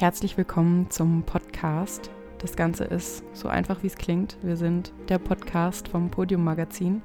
Herzlich 0.00 0.38
willkommen 0.38 0.88
zum 0.88 1.24
Podcast. 1.24 2.10
Das 2.38 2.56
Ganze 2.56 2.84
ist 2.84 3.22
so 3.34 3.48
einfach, 3.48 3.82
wie 3.82 3.86
es 3.86 3.96
klingt. 3.96 4.38
Wir 4.40 4.56
sind 4.56 4.94
der 5.10 5.18
Podcast 5.18 5.88
vom 5.88 6.10
Podium 6.10 6.42
Magazin. 6.42 7.02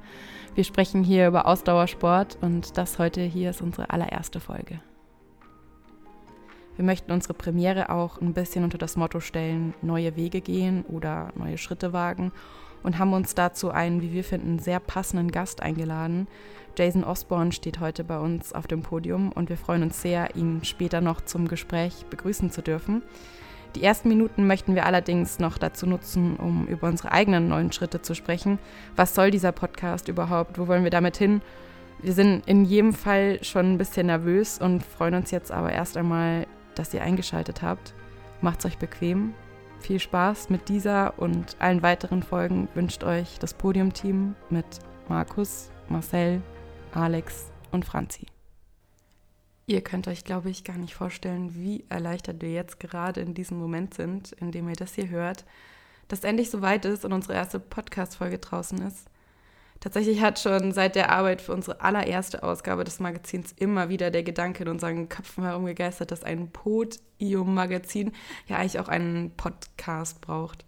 Wir 0.54 0.64
sprechen 0.64 1.04
hier 1.04 1.28
über 1.28 1.44
Ausdauersport 1.44 2.38
und 2.40 2.78
das 2.78 2.98
heute 2.98 3.20
hier 3.20 3.50
ist 3.50 3.60
unsere 3.60 3.90
allererste 3.90 4.40
Folge. 4.40 4.80
Wir 6.76 6.86
möchten 6.86 7.12
unsere 7.12 7.34
Premiere 7.34 7.90
auch 7.90 8.18
ein 8.18 8.32
bisschen 8.32 8.64
unter 8.64 8.78
das 8.78 8.96
Motto 8.96 9.20
stellen, 9.20 9.74
neue 9.82 10.16
Wege 10.16 10.40
gehen 10.40 10.82
oder 10.86 11.34
neue 11.34 11.58
Schritte 11.58 11.92
wagen 11.92 12.32
und 12.82 12.98
haben 12.98 13.12
uns 13.12 13.34
dazu 13.34 13.70
einen, 13.70 14.02
wie 14.02 14.12
wir 14.12 14.24
finden, 14.24 14.58
sehr 14.58 14.80
passenden 14.80 15.30
Gast 15.30 15.62
eingeladen. 15.62 16.26
Jason 16.76 17.04
Osborne 17.04 17.52
steht 17.52 17.80
heute 17.80 18.04
bei 18.04 18.18
uns 18.18 18.52
auf 18.52 18.66
dem 18.66 18.82
Podium 18.82 19.32
und 19.32 19.48
wir 19.48 19.56
freuen 19.56 19.82
uns 19.82 20.02
sehr, 20.02 20.36
ihn 20.36 20.62
später 20.62 21.00
noch 21.00 21.20
zum 21.20 21.48
Gespräch 21.48 22.04
begrüßen 22.10 22.50
zu 22.50 22.62
dürfen. 22.62 23.02
Die 23.74 23.82
ersten 23.82 24.08
Minuten 24.08 24.46
möchten 24.46 24.74
wir 24.74 24.86
allerdings 24.86 25.38
noch 25.38 25.58
dazu 25.58 25.86
nutzen, 25.86 26.36
um 26.36 26.66
über 26.66 26.88
unsere 26.88 27.12
eigenen 27.12 27.48
neuen 27.48 27.72
Schritte 27.72 28.00
zu 28.00 28.14
sprechen. 28.14 28.58
Was 28.94 29.14
soll 29.14 29.30
dieser 29.30 29.52
Podcast 29.52 30.08
überhaupt? 30.08 30.58
Wo 30.58 30.66
wollen 30.66 30.84
wir 30.84 30.90
damit 30.90 31.16
hin? 31.16 31.42
Wir 32.00 32.12
sind 32.12 32.46
in 32.46 32.64
jedem 32.64 32.92
Fall 32.92 33.42
schon 33.42 33.72
ein 33.72 33.78
bisschen 33.78 34.06
nervös 34.06 34.58
und 34.58 34.82
freuen 34.82 35.14
uns 35.14 35.30
jetzt 35.30 35.50
aber 35.50 35.72
erst 35.72 35.96
einmal, 35.96 36.46
dass 36.74 36.92
ihr 36.94 37.02
eingeschaltet 37.02 37.62
habt. 37.62 37.94
Macht's 38.40 38.64
euch 38.66 38.78
bequem. 38.78 39.34
Viel 39.80 40.00
Spaß 40.00 40.50
mit 40.50 40.68
dieser 40.68 41.18
und 41.18 41.56
allen 41.60 41.82
weiteren 41.82 42.22
Folgen 42.22 42.68
wünscht 42.74 43.04
euch 43.04 43.38
das 43.38 43.54
Podiumteam 43.54 44.34
mit 44.50 44.66
Markus, 45.08 45.70
Marcel, 45.88 46.42
Alex 46.92 47.52
und 47.70 47.84
Franzi. 47.84 48.26
Ihr 49.66 49.82
könnt 49.82 50.08
euch, 50.08 50.24
glaube 50.24 50.50
ich, 50.50 50.64
gar 50.64 50.78
nicht 50.78 50.94
vorstellen, 50.94 51.54
wie 51.54 51.84
erleichtert 51.88 52.40
wir 52.40 52.52
jetzt 52.52 52.78
gerade 52.80 53.20
in 53.20 53.34
diesem 53.34 53.58
Moment 53.58 53.94
sind, 53.94 54.32
in 54.32 54.52
dem 54.52 54.68
ihr 54.68 54.76
das 54.76 54.94
hier 54.94 55.08
hört, 55.08 55.44
dass 56.08 56.24
endlich 56.24 56.50
soweit 56.50 56.84
ist 56.84 57.04
und 57.04 57.12
unsere 57.12 57.34
erste 57.34 57.58
Podcast-Folge 57.58 58.38
draußen 58.38 58.80
ist. 58.82 59.08
Tatsächlich 59.80 60.20
hat 60.20 60.38
schon 60.38 60.72
seit 60.72 60.96
der 60.96 61.10
Arbeit 61.10 61.42
für 61.42 61.52
unsere 61.52 61.80
allererste 61.80 62.42
Ausgabe 62.42 62.84
des 62.84 62.98
Magazins 62.98 63.52
immer 63.52 63.88
wieder 63.88 64.10
der 64.10 64.22
Gedanke 64.22 64.64
in 64.64 64.68
unseren 64.68 65.08
Köpfen 65.08 65.44
herumgegeistert, 65.44 66.10
dass 66.10 66.24
ein 66.24 66.50
Podium-Magazin 66.50 68.12
ja 68.46 68.56
eigentlich 68.56 68.80
auch 68.80 68.88
einen 68.88 69.30
Podcast 69.36 70.20
braucht. 70.20 70.64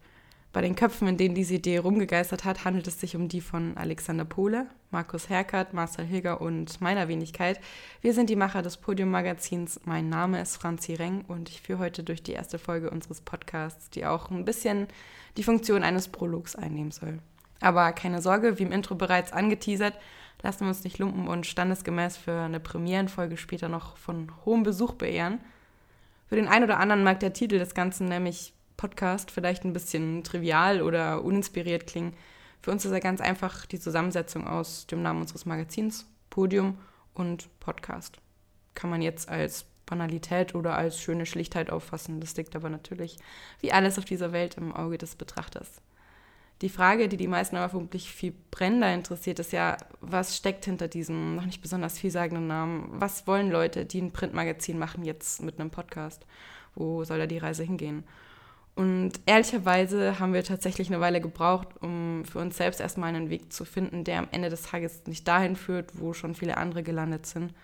Bei 0.53 0.62
den 0.62 0.75
Köpfen, 0.75 1.09
in 1.09 1.19
denen 1.19 1.34
diese 1.34 1.55
Idee 1.55 1.79
rumgegeistert 1.79 2.45
hat, 2.45 2.64
handelt 2.64 2.86
es 2.86 2.98
sich 2.98 3.14
um 3.14 3.29
die 3.29 3.42
von 3.42 3.77
Alexander 3.77 4.25
Pohle, 4.25 4.67
Markus 4.91 5.29
Herkert, 5.29 5.75
Marcel 5.75 6.06
Hilger 6.06 6.41
und 6.41 6.81
meiner 6.81 7.06
Wenigkeit. 7.09 7.61
Wir 8.01 8.14
sind 8.14 8.31
die 8.31 8.36
Macher 8.36 8.62
des 8.62 8.79
Podium-Magazins. 8.79 9.81
Mein 9.84 10.09
Name 10.09 10.41
ist 10.41 10.56
Franzi 10.56 10.95
Reng 10.95 11.25
und 11.29 11.51
ich 11.51 11.61
führe 11.61 11.81
heute 11.81 12.03
durch 12.03 12.23
die 12.23 12.33
erste 12.33 12.59
Folge 12.59 12.91
unseres 12.91 13.20
Podcasts, 13.20 13.91
die 13.91 14.06
auch 14.06 14.31
ein 14.31 14.47
bisschen 14.47 14.89
die 15.36 15.42
Funktion 15.42 15.83
eines 15.83 16.09
Prologs 16.09 16.56
einnehmen 16.56 16.92
soll. 16.92 17.19
Aber 17.61 17.92
keine 17.92 18.23
Sorge, 18.23 18.59
wie 18.59 18.62
im 18.62 18.73
Intro 18.73 18.95
bereits 18.95 19.33
angeteasert, 19.33 19.98
lassen 20.42 20.61
wir 20.61 20.69
uns 20.69 20.84
nicht 20.84 20.98
lumpen 20.98 21.27
und 21.27 21.47
standesgemäß 21.47 22.17
für 22.17 22.41
eine 22.41 22.61
Premierenfolge 22.61 23.37
später 23.37 23.69
noch 23.69 23.97
von 23.97 24.33
hohem 24.45 24.62
Besuch 24.62 24.95
beehren. 24.95 25.41
Für 26.29 26.36
den 26.36 26.48
einen 26.48 26.64
oder 26.64 26.79
anderen 26.79 27.03
mag 27.03 27.20
der 27.20 27.33
Titel 27.33 27.59
des 27.59 27.75
Ganzen, 27.75 28.06
nämlich 28.06 28.53
Podcast, 28.77 29.31
vielleicht 29.31 29.64
ein 29.64 29.73
bisschen 29.73 30.23
trivial 30.23 30.83
oder 30.83 31.25
uninspiriert 31.25 31.86
klingen. 31.86 32.14
Für 32.62 32.70
uns 32.70 32.84
ist 32.84 32.92
er 32.92 33.01
ganz 33.01 33.20
einfach 33.20 33.67
die 33.67 33.81
Zusammensetzung 33.81 34.47
aus 34.47 34.86
dem 34.86 35.03
Namen 35.03 35.23
unseres 35.23 35.47
Magazins, 35.47 36.06
Podium 36.31 36.79
und 37.14 37.48
Podcast. 37.61 38.19
Kann 38.75 38.91
man 38.91 39.03
jetzt 39.03 39.29
als 39.29 39.67
Banalität 39.86 40.55
oder 40.55 40.77
als 40.77 41.01
schöne 41.01 41.27
Schlichtheit 41.27 41.70
auffassen. 41.70 42.20
Das 42.20 42.36
liegt 42.36 42.55
aber 42.55 42.69
natürlich, 42.69 43.17
wie 43.61 43.73
alles 43.73 43.98
auf 43.98 44.05
dieser 44.05 44.33
Welt, 44.33 44.56
im 44.56 44.75
Auge 44.75 44.98
des 44.98 45.17
Betrachters. 45.17 45.81
Die 46.61 46.69
Frage, 46.69 47.09
die 47.09 47.17
die 47.17 47.28
meisten 47.28 47.56
aber 47.56 47.69
vermutlich 47.69 48.12
viel 48.12 48.34
brennender 48.51 48.92
interessiert, 48.92 49.39
ist 49.39 49.52
ja, 49.52 49.77
was 50.01 50.36
steckt 50.36 50.64
hinter 50.64 50.89
diesem 50.89 51.36
noch 51.36 51.46
nicht 51.46 51.63
besonders 51.63 51.98
vielsagenden 51.98 52.48
Namen? 52.48 52.89
Was 52.91 53.29
wollen 53.29 53.51
Leute, 53.51 53.85
die 53.85 54.01
ein 54.01 54.13
Printmagazin 54.13 54.79
machen, 54.79 55.05
jetzt 55.05 55.41
mit 55.41 55.61
einem 55.61 55.70
Podcast? 55.70 56.27
Wo 56.74 57.05
soll 57.05 57.19
da 57.19 57.27
die 57.27 57.39
Reise 57.39 57.63
hingehen? 57.63 58.02
Und 58.74 59.13
ehrlicherweise 59.27 60.19
haben 60.19 60.33
wir 60.33 60.42
tatsächlich 60.42 60.89
eine 60.89 61.01
Weile 61.01 61.20
gebraucht, 61.20 61.69
um 61.80 62.24
für 62.24 62.39
uns 62.39 62.57
selbst 62.57 62.80
erstmal 62.80 63.08
einen 63.08 63.30
Weg 63.30 63.52
zu 63.52 63.64
finden, 63.64 64.02
der 64.05 64.19
am 64.19 64.29
Ende 64.33 64.51
des 64.51 64.63
Tages 64.63 65.02
nicht 65.07 65.27
dahin 65.27 65.57
führt, 65.57 65.98
wo 65.98 66.13
schon 66.13 66.35
viele 66.35 66.57
andere 66.57 66.83
gelandet 66.83 67.27
sind. 67.27 67.55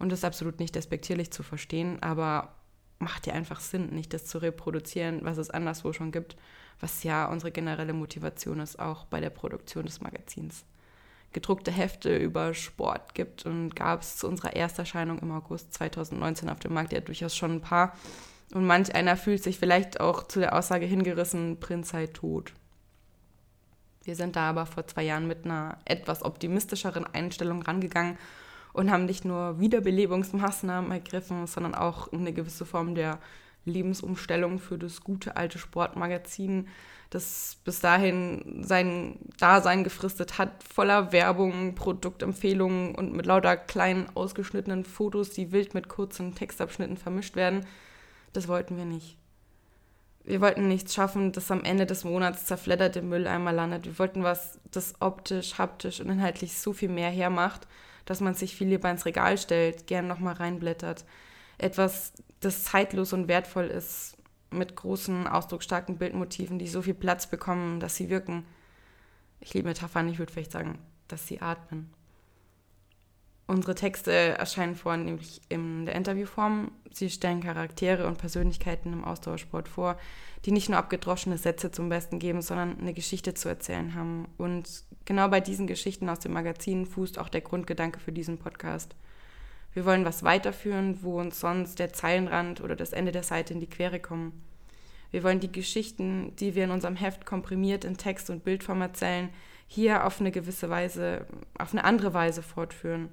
Und 0.00 0.10
das 0.10 0.20
ist 0.20 0.24
absolut 0.24 0.58
nicht 0.60 0.74
despektierlich 0.74 1.32
zu 1.32 1.42
verstehen, 1.42 2.02
aber 2.02 2.54
macht 3.00 3.28
ja 3.28 3.34
einfach 3.34 3.60
Sinn, 3.60 3.90
nicht 3.90 4.12
das 4.12 4.26
zu 4.26 4.38
reproduzieren, 4.38 5.20
was 5.22 5.38
es 5.38 5.50
anderswo 5.50 5.92
schon 5.92 6.10
gibt 6.10 6.36
was 6.80 7.02
ja 7.02 7.26
unsere 7.26 7.50
generelle 7.50 7.92
Motivation 7.92 8.60
ist, 8.60 8.78
auch 8.78 9.06
bei 9.06 9.20
der 9.20 9.30
Produktion 9.30 9.86
des 9.86 10.00
Magazins. 10.00 10.64
Gedruckte 11.32 11.70
Hefte 11.70 12.16
über 12.16 12.54
Sport 12.54 13.14
gibt 13.14 13.44
und 13.44 13.76
gab 13.76 14.00
es 14.00 14.16
zu 14.16 14.28
unserer 14.28 14.54
Ersterscheinung 14.54 15.18
im 15.18 15.30
August 15.32 15.74
2019 15.74 16.48
auf 16.48 16.58
dem 16.58 16.72
Markt 16.72 16.92
ja 16.92 17.00
durchaus 17.00 17.36
schon 17.36 17.52
ein 17.52 17.60
paar. 17.60 17.94
Und 18.54 18.66
manch 18.66 18.94
einer 18.94 19.16
fühlt 19.16 19.42
sich 19.42 19.58
vielleicht 19.58 20.00
auch 20.00 20.26
zu 20.26 20.40
der 20.40 20.56
Aussage 20.56 20.86
hingerissen, 20.86 21.60
Prinz 21.60 21.90
sei 21.90 22.06
tot. 22.06 22.54
Wir 24.04 24.16
sind 24.16 24.36
da 24.36 24.48
aber 24.48 24.64
vor 24.64 24.86
zwei 24.86 25.02
Jahren 25.02 25.26
mit 25.26 25.44
einer 25.44 25.76
etwas 25.84 26.22
optimistischeren 26.22 27.04
Einstellung 27.04 27.60
rangegangen 27.60 28.16
und 28.72 28.90
haben 28.90 29.04
nicht 29.04 29.26
nur 29.26 29.60
Wiederbelebungsmaßnahmen 29.60 30.90
ergriffen, 30.92 31.46
sondern 31.46 31.74
auch 31.74 32.10
eine 32.10 32.32
gewisse 32.32 32.64
Form 32.64 32.94
der 32.94 33.18
Lebensumstellung 33.68 34.58
für 34.58 34.78
das 34.78 35.02
gute 35.02 35.36
alte 35.36 35.58
Sportmagazin, 35.58 36.68
das 37.10 37.56
bis 37.64 37.80
dahin 37.80 38.62
sein 38.62 39.18
Dasein 39.38 39.84
gefristet 39.84 40.38
hat, 40.38 40.62
voller 40.62 41.12
Werbung, 41.12 41.74
Produktempfehlungen 41.74 42.94
und 42.94 43.14
mit 43.14 43.26
lauter 43.26 43.56
kleinen 43.56 44.08
ausgeschnittenen 44.14 44.84
Fotos, 44.84 45.30
die 45.30 45.52
wild 45.52 45.74
mit 45.74 45.88
kurzen 45.88 46.34
Textabschnitten 46.34 46.96
vermischt 46.96 47.36
werden. 47.36 47.64
Das 48.32 48.48
wollten 48.48 48.76
wir 48.76 48.84
nicht. 48.84 49.16
Wir 50.24 50.42
wollten 50.42 50.68
nichts 50.68 50.94
schaffen, 50.94 51.32
das 51.32 51.50
am 51.50 51.64
Ende 51.64 51.86
des 51.86 52.04
Monats 52.04 52.44
zerfleddert 52.44 52.96
im 52.96 53.08
Mülleimer 53.08 53.52
landet. 53.52 53.86
Wir 53.86 53.98
wollten 53.98 54.22
was, 54.22 54.58
das 54.70 54.94
optisch, 55.00 55.56
haptisch 55.56 56.00
und 56.00 56.10
inhaltlich 56.10 56.58
so 56.58 56.74
viel 56.74 56.90
mehr 56.90 57.08
hermacht, 57.08 57.66
dass 58.04 58.20
man 58.20 58.34
sich 58.34 58.54
viel 58.54 58.68
lieber 58.68 58.90
ins 58.90 59.06
Regal 59.06 59.38
stellt, 59.38 59.86
gern 59.86 60.06
nochmal 60.06 60.34
reinblättert. 60.34 61.06
Etwas, 61.58 62.12
das 62.40 62.64
zeitlos 62.64 63.12
und 63.12 63.28
wertvoll 63.28 63.66
ist, 63.66 64.16
mit 64.50 64.76
großen, 64.76 65.26
ausdrucksstarken 65.26 65.98
Bildmotiven, 65.98 66.58
die 66.58 66.68
so 66.68 66.82
viel 66.82 66.94
Platz 66.94 67.26
bekommen, 67.26 67.80
dass 67.80 67.96
sie 67.96 68.08
wirken. 68.08 68.46
Ich 69.40 69.54
liebe 69.54 69.68
Metaphern, 69.68 70.08
ich 70.08 70.18
würde 70.18 70.32
vielleicht 70.32 70.52
sagen, 70.52 70.78
dass 71.06 71.26
sie 71.26 71.40
atmen. 71.40 71.92
Unsere 73.46 73.74
Texte 73.74 74.12
erscheinen 74.12 74.76
vornehmlich 74.76 75.40
in 75.48 75.86
der 75.86 75.94
Interviewform. 75.94 76.70
Sie 76.92 77.08
stellen 77.08 77.42
Charaktere 77.42 78.06
und 78.06 78.18
Persönlichkeiten 78.18 78.92
im 78.92 79.04
Ausdauersport 79.04 79.68
vor, 79.68 79.96
die 80.44 80.52
nicht 80.52 80.68
nur 80.68 80.78
abgedroschene 80.78 81.38
Sätze 81.38 81.70
zum 81.70 81.88
Besten 81.88 82.18
geben, 82.18 82.42
sondern 82.42 82.78
eine 82.78 82.92
Geschichte 82.92 83.32
zu 83.32 83.48
erzählen 83.48 83.94
haben. 83.94 84.28
Und 84.36 84.84
genau 85.06 85.28
bei 85.28 85.40
diesen 85.40 85.66
Geschichten 85.66 86.10
aus 86.10 86.18
dem 86.18 86.34
Magazin 86.34 86.84
fußt 86.84 87.18
auch 87.18 87.30
der 87.30 87.40
Grundgedanke 87.40 88.00
für 88.00 88.12
diesen 88.12 88.36
Podcast. 88.36 88.94
Wir 89.74 89.84
wollen 89.84 90.04
was 90.04 90.22
weiterführen, 90.22 91.02
wo 91.02 91.20
uns 91.20 91.40
sonst 91.40 91.78
der 91.78 91.92
Zeilenrand 91.92 92.60
oder 92.60 92.76
das 92.76 92.92
Ende 92.92 93.12
der 93.12 93.22
Seite 93.22 93.54
in 93.54 93.60
die 93.60 93.68
Quere 93.68 94.00
kommen. 94.00 94.42
Wir 95.10 95.22
wollen 95.22 95.40
die 95.40 95.52
Geschichten, 95.52 96.34
die 96.36 96.54
wir 96.54 96.64
in 96.64 96.70
unserem 96.70 96.96
Heft 96.96 97.24
komprimiert 97.24 97.84
in 97.84 97.96
Text 97.96 98.28
und 98.30 98.44
Bildform 98.44 98.82
erzählen, 98.82 99.30
hier 99.66 100.06
auf 100.06 100.20
eine 100.20 100.30
gewisse 100.30 100.70
Weise, 100.70 101.26
auf 101.58 101.72
eine 101.72 101.84
andere 101.84 102.14
Weise 102.14 102.42
fortführen. 102.42 103.10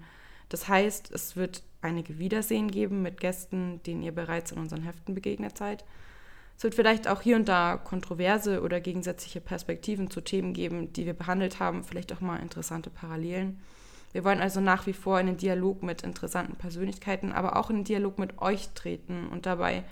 Das 0.49 0.67
heißt, 0.67 1.11
es 1.11 1.35
wird 1.35 1.63
einige 1.81 2.17
Wiedersehen 2.17 2.69
geben 2.72 3.01
mit 3.01 3.19
Gästen, 3.19 3.81
denen 3.83 4.03
ihr 4.03 4.13
bereits 4.13 4.51
in 4.51 4.59
unseren 4.59 4.83
Heften 4.83 5.16
begegnet 5.16 5.57
seid. 5.57 5.85
Es 6.57 6.63
wird 6.63 6.75
vielleicht 6.75 7.07
auch 7.07 7.22
hier 7.22 7.35
und 7.35 7.49
da 7.49 7.78
kontroverse 7.78 8.61
oder 8.61 8.79
gegensätzliche 8.79 9.41
Perspektiven 9.41 10.09
zu 10.09 10.22
Themen 10.22 10.53
geben, 10.53 10.93
die 10.93 11.05
wir 11.05 11.13
behandelt 11.13 11.59
haben, 11.59 11.84
vielleicht 11.84 12.13
auch 12.13 12.22
mal 12.22 12.37
interessante 12.37 12.90
Parallelen. 12.90 13.59
Wir 14.16 14.23
wollen 14.23 14.40
also 14.40 14.62
nach 14.62 14.88
wie 14.88 14.94
vor 14.94 15.20
in 15.20 15.26
den 15.26 15.35
Dialog 15.35 15.84
mit 15.84 16.03
interessanten 16.03 16.56
Persönlichkeiten, 16.56 17.34
aber 17.34 17.58
auch 17.58 17.70
in 17.70 17.79
den 17.79 17.84
Dialog 17.84 18.17
mit 18.17 18.41
euch 18.41 18.70
treten 18.70 19.28
und 19.28 19.46
dabei, 19.46 19.84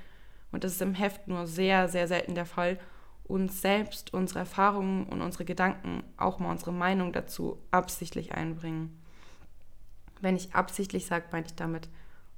und 0.54 0.64
das 0.64 0.72
ist 0.72 0.82
im 0.82 0.94
Heft 0.94 1.28
nur 1.28 1.46
sehr, 1.46 1.90
sehr 1.90 2.08
selten 2.08 2.34
der 2.34 2.46
Fall, 2.46 2.80
uns 3.26 3.62
selbst, 3.62 4.14
unsere 4.14 4.40
Erfahrungen 4.40 5.08
und 5.08 5.22
unsere 5.22 5.44
Gedanken, 5.44 6.04
auch 6.16 6.40
mal 6.40 6.52
unsere 6.52 6.72
Meinung 6.72 7.12
dazu 7.12 7.58
absichtlich 7.70 8.34
einbringen. 8.34 8.98
Wenn 10.22 10.38
ich 10.38 10.56
absichtlich 10.56 11.06
sage, 11.06 11.26
meine 11.34 11.48
ich 11.48 11.56
damit, 11.56 11.90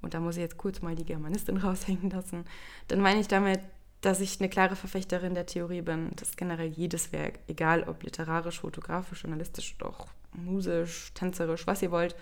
und 0.02 0.16
da 0.16 0.20
muss 0.20 0.38
ich 0.38 0.42
jetzt 0.42 0.58
kurz 0.58 0.82
mal 0.82 0.96
die 0.96 1.06
Germanistin 1.06 1.58
raushängen 1.64 2.10
lassen, 2.10 2.46
dann 2.88 3.00
meine 3.00 3.20
ich 3.20 3.28
damit, 3.28 3.60
dass 4.02 4.22
ich 4.22 4.40
eine 4.40 4.50
klare 4.50 4.76
Verfechterin 4.76 5.36
der 5.36 5.46
Theorie 5.46 5.84
bin, 5.84 6.16
dass 6.16 6.36
generell 6.36 6.70
jedes 6.70 7.12
Werk, 7.12 7.42
egal 7.48 7.84
ob 7.84 8.02
literarisch, 8.02 8.62
fotografisch, 8.62 9.22
journalistisch 9.22 9.76
auch 9.84 10.08
musisch, 10.44 11.12
tänzerisch, 11.14 11.68
was 11.68 11.82
ihr 11.82 11.92
wollt, 11.92 12.16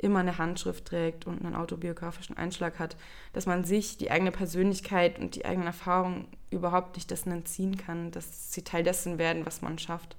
immer 0.00 0.20
eine 0.20 0.38
Handschrift 0.38 0.86
trägt 0.86 1.26
und 1.26 1.44
einen 1.44 1.54
autobiografischen 1.54 2.36
Einschlag 2.36 2.78
hat, 2.78 2.96
dass 3.32 3.46
man 3.46 3.64
sich 3.64 3.98
die 3.98 4.10
eigene 4.10 4.32
Persönlichkeit 4.32 5.18
und 5.18 5.34
die 5.34 5.44
eigenen 5.44 5.66
Erfahrungen 5.66 6.26
überhaupt 6.50 6.96
nicht 6.96 7.10
dessen 7.10 7.32
entziehen 7.32 7.76
kann, 7.76 8.10
dass 8.10 8.52
sie 8.52 8.62
Teil 8.62 8.82
dessen 8.82 9.18
werden, 9.18 9.44
was 9.44 9.62
man 9.62 9.78
schafft. 9.78 10.16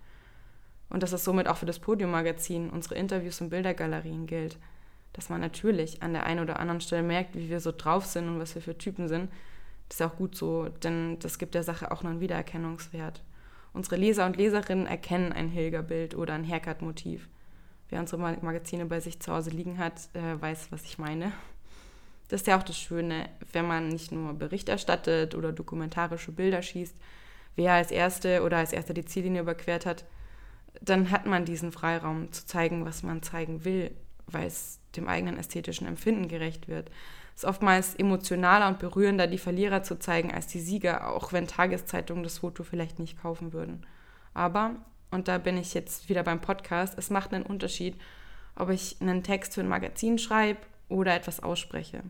Und 0.89 1.04
dass 1.04 1.13
es 1.13 1.24
somit 1.24 1.48
auch 1.48 1.57
für 1.57 1.66
das 1.66 1.80
Podium-Magazin, 1.80 2.69
unsere 2.69 2.95
Interviews 2.95 3.42
und 3.42 3.50
Bildergalerien 3.50 4.28
gilt. 4.28 4.57
Dass 5.13 5.30
man 5.30 5.42
natürlich 5.42 6.04
an 6.04 6.13
der 6.13 6.25
einen 6.25 6.42
oder 6.42 6.60
anderen 6.60 6.81
Stelle 6.81 7.04
merkt, 7.04 7.36
wie 7.36 7.50
wir 7.50 7.60
so 7.60 7.72
drauf 7.72 8.06
sind 8.06 8.28
und 8.28 8.39
was 8.39 8.56
wir 8.56 8.62
für 8.62 8.78
Typen 8.78 9.07
sind. 9.07 9.31
Das 9.89 10.00
ist 10.00 10.06
auch 10.06 10.16
gut 10.16 10.36
so, 10.36 10.69
denn 10.83 11.18
das 11.19 11.39
gibt 11.39 11.56
der 11.56 11.63
Sache 11.63 11.92
auch 11.92 12.04
einen 12.04 12.19
Wiedererkennungswert. 12.19 13.22
Unsere 13.73 13.95
Leser 13.95 14.25
und 14.25 14.38
Leserinnen 14.38 14.85
erkennen 14.85 15.31
ein 15.31 15.50
Hilgerbild 15.50 16.15
oder 16.15 16.33
ein 16.33 16.47
Haircut-Motiv 16.47 17.27
wer 17.91 18.00
unsere 18.00 18.19
Magazine 18.41 18.85
bei 18.85 19.00
sich 19.00 19.19
zu 19.19 19.31
Hause 19.31 19.51
liegen 19.51 19.77
hat, 19.77 20.09
äh, 20.13 20.41
weiß, 20.41 20.71
was 20.71 20.83
ich 20.85 20.97
meine. 20.97 21.31
Das 22.29 22.41
ist 22.41 22.47
ja 22.47 22.57
auch 22.57 22.63
das 22.63 22.77
Schöne, 22.77 23.29
wenn 23.51 23.68
man 23.68 23.89
nicht 23.89 24.12
nur 24.12 24.33
Bericht 24.33 24.69
erstattet 24.69 25.35
oder 25.35 25.51
dokumentarische 25.51 26.31
Bilder 26.31 26.62
schießt, 26.62 26.95
wer 27.57 27.73
als 27.73 27.91
Erste 27.91 28.44
oder 28.44 28.57
als 28.57 28.71
Erster 28.71 28.94
die 28.94 29.06
Ziellinie 29.06 29.41
überquert 29.41 29.85
hat, 29.85 30.06
dann 30.79 31.12
hat 31.12 31.25
man 31.25 31.44
diesen 31.44 31.73
Freiraum 31.73 32.31
zu 32.31 32.45
zeigen, 32.45 32.85
was 32.85 33.03
man 33.03 33.21
zeigen 33.21 33.65
will, 33.65 33.91
weil 34.27 34.47
es 34.47 34.79
dem 34.95 35.09
eigenen 35.09 35.38
ästhetischen 35.38 35.85
Empfinden 35.85 36.29
gerecht 36.29 36.69
wird. 36.69 36.89
Ist 37.36 37.45
oftmals 37.45 37.95
emotionaler 37.95 38.68
und 38.68 38.80
berührender, 38.80 39.28
die 39.28 39.38
Verlierer 39.38 39.83
zu 39.83 39.98
zeigen, 39.98 40.33
als 40.33 40.48
die 40.48 40.60
Sieger, 40.60 41.07
auch 41.13 41.33
wenn 41.33 41.48
Tageszeitungen 41.48 42.24
das 42.24 42.39
Foto 42.39 42.63
vielleicht 42.63 43.00
nicht 43.00 43.22
kaufen 43.22 43.54
würden. 43.54 43.86
Aber 44.33 44.75
und 45.12 45.28
da 45.28 45.38
bin 45.38 45.57
ich 45.57 45.74
jetzt 45.74 46.10
wieder 46.10 46.24
beim 46.24 46.39
Podcast, 46.39 46.98
es 46.98 47.10
macht 47.10 47.33
einen 47.33 47.45
Unterschied, 47.45 47.95
ob 48.56 48.69
ich 48.69 48.95
einen 49.01 49.24
Text 49.24 49.54
für 49.54 49.62
ein 49.62 49.68
Magazin 49.68 50.18
schreibe 50.18 50.62
oder 50.89 51.13
etwas 51.13 51.42
ausspreche. 51.42 52.04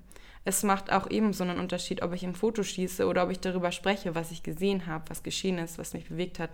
Es 0.45 0.63
macht 0.63 0.91
auch 0.91 1.09
ebenso 1.09 1.43
einen 1.43 1.59
Unterschied, 1.59 2.01
ob 2.03 2.13
ich 2.13 2.23
ein 2.23 2.35
Foto 2.35 2.63
schieße 2.63 3.07
oder 3.07 3.23
ob 3.23 3.31
ich 3.31 3.39
darüber 3.39 3.71
spreche, 3.71 4.15
was 4.15 4.31
ich 4.31 4.43
gesehen 4.43 4.87
habe, 4.87 5.09
was 5.09 5.23
geschehen 5.23 5.57
ist, 5.57 5.77
was 5.77 5.93
mich 5.93 6.09
bewegt 6.09 6.39
hat. 6.39 6.51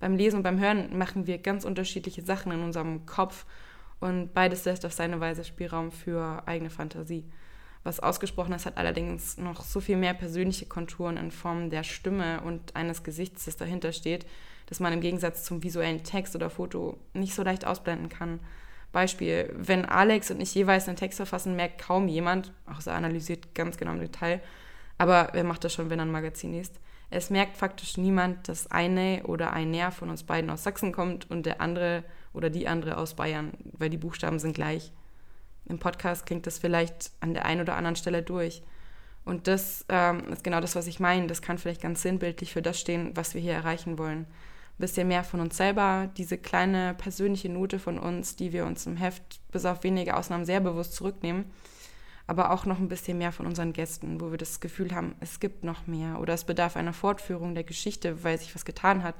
Beim 0.00 0.16
Lesen 0.16 0.38
und 0.38 0.42
beim 0.42 0.58
Hören 0.58 0.96
machen 0.96 1.26
wir 1.26 1.38
ganz 1.38 1.64
unterschiedliche 1.64 2.22
Sachen 2.22 2.52
in 2.52 2.62
unserem 2.62 3.06
Kopf 3.06 3.46
und 4.00 4.34
beides 4.34 4.64
lässt 4.64 4.84
auf 4.84 4.92
seine 4.92 5.20
Weise 5.20 5.44
Spielraum 5.44 5.92
für 5.92 6.42
eigene 6.46 6.70
Fantasie. 6.70 7.24
Was 7.84 8.00
ausgesprochen 8.00 8.52
ist, 8.52 8.66
hat 8.66 8.76
allerdings 8.76 9.38
noch 9.38 9.62
so 9.62 9.80
viel 9.80 9.96
mehr 9.96 10.14
persönliche 10.14 10.66
Konturen 10.66 11.16
in 11.16 11.30
Form 11.32 11.68
der 11.68 11.82
Stimme 11.82 12.40
und 12.42 12.76
eines 12.76 13.02
Gesichts, 13.02 13.44
das 13.46 13.56
dahinter 13.56 13.92
steht, 13.92 14.24
dass 14.66 14.78
man 14.78 14.92
im 14.92 15.00
Gegensatz 15.00 15.42
zum 15.42 15.62
visuellen 15.62 16.04
Text 16.04 16.36
oder 16.36 16.48
Foto 16.48 16.96
nicht 17.12 17.34
so 17.34 17.42
leicht 17.42 17.66
ausblenden 17.66 18.08
kann. 18.08 18.40
Beispiel, 18.92 19.52
wenn 19.56 19.84
Alex 19.84 20.30
und 20.30 20.40
ich 20.40 20.54
jeweils 20.54 20.86
einen 20.86 20.96
Text 20.96 21.16
verfassen, 21.16 21.56
merkt 21.56 21.80
kaum 21.80 22.08
jemand, 22.08 22.52
auch 22.66 22.86
er 22.86 22.94
analysiert 22.94 23.54
ganz 23.54 23.76
genau 23.76 23.92
im 23.92 24.00
Detail, 24.00 24.40
aber 24.98 25.30
wer 25.32 25.44
macht 25.44 25.64
das 25.64 25.74
schon, 25.74 25.90
wenn 25.90 25.98
er 25.98 26.04
ein 26.04 26.12
Magazin 26.12 26.52
liest? 26.52 26.78
Es 27.10 27.28
merkt 27.28 27.56
faktisch 27.56 27.96
niemand, 27.96 28.48
dass 28.48 28.70
eine 28.70 29.24
oder 29.24 29.52
ein 29.52 29.70
Näher 29.70 29.90
von 29.90 30.08
uns 30.08 30.22
beiden 30.22 30.48
aus 30.50 30.62
Sachsen 30.62 30.92
kommt 30.92 31.30
und 31.30 31.44
der 31.44 31.60
andere 31.60 32.04
oder 32.32 32.48
die 32.48 32.68
andere 32.68 32.96
aus 32.96 33.14
Bayern, 33.14 33.52
weil 33.72 33.90
die 33.90 33.98
Buchstaben 33.98 34.38
sind 34.38 34.54
gleich. 34.54 34.92
Im 35.72 35.80
Podcast 35.80 36.26
klingt 36.26 36.46
das 36.46 36.58
vielleicht 36.58 37.10
an 37.18 37.34
der 37.34 37.46
einen 37.46 37.62
oder 37.62 37.74
anderen 37.74 37.96
Stelle 37.96 38.22
durch. 38.22 38.62
Und 39.24 39.48
das 39.48 39.84
ähm, 39.88 40.28
ist 40.32 40.44
genau 40.44 40.60
das, 40.60 40.76
was 40.76 40.86
ich 40.86 41.00
meine. 41.00 41.26
Das 41.26 41.42
kann 41.42 41.58
vielleicht 41.58 41.82
ganz 41.82 42.02
sinnbildlich 42.02 42.52
für 42.52 42.62
das 42.62 42.78
stehen, 42.78 43.16
was 43.16 43.34
wir 43.34 43.40
hier 43.40 43.54
erreichen 43.54 43.98
wollen 43.98 44.26
bisschen 44.82 45.08
mehr 45.08 45.24
von 45.24 45.40
uns 45.40 45.56
selber, 45.56 46.10
diese 46.16 46.36
kleine 46.36 46.94
persönliche 46.94 47.48
Note 47.48 47.78
von 47.78 47.98
uns, 47.98 48.36
die 48.36 48.52
wir 48.52 48.66
uns 48.66 48.84
im 48.86 48.96
Heft 48.96 49.40
bis 49.50 49.64
auf 49.64 49.84
wenige 49.84 50.16
Ausnahmen 50.16 50.44
sehr 50.44 50.60
bewusst 50.60 50.94
zurücknehmen, 50.94 51.44
aber 52.26 52.50
auch 52.50 52.66
noch 52.66 52.78
ein 52.78 52.88
bisschen 52.88 53.16
mehr 53.16 53.32
von 53.32 53.46
unseren 53.46 53.72
Gästen, 53.72 54.20
wo 54.20 54.30
wir 54.30 54.38
das 54.38 54.60
Gefühl 54.60 54.94
haben, 54.94 55.14
es 55.20 55.40
gibt 55.40 55.64
noch 55.64 55.86
mehr 55.86 56.20
oder 56.20 56.34
es 56.34 56.44
bedarf 56.44 56.76
einer 56.76 56.92
Fortführung 56.92 57.54
der 57.54 57.64
Geschichte, 57.64 58.24
weil 58.24 58.38
sich 58.38 58.54
was 58.54 58.64
getan 58.64 59.02
hat. 59.02 59.14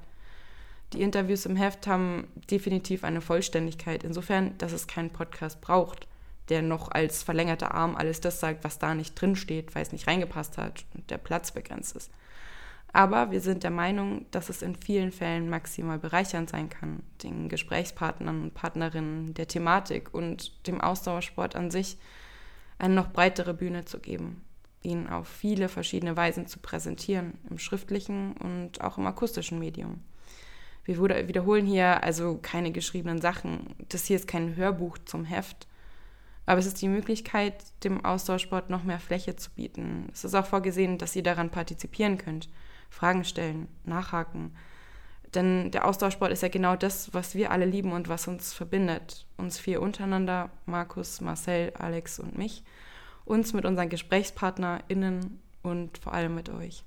Die 0.93 1.01
Interviews 1.01 1.47
im 1.47 1.57
Heft 1.57 1.87
haben 1.87 2.27
definitiv 2.51 3.05
eine 3.05 3.21
Vollständigkeit, 3.21 4.05
insofern, 4.05 4.59
dass 4.59 4.73
es 4.73 4.89
keinen 4.89 5.11
Podcast 5.11 5.61
braucht, 5.61 6.07
der 6.49 6.63
noch 6.63 6.91
als 6.91 7.23
verlängerter 7.23 7.75
Arm 7.75 7.97
alles 7.97 8.21
das 8.21 8.41
sagt, 8.41 8.65
was 8.65 8.79
da 8.79 8.95
nicht 8.95 9.15
drin 9.15 9.37
steht, 9.37 9.75
weil 9.75 9.83
es 9.83 9.93
nicht 9.93 10.07
reingepasst 10.07 10.59
hat 10.59 10.85
und 10.95 11.11
der 11.11 11.19
Platz 11.19 11.53
begrenzt 11.53 11.97
ist. 11.97 12.11
Aber 12.93 13.31
wir 13.31 13.41
sind 13.41 13.63
der 13.63 13.71
Meinung, 13.71 14.27
dass 14.33 14.51
es 14.51 14.61
in 14.61 14.77
vielen 14.77 15.13
Fällen 15.13 15.49
maximal 15.49 15.99
bereichernd 15.99 16.51
sein 16.51 16.69
kann, 16.69 17.03
den 17.23 17.49
Gesprächspartnern 17.49 18.43
und 18.43 18.55
Partnerinnen 18.55 19.33
der 19.33 19.49
Thematik 19.49 20.13
und 20.13 20.67
dem 20.67 20.81
Ausdauersport 20.81 21.57
an 21.57 21.71
sich 21.71 21.97
eine 22.79 22.95
noch 22.95 23.11
breitere 23.11 23.55
Bühne 23.55 23.87
zu 23.87 23.99
geben, 23.99 24.45
ihn 24.83 25.07
auf 25.07 25.27
viele 25.27 25.69
verschiedene 25.69 26.17
Weisen 26.17 26.47
zu 26.47 26.59
präsentieren, 26.59 27.39
im 27.49 27.59
schriftlichen 27.59 28.35
und 28.35 28.83
auch 28.83 28.99
im 28.99 29.07
akustischen 29.07 29.59
Medium. 29.59 30.01
Wir 30.85 31.01
wiederholen 31.29 31.65
hier 31.65 32.03
also 32.03 32.39
keine 32.43 32.73
geschriebenen 32.73 33.21
Sachen. 33.21 33.75
Das 33.89 34.05
hier 34.05 34.17
ist 34.17 34.27
kein 34.27 34.57
Hörbuch 34.57 34.99
zum 35.05 35.25
Heft. 35.25 35.69
Aber 36.53 36.59
es 36.59 36.67
ist 36.67 36.83
die 36.83 36.89
Möglichkeit, 36.89 37.65
dem 37.83 38.05
Ausdauersport 38.05 38.69
noch 38.69 38.85
mehr 38.85 39.01
Fläche 39.01 39.37
zu 39.37 39.51
bieten. 39.53 40.11
Es 40.13 40.23
ist 40.23 40.35
auch 40.35 40.45
vorgesehen, 40.45 40.99
dass 40.99 41.17
ihr 41.17 41.23
daran 41.23 41.49
partizipieren 41.49 42.19
könnt 42.19 42.51
Fragen 42.91 43.25
stellen, 43.25 43.69
nachhaken. 43.85 44.55
Denn 45.35 45.71
der 45.71 45.89
Austauschsport 45.89 46.31
ist 46.31 46.43
ja 46.43 46.51
genau 46.51 46.77
das, 46.77 47.15
was 47.15 47.35
wir 47.35 47.53
alle 47.53 47.65
lieben 47.65 47.93
und 47.93 48.11
was 48.11 48.29
uns 48.29 48.53
verbindet. 48.53 49.27
Uns 49.39 49.59
vier 49.59 49.81
untereinander, 49.81 50.51
Markus, 50.67 51.23
Marcel, 51.23 51.73
Alex 51.73 52.19
und 52.19 52.37
mich. 52.37 52.65
Uns 53.25 53.55
mit 53.55 53.65
unseren 53.65 53.89
GesprächspartnerInnen 53.89 55.41
und 55.63 55.97
vor 55.97 56.13
allem 56.13 56.35
mit 56.35 56.51
euch. 56.51 56.85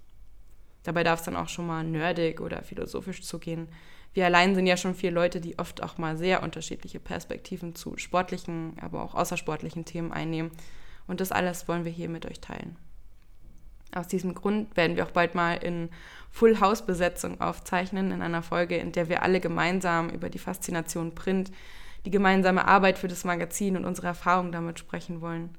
Dabei 0.85 1.03
darf 1.03 1.19
es 1.19 1.25
dann 1.25 1.35
auch 1.35 1.49
schon 1.49 1.67
mal 1.67 1.83
nerdig 1.83 2.39
oder 2.39 2.61
philosophisch 2.61 3.23
zugehen. 3.23 3.67
Wir 4.13 4.25
allein 4.25 4.55
sind 4.55 4.67
ja 4.67 4.77
schon 4.77 4.95
vier 4.95 5.11
Leute, 5.11 5.41
die 5.41 5.59
oft 5.59 5.83
auch 5.83 5.97
mal 5.97 6.15
sehr 6.15 6.41
unterschiedliche 6.43 6.99
Perspektiven 6.99 7.75
zu 7.75 7.97
sportlichen, 7.97 8.77
aber 8.79 9.03
auch 9.03 9.15
außersportlichen 9.15 9.83
Themen 9.83 10.13
einnehmen. 10.13 10.51
Und 11.07 11.19
das 11.21 11.31
alles 11.31 11.67
wollen 11.67 11.85
wir 11.85 11.91
hier 11.91 12.07
mit 12.07 12.25
euch 12.25 12.39
teilen. 12.39 12.77
Aus 13.93 14.07
diesem 14.07 14.35
Grund 14.35 14.77
werden 14.77 14.95
wir 14.95 15.05
auch 15.05 15.11
bald 15.11 15.35
mal 15.35 15.55
in 15.55 15.89
Full 16.29 16.59
House 16.59 16.85
Besetzung 16.85 17.41
aufzeichnen, 17.41 18.11
in 18.11 18.21
einer 18.21 18.43
Folge, 18.43 18.77
in 18.77 18.91
der 18.91 19.09
wir 19.09 19.23
alle 19.23 19.39
gemeinsam 19.39 20.09
über 20.09 20.29
die 20.29 20.39
Faszination 20.39 21.15
Print, 21.15 21.51
die 22.05 22.11
gemeinsame 22.11 22.67
Arbeit 22.67 22.99
für 22.99 23.07
das 23.07 23.23
Magazin 23.23 23.75
und 23.75 23.85
unsere 23.85 24.07
Erfahrungen 24.07 24.51
damit 24.51 24.77
sprechen 24.77 25.21
wollen. 25.21 25.49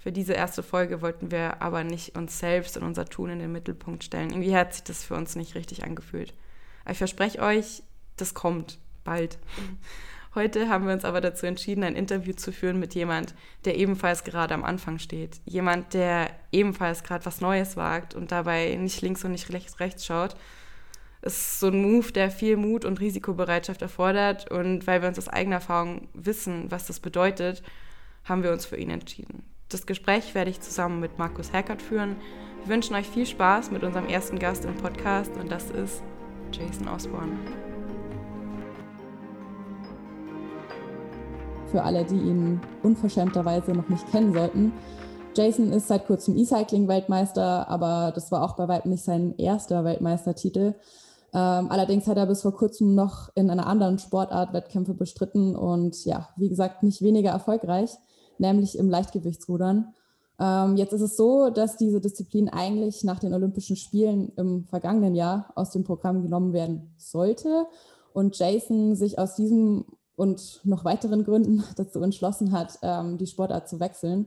Für 0.00 0.12
diese 0.12 0.32
erste 0.32 0.62
Folge 0.62 1.02
wollten 1.02 1.30
wir 1.30 1.60
aber 1.60 1.84
nicht 1.84 2.16
uns 2.16 2.38
selbst 2.38 2.78
und 2.78 2.84
unser 2.84 3.04
Tun 3.04 3.28
in 3.28 3.38
den 3.38 3.52
Mittelpunkt 3.52 4.02
stellen. 4.02 4.30
Irgendwie 4.30 4.56
hat 4.56 4.72
sich 4.72 4.82
das 4.82 5.04
für 5.04 5.14
uns 5.14 5.36
nicht 5.36 5.54
richtig 5.54 5.84
angefühlt. 5.84 6.32
Aber 6.84 6.92
ich 6.92 6.98
verspreche 6.98 7.40
euch, 7.40 7.82
das 8.16 8.32
kommt 8.32 8.78
bald. 9.04 9.38
Heute 10.34 10.70
haben 10.70 10.86
wir 10.86 10.94
uns 10.94 11.04
aber 11.04 11.20
dazu 11.20 11.44
entschieden, 11.44 11.84
ein 11.84 11.96
Interview 11.96 12.32
zu 12.32 12.50
führen 12.50 12.78
mit 12.78 12.94
jemand, 12.94 13.34
der 13.66 13.76
ebenfalls 13.76 14.24
gerade 14.24 14.54
am 14.54 14.64
Anfang 14.64 14.98
steht. 14.98 15.40
Jemand, 15.44 15.92
der 15.92 16.30
ebenfalls 16.50 17.02
gerade 17.02 17.26
was 17.26 17.42
Neues 17.42 17.76
wagt 17.76 18.14
und 18.14 18.32
dabei 18.32 18.76
nicht 18.76 19.02
links 19.02 19.22
und 19.24 19.32
nicht 19.32 19.52
rechts, 19.52 19.80
rechts 19.80 20.06
schaut. 20.06 20.34
Es 21.20 21.36
ist 21.36 21.60
so 21.60 21.66
ein 21.66 21.82
Move, 21.82 22.10
der 22.12 22.30
viel 22.30 22.56
Mut 22.56 22.86
und 22.86 23.00
Risikobereitschaft 23.00 23.82
erfordert. 23.82 24.50
Und 24.50 24.86
weil 24.86 25.02
wir 25.02 25.08
uns 25.08 25.18
aus 25.18 25.28
eigener 25.28 25.56
Erfahrung 25.56 26.08
wissen, 26.14 26.70
was 26.70 26.86
das 26.86 27.00
bedeutet, 27.00 27.62
haben 28.24 28.42
wir 28.42 28.52
uns 28.52 28.64
für 28.64 28.76
ihn 28.76 28.88
entschieden. 28.88 29.49
Das 29.70 29.86
Gespräch 29.86 30.34
werde 30.34 30.50
ich 30.50 30.60
zusammen 30.60 31.00
mit 31.00 31.18
Markus 31.18 31.52
Herkert 31.52 31.80
führen. 31.80 32.16
Wir 32.64 32.74
wünschen 32.74 32.94
euch 32.96 33.08
viel 33.08 33.24
Spaß 33.24 33.70
mit 33.70 33.84
unserem 33.84 34.06
ersten 34.06 34.38
Gast 34.38 34.64
im 34.64 34.74
Podcast 34.74 35.30
und 35.40 35.50
das 35.50 35.70
ist 35.70 36.02
Jason 36.52 36.88
Osborne. 36.88 37.38
für 41.70 41.82
alle, 41.82 42.04
die 42.04 42.16
ihn 42.16 42.60
unverschämterweise 42.82 43.72
noch 43.72 43.88
nicht 43.88 44.10
kennen 44.10 44.32
sollten. 44.32 44.72
Jason 45.36 45.72
ist 45.72 45.88
seit 45.88 46.06
kurzem 46.06 46.36
E-Cycling-Weltmeister, 46.36 47.68
aber 47.68 48.12
das 48.14 48.32
war 48.32 48.42
auch 48.42 48.56
bei 48.56 48.66
weitem 48.66 48.90
nicht 48.90 49.04
sein 49.04 49.34
erster 49.38 49.84
Weltmeistertitel. 49.84 50.74
Ähm, 51.32 51.70
allerdings 51.70 52.08
hat 52.08 52.16
er 52.16 52.26
bis 52.26 52.42
vor 52.42 52.56
kurzem 52.56 52.96
noch 52.96 53.30
in 53.36 53.50
einer 53.50 53.68
anderen 53.68 54.00
Sportart 54.00 54.52
Wettkämpfe 54.52 54.94
bestritten 54.94 55.54
und 55.54 56.04
ja, 56.04 56.28
wie 56.36 56.48
gesagt, 56.48 56.82
nicht 56.82 57.02
weniger 57.02 57.30
erfolgreich, 57.30 57.90
nämlich 58.40 58.76
im 58.76 58.88
Leichtgewichtsrudern. 58.88 59.94
Ähm, 60.40 60.76
jetzt 60.76 60.92
ist 60.92 61.02
es 61.02 61.16
so, 61.16 61.50
dass 61.50 61.76
diese 61.76 62.00
Disziplin 62.00 62.48
eigentlich 62.48 63.04
nach 63.04 63.18
den 63.18 63.34
Olympischen 63.34 63.76
Spielen 63.76 64.32
im 64.36 64.64
vergangenen 64.64 65.14
Jahr 65.14 65.52
aus 65.54 65.70
dem 65.70 65.84
Programm 65.84 66.22
genommen 66.22 66.52
werden 66.52 66.94
sollte 66.96 67.66
und 68.12 68.38
Jason 68.38 68.96
sich 68.96 69.18
aus 69.18 69.36
diesem 69.36 69.84
und 70.16 70.60
noch 70.64 70.84
weiteren 70.84 71.24
Gründen 71.24 71.64
dazu 71.76 72.02
entschlossen 72.02 72.52
hat, 72.52 72.78
ähm, 72.82 73.18
die 73.18 73.26
Sportart 73.26 73.68
zu 73.68 73.80
wechseln 73.80 74.26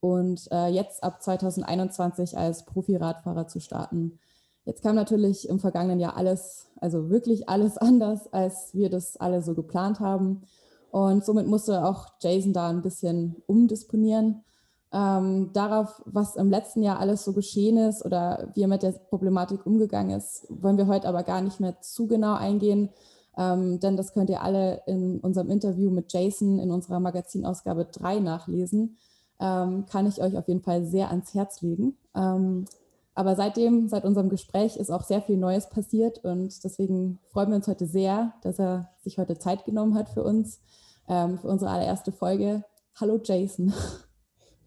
und 0.00 0.50
äh, 0.50 0.68
jetzt 0.68 1.02
ab 1.02 1.22
2021 1.22 2.36
als 2.36 2.64
Profi-Radfahrer 2.64 3.46
zu 3.46 3.60
starten. 3.60 4.18
Jetzt 4.64 4.82
kam 4.82 4.94
natürlich 4.94 5.48
im 5.48 5.58
vergangenen 5.58 6.00
Jahr 6.00 6.16
alles, 6.16 6.66
also 6.80 7.10
wirklich 7.10 7.48
alles 7.48 7.78
anders, 7.78 8.32
als 8.32 8.74
wir 8.74 8.90
das 8.90 9.16
alle 9.16 9.42
so 9.42 9.54
geplant 9.54 10.00
haben. 10.00 10.42
Und 10.90 11.24
somit 11.24 11.46
musste 11.46 11.84
auch 11.84 12.06
Jason 12.20 12.52
da 12.52 12.68
ein 12.68 12.82
bisschen 12.82 13.36
umdisponieren. 13.46 14.44
Ähm, 14.92 15.50
darauf, 15.52 16.02
was 16.04 16.34
im 16.34 16.50
letzten 16.50 16.82
Jahr 16.82 16.98
alles 16.98 17.24
so 17.24 17.32
geschehen 17.32 17.76
ist 17.76 18.04
oder 18.04 18.50
wie 18.54 18.62
er 18.62 18.68
mit 18.68 18.82
der 18.82 18.90
Problematik 18.90 19.64
umgegangen 19.64 20.16
ist, 20.16 20.46
wollen 20.48 20.78
wir 20.78 20.88
heute 20.88 21.06
aber 21.06 21.22
gar 21.22 21.40
nicht 21.42 21.60
mehr 21.60 21.80
zu 21.80 22.08
genau 22.08 22.34
eingehen, 22.34 22.90
ähm, 23.38 23.78
denn 23.78 23.96
das 23.96 24.12
könnt 24.12 24.30
ihr 24.30 24.42
alle 24.42 24.82
in 24.86 25.20
unserem 25.20 25.48
Interview 25.48 25.90
mit 25.90 26.12
Jason 26.12 26.58
in 26.58 26.72
unserer 26.72 26.98
Magazinausgabe 26.98 27.84
3 27.84 28.18
nachlesen. 28.18 28.96
Ähm, 29.38 29.86
kann 29.86 30.08
ich 30.08 30.20
euch 30.20 30.36
auf 30.36 30.48
jeden 30.48 30.62
Fall 30.62 30.84
sehr 30.84 31.08
ans 31.10 31.34
Herz 31.34 31.62
legen. 31.62 31.96
Aber 33.14 33.34
seitdem, 33.36 33.88
seit 33.88 34.04
unserem 34.04 34.28
Gespräch, 34.28 34.76
ist 34.76 34.90
auch 34.90 35.02
sehr 35.02 35.20
viel 35.20 35.36
Neues 35.36 35.68
passiert 35.68 36.18
und 36.24 36.64
deswegen 36.64 37.18
freuen 37.30 37.50
wir 37.50 37.56
uns 37.56 37.68
heute 37.68 37.86
sehr, 37.86 38.34
dass 38.42 38.58
er 38.58 38.90
sich 39.02 39.18
heute 39.18 39.38
Zeit 39.38 39.64
genommen 39.64 39.94
hat 39.94 40.08
für 40.08 40.22
uns, 40.22 40.60
ähm, 41.08 41.38
für 41.38 41.48
unsere 41.48 41.70
allererste 41.70 42.12
Folge. 42.12 42.64
Hallo 43.00 43.20
Jason. 43.22 43.72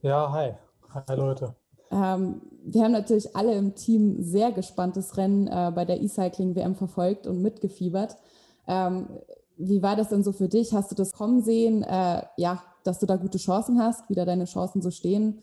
Ja, 0.02 0.30
hi. 0.32 0.52
Hi 0.94 1.16
Leute. 1.16 1.56
Ähm, 1.90 2.42
wir 2.66 2.84
haben 2.84 2.92
natürlich 2.92 3.36
alle 3.36 3.54
im 3.56 3.76
Team 3.76 4.22
sehr 4.22 4.52
gespanntes 4.52 5.16
Rennen 5.16 5.48
äh, 5.48 5.72
bei 5.74 5.86
der 5.86 6.02
E-Cycling-WM 6.02 6.76
verfolgt 6.76 7.28
und 7.28 7.42
mitgefiebert. 7.42 8.18
Ähm, 8.68 9.08
wie 9.58 9.82
war 9.82 9.96
das 9.96 10.10
denn 10.10 10.24
so 10.24 10.32
für 10.32 10.50
dich? 10.50 10.74
Hast 10.74 10.92
du 10.92 10.96
das 10.96 11.14
kommen 11.14 11.42
sehen, 11.42 11.84
äh, 11.84 12.24
ja, 12.38 12.64
dass 12.84 13.00
du 13.00 13.06
da 13.06 13.16
gute 13.16 13.38
Chancen 13.38 13.80
hast, 13.80 14.10
wie 14.10 14.16
da 14.16 14.26
deine 14.26 14.46
Chancen 14.46 14.82
so 14.82 14.92
stehen? 14.92 15.42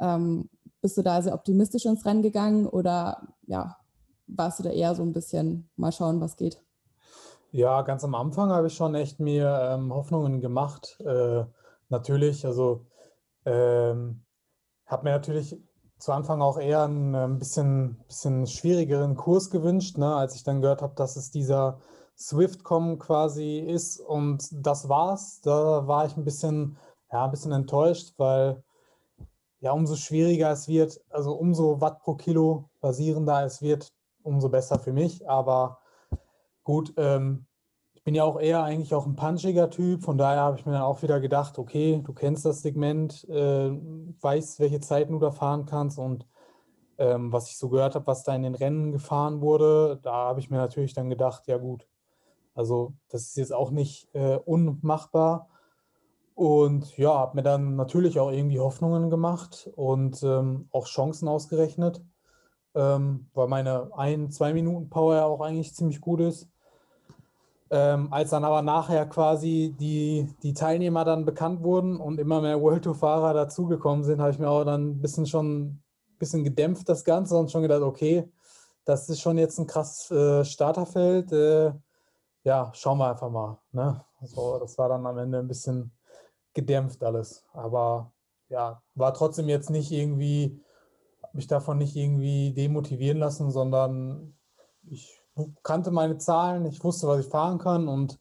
Ähm, 0.00 0.48
bist 0.80 0.96
du 0.96 1.02
da 1.02 1.20
sehr 1.22 1.34
optimistisch 1.34 1.84
ins 1.86 2.04
Rennen 2.04 2.22
gegangen 2.22 2.66
oder 2.66 3.28
ja, 3.46 3.76
warst 4.26 4.58
du 4.58 4.62
da 4.62 4.70
eher 4.70 4.94
so 4.94 5.02
ein 5.02 5.12
bisschen 5.12 5.68
mal 5.76 5.92
schauen, 5.92 6.20
was 6.20 6.36
geht? 6.36 6.62
Ja, 7.50 7.82
ganz 7.82 8.04
am 8.04 8.14
Anfang 8.14 8.50
habe 8.50 8.66
ich 8.66 8.74
schon 8.74 8.94
echt 8.94 9.20
mir 9.20 9.70
ähm, 9.72 9.92
Hoffnungen 9.92 10.40
gemacht. 10.40 10.98
Äh, 11.00 11.44
natürlich, 11.88 12.44
also 12.44 12.84
ähm, 13.46 14.22
habe 14.86 15.04
mir 15.04 15.12
natürlich 15.12 15.58
zu 15.98 16.12
Anfang 16.12 16.42
auch 16.42 16.58
eher 16.58 16.82
einen 16.82 17.14
ein 17.14 17.32
ähm, 17.32 17.38
bisschen, 17.38 17.96
bisschen 18.06 18.46
schwierigeren 18.46 19.16
Kurs 19.16 19.50
gewünscht, 19.50 19.98
ne, 19.98 20.14
als 20.14 20.36
ich 20.36 20.44
dann 20.44 20.60
gehört 20.60 20.82
habe, 20.82 20.94
dass 20.94 21.16
es 21.16 21.30
dieser 21.30 21.80
Swift-Com 22.16 22.98
quasi 22.98 23.58
ist. 23.58 24.00
Und 24.00 24.48
das 24.52 24.88
war's. 24.88 25.40
Da 25.40 25.86
war 25.86 26.06
ich 26.06 26.16
ein 26.16 26.24
bisschen, 26.24 26.76
ja, 27.12 27.24
ein 27.24 27.30
bisschen 27.30 27.52
enttäuscht, 27.52 28.14
weil 28.18 28.62
ja, 29.60 29.72
umso 29.72 29.96
schwieriger 29.96 30.50
es 30.50 30.68
wird, 30.68 31.00
also 31.10 31.32
umso 31.34 31.80
Watt 31.80 32.00
pro 32.00 32.14
Kilo 32.14 32.70
basierender 32.80 33.44
es 33.44 33.62
wird, 33.62 33.92
umso 34.22 34.48
besser 34.48 34.78
für 34.78 34.92
mich. 34.92 35.28
Aber 35.28 35.78
gut, 36.64 36.92
ähm, 36.96 37.46
bin 38.08 38.14
ja 38.14 38.24
auch 38.24 38.40
eher 38.40 38.62
eigentlich 38.62 38.94
auch 38.94 39.04
ein 39.04 39.16
punchiger 39.16 39.68
Typ, 39.68 40.02
von 40.02 40.16
daher 40.16 40.40
habe 40.40 40.58
ich 40.58 40.64
mir 40.64 40.72
dann 40.72 40.80
auch 40.80 41.02
wieder 41.02 41.20
gedacht, 41.20 41.58
okay, 41.58 42.00
du 42.02 42.14
kennst 42.14 42.46
das 42.46 42.62
Segment, 42.62 43.28
äh, 43.28 43.70
weißt, 43.70 44.60
welche 44.60 44.80
Zeiten 44.80 45.12
du 45.12 45.18
da 45.18 45.30
fahren 45.30 45.66
kannst 45.66 45.98
und 45.98 46.26
ähm, 46.96 47.30
was 47.34 47.50
ich 47.50 47.58
so 47.58 47.68
gehört 47.68 47.94
habe, 47.94 48.06
was 48.06 48.22
da 48.22 48.34
in 48.34 48.44
den 48.44 48.54
Rennen 48.54 48.92
gefahren 48.92 49.42
wurde, 49.42 50.00
da 50.02 50.14
habe 50.14 50.40
ich 50.40 50.48
mir 50.48 50.56
natürlich 50.56 50.94
dann 50.94 51.10
gedacht, 51.10 51.48
ja 51.48 51.58
gut, 51.58 51.86
also 52.54 52.94
das 53.10 53.24
ist 53.24 53.36
jetzt 53.36 53.52
auch 53.52 53.70
nicht 53.70 54.08
äh, 54.14 54.36
unmachbar. 54.36 55.50
Und 56.38 56.96
ja, 56.96 57.12
habe 57.14 57.34
mir 57.34 57.42
dann 57.42 57.74
natürlich 57.74 58.20
auch 58.20 58.30
irgendwie 58.30 58.60
Hoffnungen 58.60 59.10
gemacht 59.10 59.68
und 59.74 60.22
ähm, 60.22 60.68
auch 60.70 60.86
Chancen 60.86 61.26
ausgerechnet, 61.26 62.00
ähm, 62.76 63.26
weil 63.34 63.48
meine 63.48 63.90
ein, 63.96 64.30
zwei 64.30 64.52
Minuten 64.52 64.88
Power 64.88 65.16
ja 65.16 65.24
auch 65.24 65.40
eigentlich 65.40 65.74
ziemlich 65.74 66.00
gut 66.00 66.20
ist. 66.20 66.48
Ähm, 67.70 68.12
als 68.12 68.30
dann 68.30 68.44
aber 68.44 68.62
nachher 68.62 69.06
quasi 69.06 69.74
die, 69.80 70.32
die 70.44 70.54
Teilnehmer 70.54 71.04
dann 71.04 71.24
bekannt 71.24 71.64
wurden 71.64 71.96
und 71.96 72.20
immer 72.20 72.40
mehr 72.40 72.62
World 72.62 72.84
Tour-Fahrer 72.84 73.34
dazugekommen 73.34 74.04
sind, 74.04 74.20
habe 74.20 74.30
ich 74.30 74.38
mir 74.38 74.48
auch 74.48 74.62
dann 74.62 74.90
ein 74.90 75.02
bisschen 75.02 75.26
schon 75.26 75.82
bisschen 76.20 76.44
gedämpft 76.44 76.88
das 76.88 77.04
Ganze 77.04 77.36
und 77.36 77.50
schon 77.50 77.62
gedacht, 77.62 77.82
okay, 77.82 78.30
das 78.84 79.08
ist 79.08 79.20
schon 79.20 79.38
jetzt 79.38 79.58
ein 79.58 79.66
krasses 79.66 80.08
äh, 80.12 80.44
Starterfeld. 80.44 81.32
Äh, 81.32 81.72
ja, 82.44 82.70
schauen 82.74 82.98
wir 82.98 83.10
einfach 83.10 83.28
mal. 83.28 83.58
Ne? 83.72 84.04
Also, 84.20 84.60
das 84.60 84.78
war 84.78 84.88
dann 84.88 85.04
am 85.04 85.18
Ende 85.18 85.40
ein 85.40 85.48
bisschen 85.48 85.97
gedämpft 86.58 87.04
alles. 87.04 87.44
Aber 87.52 88.12
ja, 88.48 88.82
war 88.96 89.14
trotzdem 89.14 89.48
jetzt 89.48 89.70
nicht 89.70 89.92
irgendwie, 89.92 90.60
mich 91.32 91.46
davon 91.46 91.78
nicht 91.78 91.94
irgendwie 91.94 92.52
demotivieren 92.52 93.18
lassen, 93.18 93.52
sondern 93.52 94.34
ich 94.90 95.20
kannte 95.62 95.92
meine 95.92 96.18
Zahlen, 96.18 96.66
ich 96.66 96.82
wusste, 96.82 97.06
was 97.06 97.20
ich 97.20 97.30
fahren 97.30 97.58
kann 97.58 97.86
und 97.86 98.18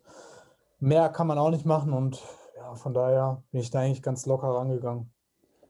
mehr 0.80 1.10
kann 1.10 1.26
man 1.26 1.40
auch 1.40 1.50
nicht 1.50 1.66
machen 1.66 1.94
und 1.94 2.22
ja, 2.56 2.76
von 2.76 2.94
daher 2.94 3.42
bin 3.52 3.62
ich 3.62 3.72
da 3.72 3.80
eigentlich 3.80 4.04
ganz 4.04 4.28
locker 4.28 4.50
rangegangen. 4.50 5.12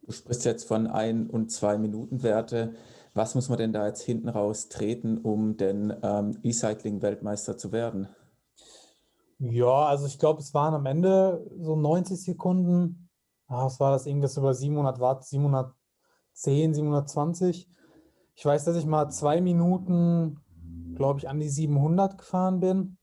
Du 0.06 0.12
sprichst 0.12 0.44
jetzt 0.44 0.68
von 0.68 0.88
ein- 0.88 1.30
und 1.30 1.50
zwei 1.52 1.78
Minuten 1.78 2.22
Werte. 2.22 2.76
Was 3.14 3.34
muss 3.34 3.48
man 3.48 3.58
denn 3.58 3.72
da 3.72 3.88
jetzt 3.88 4.02
hinten 4.02 4.28
raus 4.28 4.68
treten, 4.68 5.18
um 5.18 5.56
denn 5.56 5.96
ähm, 6.04 6.38
E-Cycling-Weltmeister 6.44 7.58
zu 7.58 7.72
werden? 7.72 8.10
Ja, 9.40 9.86
also 9.86 10.08
ich 10.08 10.20
glaube, 10.20 10.42
es 10.42 10.54
waren 10.54 10.74
am 10.74 10.86
Ende 10.86 11.46
so 11.60 11.76
90 11.76 12.22
Sekunden. 12.22 13.10
Ah, 13.48 13.66
was 13.66 13.80
war 13.80 13.92
das? 13.92 14.06
Irgendwas 14.06 14.38
über 14.38 14.54
700 14.54 15.00
Watt, 15.00 15.26
710, 15.26 16.74
720. 16.74 17.70
Ich 18.36 18.46
weiß, 18.46 18.66
dass 18.66 18.76
ich 18.76 18.86
mal 18.86 19.10
zwei 19.10 19.42
Minuten 19.42 20.42
glaube 20.98 21.20
ich, 21.20 21.30
an 21.30 21.40
die 21.40 21.50
700 21.50 22.18
gefahren 22.18 22.60
bin. 22.60 22.98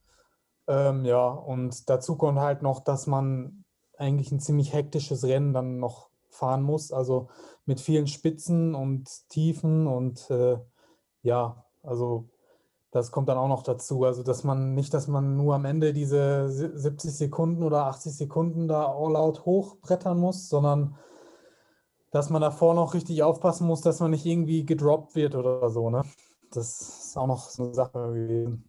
Ähm, 0.67 1.05
ja, 1.05 1.27
und 1.27 1.89
dazu 1.89 2.15
kommt 2.17 2.39
halt 2.39 2.61
noch, 2.61 2.81
dass 2.81 3.07
man 3.07 3.63
eigentlich 3.97 4.31
ein 4.31 4.39
ziemlich 4.39 4.73
hektisches 4.73 5.23
Rennen 5.23 5.53
dann 5.53 5.79
noch 5.79 6.09
fahren 6.29 6.63
muss, 6.63 6.91
also 6.91 7.29
mit 7.65 7.79
vielen 7.79 8.07
Spitzen 8.07 8.75
und 8.75 9.09
Tiefen 9.29 9.87
und 9.87 10.29
äh, 10.29 10.57
ja, 11.21 11.63
also 11.81 12.29
das 12.95 13.11
kommt 13.11 13.27
dann 13.27 13.37
auch 13.37 13.49
noch 13.49 13.63
dazu, 13.63 14.05
also 14.05 14.23
dass 14.23 14.45
man 14.45 14.73
nicht, 14.73 14.93
dass 14.93 15.09
man 15.09 15.35
nur 15.35 15.53
am 15.53 15.65
Ende 15.65 15.91
diese 15.91 16.47
70 16.49 17.13
Sekunden 17.13 17.61
oder 17.61 17.87
80 17.87 18.15
Sekunden 18.15 18.69
da 18.69 18.85
all 18.85 19.17
out 19.17 19.45
hochbrettern 19.45 20.17
muss, 20.17 20.47
sondern 20.47 20.95
dass 22.11 22.29
man 22.29 22.41
davor 22.41 22.73
noch 22.73 22.93
richtig 22.93 23.21
aufpassen 23.21 23.67
muss, 23.67 23.81
dass 23.81 23.99
man 23.99 24.11
nicht 24.11 24.25
irgendwie 24.25 24.65
gedroppt 24.65 25.13
wird 25.15 25.35
oder 25.35 25.69
so, 25.69 25.89
ne? 25.89 26.03
das 26.51 27.07
ist 27.07 27.17
auch 27.17 27.27
noch 27.27 27.49
so 27.49 27.63
eine 27.63 27.73
Sache 27.73 27.99
gewesen. 28.13 28.63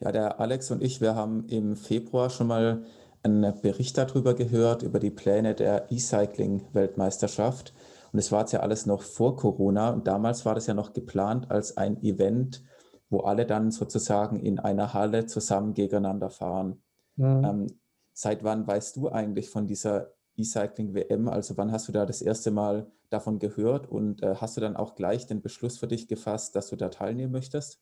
Ja, 0.00 0.10
der 0.10 0.40
Alex 0.40 0.70
und 0.70 0.82
ich, 0.82 1.02
wir 1.02 1.14
haben 1.14 1.46
im 1.48 1.76
Februar 1.76 2.30
schon 2.30 2.46
mal 2.46 2.84
einen 3.22 3.60
Bericht 3.60 3.98
darüber 3.98 4.32
gehört, 4.32 4.82
über 4.82 5.00
die 5.00 5.10
Pläne 5.10 5.54
der 5.54 5.92
E-Cycling-Weltmeisterschaft. 5.92 7.74
Und 8.12 8.18
es 8.18 8.32
war 8.32 8.40
jetzt 8.40 8.52
ja 8.52 8.60
alles 8.60 8.86
noch 8.86 9.02
vor 9.02 9.36
Corona. 9.36 9.90
Und 9.90 10.06
damals 10.06 10.46
war 10.46 10.54
das 10.54 10.66
ja 10.66 10.74
noch 10.74 10.94
geplant 10.94 11.50
als 11.50 11.76
ein 11.76 12.02
Event, 12.02 12.62
wo 13.08 13.20
alle 13.20 13.46
dann 13.46 13.70
sozusagen 13.70 14.40
in 14.40 14.58
einer 14.58 14.94
Halle 14.94 15.26
zusammen 15.26 15.74
gegeneinander 15.74 16.30
fahren. 16.30 16.82
Mhm. 17.16 17.44
Ähm, 17.44 17.66
seit 18.12 18.44
wann 18.44 18.66
weißt 18.66 18.96
du 18.96 19.08
eigentlich 19.10 19.50
von 19.50 19.66
dieser 19.66 20.12
E-Cycling-WM? 20.36 21.28
Also 21.28 21.56
wann 21.56 21.72
hast 21.72 21.88
du 21.88 21.92
da 21.92 22.06
das 22.06 22.22
erste 22.22 22.50
Mal 22.50 22.90
davon 23.10 23.38
gehört 23.38 23.88
und 23.88 24.22
äh, 24.22 24.36
hast 24.36 24.56
du 24.56 24.60
dann 24.60 24.76
auch 24.76 24.94
gleich 24.94 25.26
den 25.26 25.42
Beschluss 25.42 25.78
für 25.78 25.86
dich 25.86 26.08
gefasst, 26.08 26.56
dass 26.56 26.68
du 26.68 26.76
da 26.76 26.88
teilnehmen 26.88 27.32
möchtest? 27.32 27.80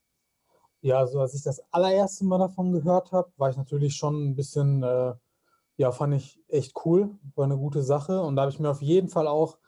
Ja, 0.81 0.99
also 0.99 1.21
als 1.21 1.35
ich 1.35 1.43
das 1.43 1.62
allererste 1.73 2.26
Mal 2.26 2.38
davon 2.38 2.73
gehört 2.73 3.11
habe, 3.12 3.33
war 3.38 3.49
ich 3.49 3.57
natürlich 3.57 3.97
schon 3.97 4.23
ein 4.23 4.37
bisschen, 4.37 4.83
äh, 4.83 5.14
ja, 5.78 5.93
fand 5.93 6.14
ich 6.14 6.43
echt 6.49 6.75
cool, 6.85 7.19
war 7.35 7.45
eine 7.45 7.57
gute 7.57 7.83
Sache 7.83 8.21
und 8.21 8.37
da 8.37 8.43
habe 8.43 8.52
ich 8.52 8.61
mir 8.61 8.71
auf 8.71 8.83
jeden 8.83 9.09
Fall 9.09 9.26
auch 9.26 9.59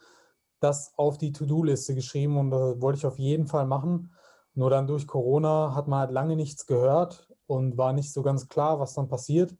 das 0.60 0.92
auf 0.96 1.18
die 1.18 1.32
To-Do-Liste 1.32 1.94
geschrieben 1.94 2.36
und 2.36 2.50
das 2.50 2.80
wollte 2.80 2.98
ich 2.98 3.06
auf 3.06 3.18
jeden 3.18 3.46
Fall 3.46 3.66
machen. 3.66 4.12
Nur 4.56 4.70
dann 4.70 4.86
durch 4.86 5.06
Corona 5.06 5.74
hat 5.74 5.86
man 5.86 6.00
halt 6.00 6.10
lange 6.10 6.34
nichts 6.34 6.66
gehört 6.66 7.28
und 7.46 7.76
war 7.76 7.92
nicht 7.92 8.12
so 8.12 8.22
ganz 8.22 8.48
klar, 8.48 8.80
was 8.80 8.94
dann 8.94 9.08
passiert. 9.08 9.54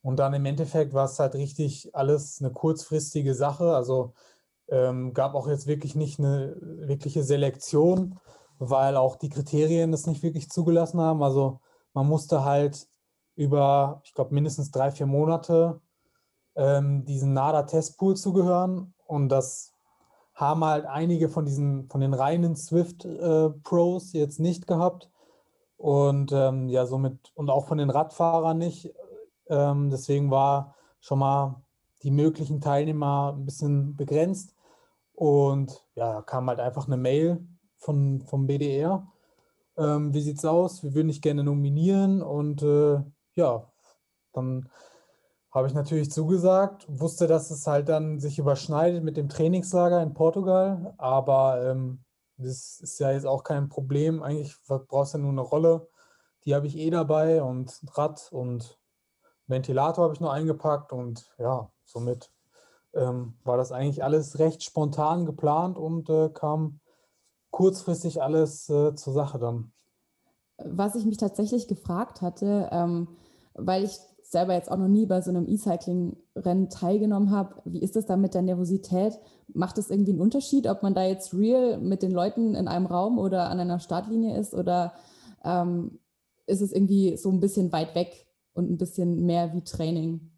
Und 0.00 0.18
dann 0.18 0.32
im 0.32 0.46
Endeffekt 0.46 0.94
war 0.94 1.06
es 1.06 1.18
halt 1.18 1.34
richtig 1.34 1.94
alles 1.94 2.40
eine 2.40 2.52
kurzfristige 2.52 3.34
Sache. 3.34 3.74
Also 3.74 4.14
ähm, 4.68 5.12
gab 5.12 5.34
auch 5.34 5.48
jetzt 5.48 5.66
wirklich 5.66 5.96
nicht 5.96 6.20
eine 6.20 6.56
wirkliche 6.60 7.24
Selektion, 7.24 8.18
weil 8.58 8.96
auch 8.96 9.16
die 9.16 9.28
Kriterien 9.28 9.90
das 9.90 10.06
nicht 10.06 10.22
wirklich 10.22 10.50
zugelassen 10.50 11.00
haben. 11.00 11.22
Also 11.22 11.60
man 11.92 12.06
musste 12.06 12.44
halt 12.44 12.88
über, 13.34 14.02
ich 14.04 14.14
glaube, 14.14 14.34
mindestens 14.34 14.70
drei, 14.70 14.92
vier 14.92 15.06
Monate 15.06 15.80
ähm, 16.54 17.04
diesen 17.04 17.32
NADA-Testpool 17.32 18.16
zugehören. 18.16 18.94
Und 19.04 19.30
das 19.30 19.71
haben 20.42 20.64
halt 20.64 20.84
einige 20.86 21.28
von 21.28 21.46
diesen, 21.46 21.88
von 21.88 22.00
den 22.00 22.14
reinen 22.14 22.56
Swift-Pros 22.56 24.14
äh, 24.14 24.18
jetzt 24.18 24.40
nicht 24.40 24.66
gehabt. 24.66 25.08
Und 25.76 26.32
ähm, 26.32 26.68
ja, 26.68 26.84
somit, 26.86 27.32
und 27.34 27.48
auch 27.48 27.66
von 27.66 27.78
den 27.78 27.90
Radfahrern 27.90 28.58
nicht. 28.58 28.92
Ähm, 29.48 29.90
deswegen 29.90 30.30
war 30.30 30.74
schon 31.00 31.18
mal 31.18 31.62
die 32.02 32.10
möglichen 32.10 32.60
Teilnehmer 32.60 33.34
ein 33.36 33.44
bisschen 33.44 33.96
begrenzt. 33.96 34.54
Und 35.14 35.84
ja, 35.94 36.22
kam 36.22 36.48
halt 36.48 36.60
einfach 36.60 36.86
eine 36.86 36.96
Mail 36.96 37.46
von, 37.78 38.20
vom 38.22 38.46
BDR. 38.46 39.06
Ähm, 39.76 40.12
wie 40.12 40.20
sieht's 40.20 40.44
aus? 40.44 40.82
Wir 40.82 40.94
würden 40.94 41.08
dich 41.08 41.22
gerne 41.22 41.44
nominieren. 41.44 42.20
Und 42.22 42.62
äh, 42.62 43.00
ja, 43.34 43.70
dann 44.32 44.68
habe 45.52 45.66
ich 45.66 45.74
natürlich 45.74 46.10
zugesagt, 46.10 46.86
wusste, 46.88 47.26
dass 47.26 47.50
es 47.50 47.66
halt 47.66 47.88
dann 47.88 48.18
sich 48.18 48.38
überschneidet 48.38 49.04
mit 49.04 49.16
dem 49.16 49.28
Trainingslager 49.28 50.02
in 50.02 50.14
Portugal, 50.14 50.94
aber 50.96 51.62
ähm, 51.62 52.02
das 52.38 52.80
ist 52.80 52.98
ja 52.98 53.12
jetzt 53.12 53.26
auch 53.26 53.44
kein 53.44 53.68
Problem. 53.68 54.22
Eigentlich 54.22 54.56
brauchst 54.66 55.14
du 55.14 55.18
ja 55.18 55.22
nur 55.22 55.32
eine 55.32 55.42
Rolle, 55.42 55.88
die 56.44 56.54
habe 56.54 56.66
ich 56.66 56.76
eh 56.76 56.90
dabei 56.90 57.42
und 57.42 57.80
Rad 57.92 58.32
und 58.32 58.78
Ventilator 59.46 60.04
habe 60.04 60.14
ich 60.14 60.20
noch 60.20 60.32
eingepackt 60.32 60.92
und 60.92 61.30
ja, 61.38 61.70
somit 61.84 62.32
ähm, 62.94 63.34
war 63.44 63.58
das 63.58 63.72
eigentlich 63.72 64.02
alles 64.02 64.38
recht 64.38 64.62
spontan 64.62 65.26
geplant 65.26 65.76
und 65.76 66.08
äh, 66.08 66.30
kam 66.30 66.80
kurzfristig 67.50 68.22
alles 68.22 68.70
äh, 68.70 68.94
zur 68.94 69.12
Sache 69.12 69.38
dann. 69.38 69.72
Was 70.56 70.94
ich 70.94 71.04
mich 71.04 71.18
tatsächlich 71.18 71.68
gefragt 71.68 72.22
hatte, 72.22 72.68
ähm, 72.72 73.08
weil 73.54 73.84
ich 73.84 73.98
selber 74.32 74.54
jetzt 74.54 74.70
auch 74.70 74.76
noch 74.76 74.88
nie 74.88 75.06
bei 75.06 75.20
so 75.20 75.30
einem 75.30 75.46
E-Cycling-Rennen 75.46 76.68
teilgenommen 76.70 77.30
habe, 77.30 77.62
wie 77.64 77.82
ist 77.82 77.96
das 77.96 78.06
da 78.06 78.16
mit 78.16 78.34
der 78.34 78.42
Nervosität? 78.42 79.18
Macht 79.52 79.78
es 79.78 79.90
irgendwie 79.90 80.12
einen 80.12 80.20
Unterschied, 80.20 80.66
ob 80.66 80.82
man 80.82 80.94
da 80.94 81.04
jetzt 81.04 81.34
real 81.34 81.78
mit 81.78 82.02
den 82.02 82.10
Leuten 82.10 82.54
in 82.54 82.68
einem 82.68 82.86
Raum 82.86 83.18
oder 83.18 83.48
an 83.50 83.60
einer 83.60 83.78
Startlinie 83.78 84.36
ist 84.36 84.54
oder 84.54 84.94
ähm, 85.44 86.00
ist 86.46 86.62
es 86.62 86.72
irgendwie 86.72 87.16
so 87.16 87.30
ein 87.30 87.40
bisschen 87.40 87.72
weit 87.72 87.94
weg 87.94 88.26
und 88.54 88.70
ein 88.70 88.78
bisschen 88.78 89.24
mehr 89.24 89.52
wie 89.52 89.62
Training? 89.62 90.32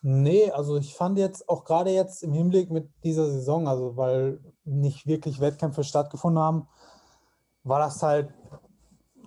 Nee, 0.00 0.50
also 0.52 0.76
ich 0.76 0.94
fand 0.94 1.18
jetzt 1.18 1.48
auch 1.48 1.64
gerade 1.64 1.90
jetzt 1.90 2.22
im 2.22 2.32
Hinblick 2.32 2.70
mit 2.70 2.88
dieser 3.02 3.26
Saison, 3.26 3.66
also 3.66 3.96
weil 3.96 4.40
nicht 4.64 5.06
wirklich 5.06 5.40
Wettkämpfe 5.40 5.82
stattgefunden 5.82 6.40
haben, 6.40 6.68
war 7.64 7.80
das 7.80 8.02
halt 8.02 8.32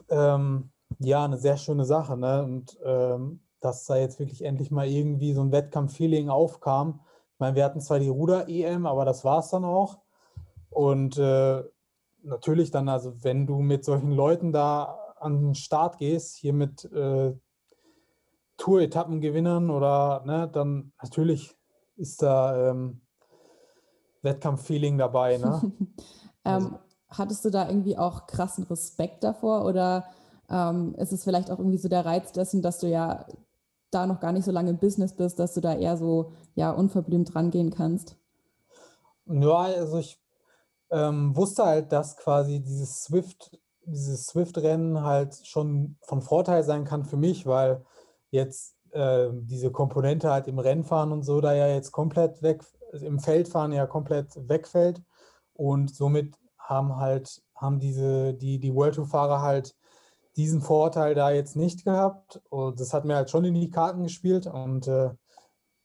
ähm, 0.10 0.72
ja 1.00 1.26
eine 1.26 1.38
sehr 1.38 1.58
schöne 1.58 1.84
Sache. 1.84 2.16
Ne? 2.18 2.44
Und 2.44 2.80
ähm, 2.86 3.42
dass 3.62 3.86
da 3.86 3.96
jetzt 3.96 4.20
wirklich 4.20 4.44
endlich 4.44 4.72
mal 4.72 4.88
irgendwie 4.88 5.34
so 5.34 5.42
ein 5.42 5.52
Wettkampf-Feeling 5.52 6.30
aufkam. 6.30 7.00
Ich 7.34 7.40
meine, 7.40 7.56
wir 7.56 7.64
hatten 7.64 7.80
zwar 7.80 8.00
die 8.00 8.10
Ruder-EM, 8.10 8.86
aber 8.86 9.06
das 9.06 9.24
war 9.24 9.40
es 9.40 9.50
dann 9.50 9.64
auch. 9.64 10.00
Und 10.70 11.18
äh, 11.18 11.64
natürlich 12.24 12.72
dann, 12.72 12.90
also 12.90 13.24
wenn 13.24 13.48
du 13.48 13.60
mit 13.60 13.86
solchen 13.86 14.12
Leuten 14.12 14.52
da 14.52 14.98
an 15.20 15.40
den 15.40 15.56
Start 15.56 15.98
gehst, 16.00 16.36
hier 16.38 16.54
mit 16.54 16.86
äh, 16.92 17.34
Tour-Etappengewinnern 18.58 19.70
oder 19.70 20.24
ne, 20.26 20.50
dann 20.52 20.92
natürlich 21.02 21.56
ist 21.96 22.22
da 22.22 22.72
ähm, 22.72 23.02
Wettkampf-Feeling 24.22 24.98
dabei. 24.98 25.38
Ne? 25.38 25.62
ähm, 26.46 26.54
also. 26.64 26.80
Hattest 27.10 27.44
du 27.44 27.50
da 27.50 27.68
irgendwie 27.68 27.98
auch 27.98 28.26
krassen 28.26 28.64
Respekt 28.64 29.26
davor 29.26 29.66
oder 29.66 30.06
ähm, 30.50 30.96
ist 30.96 31.12
es 31.12 31.26
vielleicht 31.26 31.52
auch 31.52 31.60
irgendwie 31.60 31.78
so 31.78 31.90
der 31.90 32.06
Reiz 32.06 32.32
dessen, 32.32 32.62
dass 32.62 32.80
du 32.80 32.88
ja 32.88 33.26
da 33.92 34.08
noch 34.08 34.20
gar 34.20 34.32
nicht 34.32 34.46
so 34.46 34.52
lange 34.52 34.72
im 34.72 34.78
Business 34.78 35.14
bist, 35.14 35.40
dass 35.40 35.54
du 35.54 35.62
da 35.62 35.76
eher 35.76 35.98
so 35.98 36.32
ja 36.56 36.72
unverblümt 36.72 37.36
rangehen 37.36 37.72
kannst? 37.72 38.16
Ja, 39.26 39.58
also 39.58 40.00
ich 40.00 40.20
ähm, 40.90 41.36
wusste 41.36 41.66
halt, 41.66 41.92
dass 41.92 42.18
quasi 42.18 42.60
dieses 42.60 43.04
Swift, 43.04 43.60
dieses 43.86 44.26
Swift-Rennen 44.28 45.04
halt 45.04 45.36
schon 45.46 45.98
von 46.02 46.22
Vorteil 46.22 46.64
sein 46.64 46.86
kann 46.86 47.06
für 47.06 47.18
mich, 47.18 47.46
weil 47.46 47.84
jetzt 48.30 48.76
äh, 48.92 49.30
diese 49.32 49.72
Komponente 49.72 50.30
halt 50.32 50.48
im 50.48 50.60
Rennfahren 50.60 51.12
und 51.12 51.24
so 51.24 51.42
da 51.42 51.54
ja 51.54 51.68
jetzt 51.68 51.92
komplett 51.92 52.42
weg, 52.42 52.64
im 52.94 53.20
Feldfahren 53.20 53.72
ja 53.72 53.86
komplett 53.86 54.28
wegfällt. 54.50 55.02
Und 55.54 55.94
somit 55.94 56.36
haben 56.58 56.96
halt, 56.98 57.42
haben 57.56 57.80
diese, 57.80 58.34
die, 58.34 58.60
die 58.60 58.74
World 58.74 58.96
Tour-Fahrer 58.96 59.42
halt 59.42 59.76
diesen 60.36 60.62
Vorteil 60.62 61.16
da 61.16 61.32
jetzt 61.32 61.56
nicht 61.56 61.84
gehabt. 61.84 62.42
Und 62.50 62.80
das 62.80 62.94
hat 62.94 63.06
mir 63.06 63.16
halt 63.16 63.30
schon 63.30 63.46
in 63.46 63.54
die 63.54 63.70
Karten 63.70 64.04
gespielt 64.04 64.48
und 64.48 64.88
äh, 64.88 65.12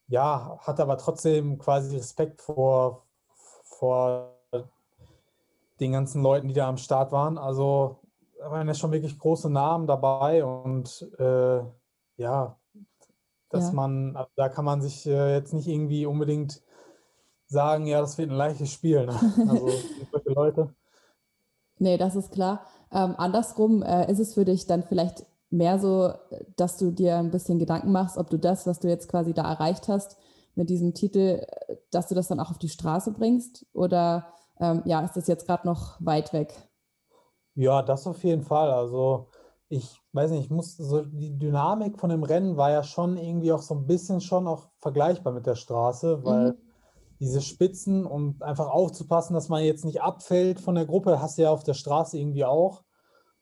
ja, 0.09 0.59
hatte 0.61 0.83
aber 0.83 0.99
trotzdem 0.99 1.59
quasi 1.59 1.97
Respekt 1.97 2.41
vor, 2.41 3.07
vor 3.65 4.37
den 5.81 5.93
ganzen 5.93 6.23
Leuten, 6.23 6.49
die 6.49 6.55
da 6.55 6.69
am 6.69 6.79
Start 6.79 7.13
waren. 7.13 7.39
Also 7.39 8.01
da 8.39 8.51
waren 8.51 8.69
ja 8.69 8.75
schon 8.75 8.93
wirklich 8.93 9.19
große 9.19 9.51
Namen 9.51 9.87
dabei 9.87 10.45
und 10.45 11.11
äh, 11.19 11.61
ja, 12.17 12.59
dass 13.51 13.69
ja. 13.69 13.73
man, 13.73 14.17
also 14.17 14.31
da 14.37 14.49
kann 14.49 14.65
man 14.65 14.81
sich 14.81 15.07
äh, 15.07 15.35
jetzt 15.35 15.53
nicht 15.53 15.69
irgendwie 15.69 16.07
unbedingt 16.07 16.63
sagen, 17.47 17.87
ja, 17.87 18.01
das 18.01 18.19
wird 18.19 18.31
ein 18.31 18.37
leichtes 18.37 18.73
Spiel. 18.73 19.07
Ne? 19.07 19.15
Also 19.49 19.69
solche 20.13 20.31
Leute. 20.31 20.75
Nee, 21.79 21.97
das 21.99 22.17
ist 22.17 22.33
klar. 22.33 22.63
Ähm, 22.93 23.15
andersrum 23.19 23.83
äh, 23.83 24.11
ist 24.11 24.19
es 24.19 24.35
für 24.35 24.45
dich 24.45 24.67
dann 24.67 24.83
vielleicht 24.83 25.27
mehr 25.51 25.79
so, 25.79 26.13
dass 26.57 26.77
du 26.77 26.91
dir 26.91 27.17
ein 27.17 27.31
bisschen 27.31 27.59
Gedanken 27.59 27.93
machst, 27.93 28.17
ob 28.17 28.31
du 28.31 28.39
das, 28.39 28.67
was 28.67 28.81
du 28.81 28.89
jetzt 28.89 29.09
quasi 29.09 29.35
da 29.35 29.51
erreicht 29.51 29.89
hast 29.89 30.17
mit 30.55 30.71
diesem 30.71 30.95
Titel, 30.95 31.47
äh, 31.69 31.77
dass 31.91 32.09
du 32.09 32.15
das 32.15 32.29
dann 32.29 32.41
auch 32.41 32.51
auf 32.51 32.59
die 32.59 32.69
Straße 32.69 33.13
bringst? 33.13 33.67
Oder 33.73 34.27
ähm, 34.59 34.83
ja, 34.85 35.01
ist 35.01 35.17
das 35.17 35.27
jetzt 35.27 35.47
gerade 35.47 35.67
noch 35.67 35.99
weit 36.01 36.33
weg? 36.33 36.55
Ja, 37.55 37.83
das 37.83 38.07
auf 38.07 38.23
jeden 38.25 38.43
Fall. 38.43 38.71
Also 38.71 39.29
ich 39.69 40.01
weiß 40.13 40.31
nicht, 40.31 40.45
ich 40.45 40.51
muss 40.51 40.77
so 40.77 41.03
die 41.03 41.39
Dynamik 41.39 41.99
von 41.99 42.11
dem 42.11 42.23
Rennen 42.23 42.57
war 42.57 42.71
ja 42.71 42.83
schon 42.83 43.17
irgendwie 43.17 43.53
auch 43.53 43.63
so 43.63 43.75
ein 43.75 43.87
bisschen 43.87 44.21
schon 44.21 44.47
auch 44.47 44.69
vergleichbar 44.79 45.33
mit 45.33 45.47
der 45.47 45.57
Straße, 45.57 46.25
weil 46.25 46.53
mhm. 46.53 46.66
Diese 47.21 47.41
Spitzen 47.41 48.05
und 48.07 48.43
einfach 48.43 48.69
aufzupassen, 48.69 49.35
dass 49.35 49.49
man 49.49 49.65
jetzt 49.65 49.85
nicht 49.85 50.03
abfällt 50.03 50.61
von 50.61 50.75
der 50.75 50.87
Gruppe, 50.87 51.21
hast 51.21 51.39
du 51.39 51.43
ja 51.43 51.51
auf 51.51 51.65
der 51.65 51.75
Straße 51.75 52.19
irgendwie 52.19 52.45
auch. 52.45 52.83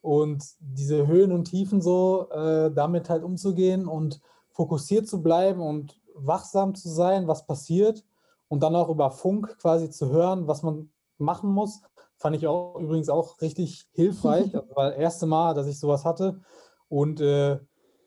Und 0.01 0.45
diese 0.61 1.07
Höhen 1.07 1.33
und 1.33 1.45
Tiefen 1.47 1.81
so, 1.81 2.29
äh, 2.31 2.71
damit 2.73 3.09
halt 3.09 3.25
umzugehen 3.25 3.89
und 3.89 4.21
fokussiert 4.51 5.09
zu 5.09 5.23
bleiben 5.23 5.61
und 5.61 6.01
wachsam 6.15 6.75
zu 6.75 6.89
sein, 6.89 7.27
was 7.27 7.47
passiert 7.47 8.05
und 8.49 8.63
dann 8.63 8.77
auch 8.77 8.91
über 8.91 9.11
Funk 9.11 9.57
quasi 9.59 9.91
zu 9.91 10.11
hören, 10.11 10.47
was 10.47 10.63
man 10.63 10.91
machen 11.19 11.51
muss, 11.51 11.81
Fand 12.25 12.37
ich 12.37 12.47
auch 12.47 12.77
übrigens 12.81 13.09
auch 13.09 13.41
richtig 13.41 13.87
hilfreich. 13.93 14.51
Das 14.53 14.77
war 14.77 14.91
das 14.91 14.99
erste 14.99 15.27
Mal, 15.27 15.55
dass 15.55 15.67
ich 15.67 15.79
sowas 15.79 16.05
hatte. 16.05 16.41
Und 16.89 17.21
äh, 17.21 17.59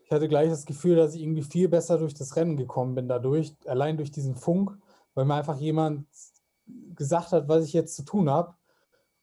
ich 0.06 0.12
hatte 0.12 0.28
gleich 0.28 0.50
das 0.50 0.66
Gefühl, 0.66 0.96
dass 0.96 1.14
ich 1.14 1.22
irgendwie 1.22 1.44
viel 1.44 1.68
besser 1.68 1.98
durch 1.98 2.14
das 2.14 2.36
Rennen 2.36 2.58
gekommen 2.58 2.96
bin 2.96 3.08
dadurch, 3.08 3.54
allein 3.66 3.98
durch 3.98 4.12
diesen 4.12 4.36
Funk, 4.36 4.78
weil 5.18 5.26
mir 5.26 5.34
einfach 5.34 5.58
jemand 5.58 6.06
gesagt 6.96 7.32
hat, 7.32 7.48
was 7.48 7.64
ich 7.64 7.74
jetzt 7.74 7.96
zu 7.96 8.04
tun 8.04 8.30
habe. 8.30 8.54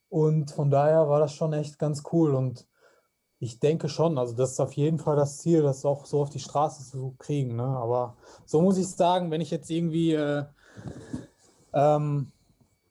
Und 0.09 0.51
von 0.51 0.69
daher 0.69 1.09
war 1.09 1.21
das 1.21 1.33
schon 1.33 1.53
echt 1.53 1.79
ganz 1.79 2.03
cool. 2.13 2.35
Und 2.35 2.67
ich 3.39 3.61
denke 3.61 3.89
schon, 3.89 4.19
also 4.19 4.35
das 4.35 4.53
ist 4.53 4.61
auf 4.61 4.73
jeden 4.73 4.99
Fall 4.99 5.15
das 5.15 5.39
Ziel, 5.39 5.63
das 5.63 5.85
auch 5.85 6.05
so 6.05 6.21
auf 6.23 6.31
die 6.31 6.41
Straße 6.41 6.85
zu 6.91 7.15
kriegen. 7.19 7.55
Ne? 7.55 7.63
Aber 7.63 8.17
so 8.45 8.61
muss 8.61 8.77
ich 8.77 8.89
sagen, 8.89 9.31
wenn 9.31 9.41
ich 9.41 9.53
jetzt 9.53 9.71
irgendwie 9.71 10.15
äh, 10.15 10.45
ähm, 11.73 12.33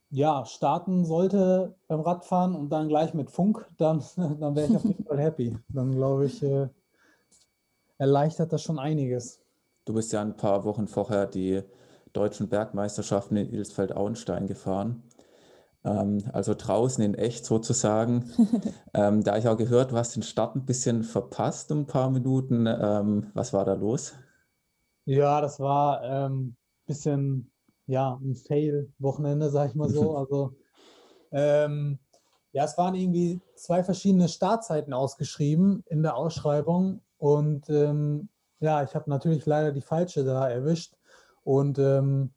ja, 0.09 0.45
starten 0.45 1.03
sollte 1.03 1.75
beim 1.89 1.99
Radfahren 1.99 2.55
und 2.55 2.69
dann 2.69 2.87
gleich 2.87 3.13
mit 3.13 3.29
Funk, 3.29 3.67
dann, 3.77 4.01
dann 4.15 4.55
wäre 4.55 4.67
ich 4.69 4.75
auf 4.77 4.85
jeden 4.85 5.03
Fall 5.03 5.19
happy. 5.19 5.57
Dann 5.67 5.91
glaube 5.91 6.27
ich, 6.27 6.41
äh, 6.41 6.69
erleichtert 7.97 8.53
das 8.53 8.61
schon 8.61 8.79
einiges. 8.79 9.41
Du 9.83 9.93
bist 9.93 10.13
ja 10.13 10.21
ein 10.21 10.37
paar 10.37 10.63
Wochen 10.63 10.87
vorher 10.87 11.27
die 11.27 11.63
deutschen 12.13 12.49
Bergmeisterschaften 12.49 13.37
in 13.37 13.51
Ilsfeld-Auenstein 13.51 14.47
gefahren. 14.47 15.03
Ähm, 15.83 16.23
also 16.31 16.53
draußen 16.53 17.03
in 17.03 17.15
echt 17.15 17.45
sozusagen. 17.45 18.31
ähm, 18.93 19.23
da 19.23 19.37
ich 19.37 19.47
auch 19.47 19.57
gehört, 19.57 19.91
du 19.91 19.97
hast 19.97 20.15
den 20.15 20.23
Start 20.23 20.55
ein 20.55 20.65
bisschen 20.65 21.03
verpasst 21.03 21.71
um 21.71 21.81
ein 21.81 21.87
paar 21.87 22.09
Minuten. 22.09 22.67
Ähm, 22.67 23.31
was 23.33 23.53
war 23.53 23.65
da 23.65 23.73
los? 23.73 24.13
Ja, 25.05 25.41
das 25.41 25.59
war 25.59 26.01
ein 26.01 26.31
ähm, 26.31 26.55
bisschen 26.85 27.51
ja, 27.85 28.17
ein 28.21 28.35
Fail-Wochenende, 28.35 29.49
sag 29.49 29.69
ich 29.69 29.75
mal 29.75 29.89
so. 29.89 30.17
Also, 30.17 30.55
ähm, 31.31 31.99
ja, 32.51 32.65
es 32.65 32.77
waren 32.77 32.93
irgendwie 32.93 33.41
zwei 33.55 33.83
verschiedene 33.83 34.29
Startzeiten 34.29 34.93
ausgeschrieben 34.93 35.83
in 35.87 36.03
der 36.03 36.15
Ausschreibung 36.15 37.01
und 37.17 37.67
ähm, 37.69 38.29
ja, 38.59 38.83
ich 38.83 38.93
habe 38.93 39.09
natürlich 39.09 39.45
leider 39.45 39.71
die 39.71 39.81
falsche 39.81 40.23
da 40.23 40.47
erwischt 40.47 40.93
und 41.43 41.79
ähm, 41.79 42.31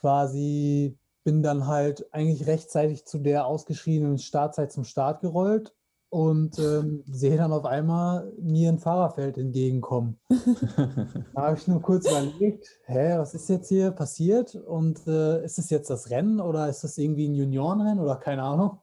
quasi 0.00 0.96
bin 1.24 1.42
dann 1.42 1.66
halt 1.66 2.12
eigentlich 2.12 2.46
rechtzeitig 2.46 3.04
zu 3.06 3.18
der 3.18 3.46
ausgeschriebenen 3.46 4.18
Startzeit 4.18 4.72
zum 4.72 4.84
Start 4.84 5.20
gerollt 5.20 5.72
und 6.12 6.58
ähm, 6.58 7.04
sehe 7.10 7.38
dann 7.38 7.52
auf 7.52 7.64
einmal 7.64 8.30
mir 8.38 8.68
ein 8.68 8.78
Fahrerfeld 8.78 9.38
entgegenkommen. 9.38 10.18
da 11.34 11.42
habe 11.42 11.56
ich 11.56 11.66
nur 11.66 11.80
kurz 11.80 12.06
überlegt, 12.06 12.68
hä, 12.84 13.16
was 13.16 13.32
ist 13.32 13.48
jetzt 13.48 13.68
hier 13.68 13.92
passiert? 13.92 14.54
Und 14.54 15.06
äh, 15.06 15.42
ist 15.42 15.58
es 15.58 15.70
jetzt 15.70 15.88
das 15.88 16.10
Rennen 16.10 16.40
oder 16.40 16.68
ist 16.68 16.84
das 16.84 16.98
irgendwie 16.98 17.28
ein 17.28 17.34
Juniorenrennen 17.34 17.98
oder 17.98 18.16
keine 18.16 18.42
Ahnung? 18.42 18.80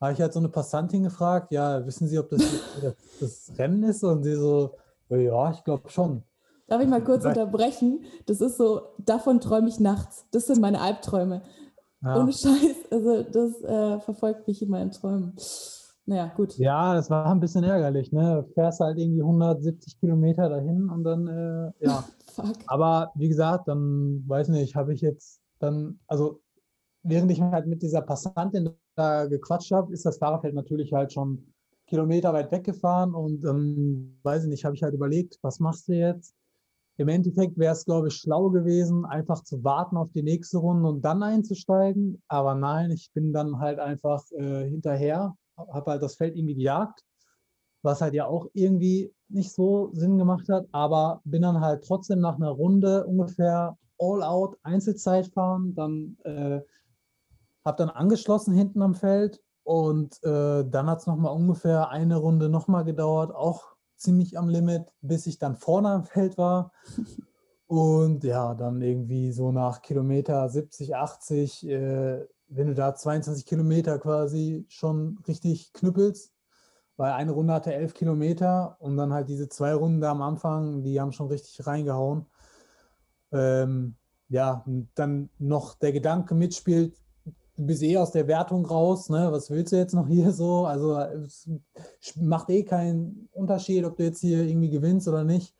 Habe 0.00 0.12
ich 0.12 0.20
halt 0.20 0.32
so 0.32 0.38
eine 0.38 0.48
Passantin 0.48 1.02
gefragt, 1.02 1.50
ja, 1.50 1.84
wissen 1.86 2.06
Sie, 2.06 2.18
ob 2.18 2.28
das 2.30 2.42
das 3.20 3.52
Rennen 3.58 3.82
ist? 3.82 4.04
Und 4.04 4.22
sie 4.22 4.34
so, 4.34 4.76
ja, 5.08 5.50
ich 5.50 5.64
glaube 5.64 5.88
schon. 5.90 6.22
Darf 6.66 6.80
ich 6.80 6.88
mal 6.88 7.04
kurz 7.04 7.24
unterbrechen? 7.24 8.04
Das 8.26 8.40
ist 8.40 8.56
so, 8.56 8.82
davon 8.98 9.40
träume 9.40 9.68
ich 9.68 9.80
nachts. 9.80 10.26
Das 10.30 10.46
sind 10.46 10.60
meine 10.60 10.80
Albträume. 10.80 11.42
Ja. 12.02 12.20
Ohne 12.20 12.32
Scheiß. 12.32 12.90
Also 12.90 13.22
das 13.22 13.62
äh, 13.62 14.00
verfolgt 14.00 14.46
mich 14.46 14.62
in 14.62 14.70
meinen 14.70 14.90
Träumen. 14.90 15.34
Naja, 16.06 16.32
gut. 16.36 16.56
Ja, 16.58 16.94
das 16.94 17.08
war 17.08 17.26
ein 17.26 17.40
bisschen 17.40 17.64
ärgerlich. 17.64 18.12
Ne? 18.12 18.44
Du 18.46 18.52
fährst 18.52 18.80
halt 18.80 18.98
irgendwie 18.98 19.22
170 19.22 19.98
Kilometer 19.98 20.48
dahin 20.48 20.88
und 20.90 21.04
dann, 21.04 21.26
äh, 21.26 21.84
ja. 21.84 22.04
Fuck. 22.34 22.56
Aber 22.66 23.12
wie 23.14 23.28
gesagt, 23.28 23.68
dann 23.68 24.24
weiß 24.26 24.48
nicht, 24.48 24.74
habe 24.74 24.92
ich 24.92 25.00
jetzt 25.00 25.40
dann, 25.60 26.00
also 26.08 26.40
während 27.02 27.30
ich 27.30 27.40
halt 27.40 27.66
mit 27.66 27.82
dieser 27.82 28.02
Passantin 28.02 28.70
da 28.96 29.26
gequatscht 29.26 29.70
habe, 29.70 29.92
ist 29.92 30.04
das 30.04 30.18
Fahrerfeld 30.18 30.54
natürlich 30.54 30.92
halt 30.92 31.12
schon 31.12 31.46
Kilometer 31.86 32.32
weit 32.32 32.50
weggefahren 32.50 33.14
und 33.14 33.42
dann, 33.42 33.58
ähm, 33.58 34.18
weiß 34.22 34.44
ich 34.44 34.50
nicht, 34.50 34.64
habe 34.64 34.74
ich 34.74 34.82
halt 34.82 34.94
überlegt, 34.94 35.38
was 35.42 35.60
machst 35.60 35.88
du 35.88 35.92
jetzt? 35.92 36.34
Im 36.96 37.08
Endeffekt 37.08 37.58
wäre 37.58 37.72
es, 37.72 37.84
glaube 37.84 38.08
ich, 38.08 38.14
schlau 38.14 38.50
gewesen, 38.50 39.04
einfach 39.04 39.42
zu 39.42 39.64
warten 39.64 39.96
auf 39.96 40.12
die 40.12 40.22
nächste 40.22 40.58
Runde 40.58 40.88
und 40.88 41.04
dann 41.04 41.22
einzusteigen. 41.22 42.22
Aber 42.28 42.54
nein, 42.54 42.90
ich 42.92 43.10
bin 43.12 43.32
dann 43.32 43.58
halt 43.58 43.80
einfach 43.80 44.22
äh, 44.32 44.68
hinterher, 44.68 45.36
habe 45.56 45.90
halt 45.90 46.02
das 46.02 46.14
Feld 46.14 46.36
irgendwie 46.36 46.54
gejagt, 46.54 47.02
was 47.82 48.00
halt 48.00 48.14
ja 48.14 48.26
auch 48.26 48.46
irgendwie 48.52 49.12
nicht 49.28 49.52
so 49.52 49.90
Sinn 49.92 50.18
gemacht 50.18 50.48
hat, 50.48 50.66
aber 50.72 51.20
bin 51.24 51.42
dann 51.42 51.60
halt 51.60 51.84
trotzdem 51.84 52.20
nach 52.20 52.36
einer 52.36 52.50
Runde 52.50 53.04
ungefähr 53.06 53.76
all 53.98 54.22
out 54.22 54.56
Einzelzeit 54.62 55.26
fahren, 55.28 55.74
dann 55.74 56.16
äh, 56.24 56.60
habe 57.64 57.76
dann 57.78 57.90
angeschlossen 57.90 58.54
hinten 58.54 58.82
am 58.82 58.94
Feld 58.94 59.40
und 59.64 60.22
äh, 60.22 60.64
dann 60.68 60.86
hat 60.86 61.00
es 61.00 61.06
nochmal 61.06 61.34
ungefähr 61.34 61.88
eine 61.88 62.16
Runde 62.16 62.48
nochmal 62.48 62.84
gedauert, 62.84 63.34
auch 63.34 63.73
ziemlich 64.04 64.38
am 64.38 64.48
Limit, 64.48 64.84
bis 65.00 65.26
ich 65.26 65.38
dann 65.38 65.56
vorne 65.56 65.88
am 65.88 66.04
Feld 66.04 66.38
war. 66.38 66.72
Und 67.66 68.22
ja, 68.24 68.54
dann 68.54 68.82
irgendwie 68.82 69.32
so 69.32 69.50
nach 69.50 69.82
Kilometer 69.82 70.48
70, 70.48 70.94
80, 70.94 71.66
äh, 71.68 72.26
wenn 72.48 72.68
du 72.68 72.74
da 72.74 72.94
22 72.94 73.46
Kilometer 73.46 73.98
quasi 73.98 74.66
schon 74.68 75.18
richtig 75.26 75.72
knüppelst, 75.72 76.32
weil 76.96 77.12
eine 77.12 77.32
Runde 77.32 77.54
hatte 77.54 77.74
11 77.74 77.94
Kilometer 77.94 78.76
und 78.80 78.96
dann 78.96 79.12
halt 79.12 79.28
diese 79.28 79.48
zwei 79.48 79.74
Runden 79.74 80.00
da 80.00 80.12
am 80.12 80.22
Anfang, 80.22 80.82
die 80.82 81.00
haben 81.00 81.12
schon 81.12 81.28
richtig 81.28 81.66
reingehauen. 81.66 82.26
Ähm, 83.32 83.96
ja, 84.28 84.64
dann 84.94 85.30
noch 85.38 85.74
der 85.74 85.92
Gedanke 85.92 86.34
mitspielt, 86.34 87.03
du 87.56 87.66
bist 87.66 87.82
eh 87.82 87.96
aus 87.96 88.10
der 88.10 88.26
Wertung 88.26 88.66
raus, 88.66 89.08
ne? 89.08 89.30
Was 89.30 89.50
willst 89.50 89.72
du 89.72 89.76
jetzt 89.76 89.94
noch 89.94 90.08
hier 90.08 90.32
so? 90.32 90.66
Also 90.66 90.98
es 90.98 91.48
macht 92.16 92.50
eh 92.50 92.64
keinen 92.64 93.28
Unterschied, 93.32 93.84
ob 93.84 93.96
du 93.96 94.04
jetzt 94.04 94.20
hier 94.20 94.42
irgendwie 94.42 94.70
gewinnst 94.70 95.08
oder 95.08 95.24
nicht. 95.24 95.54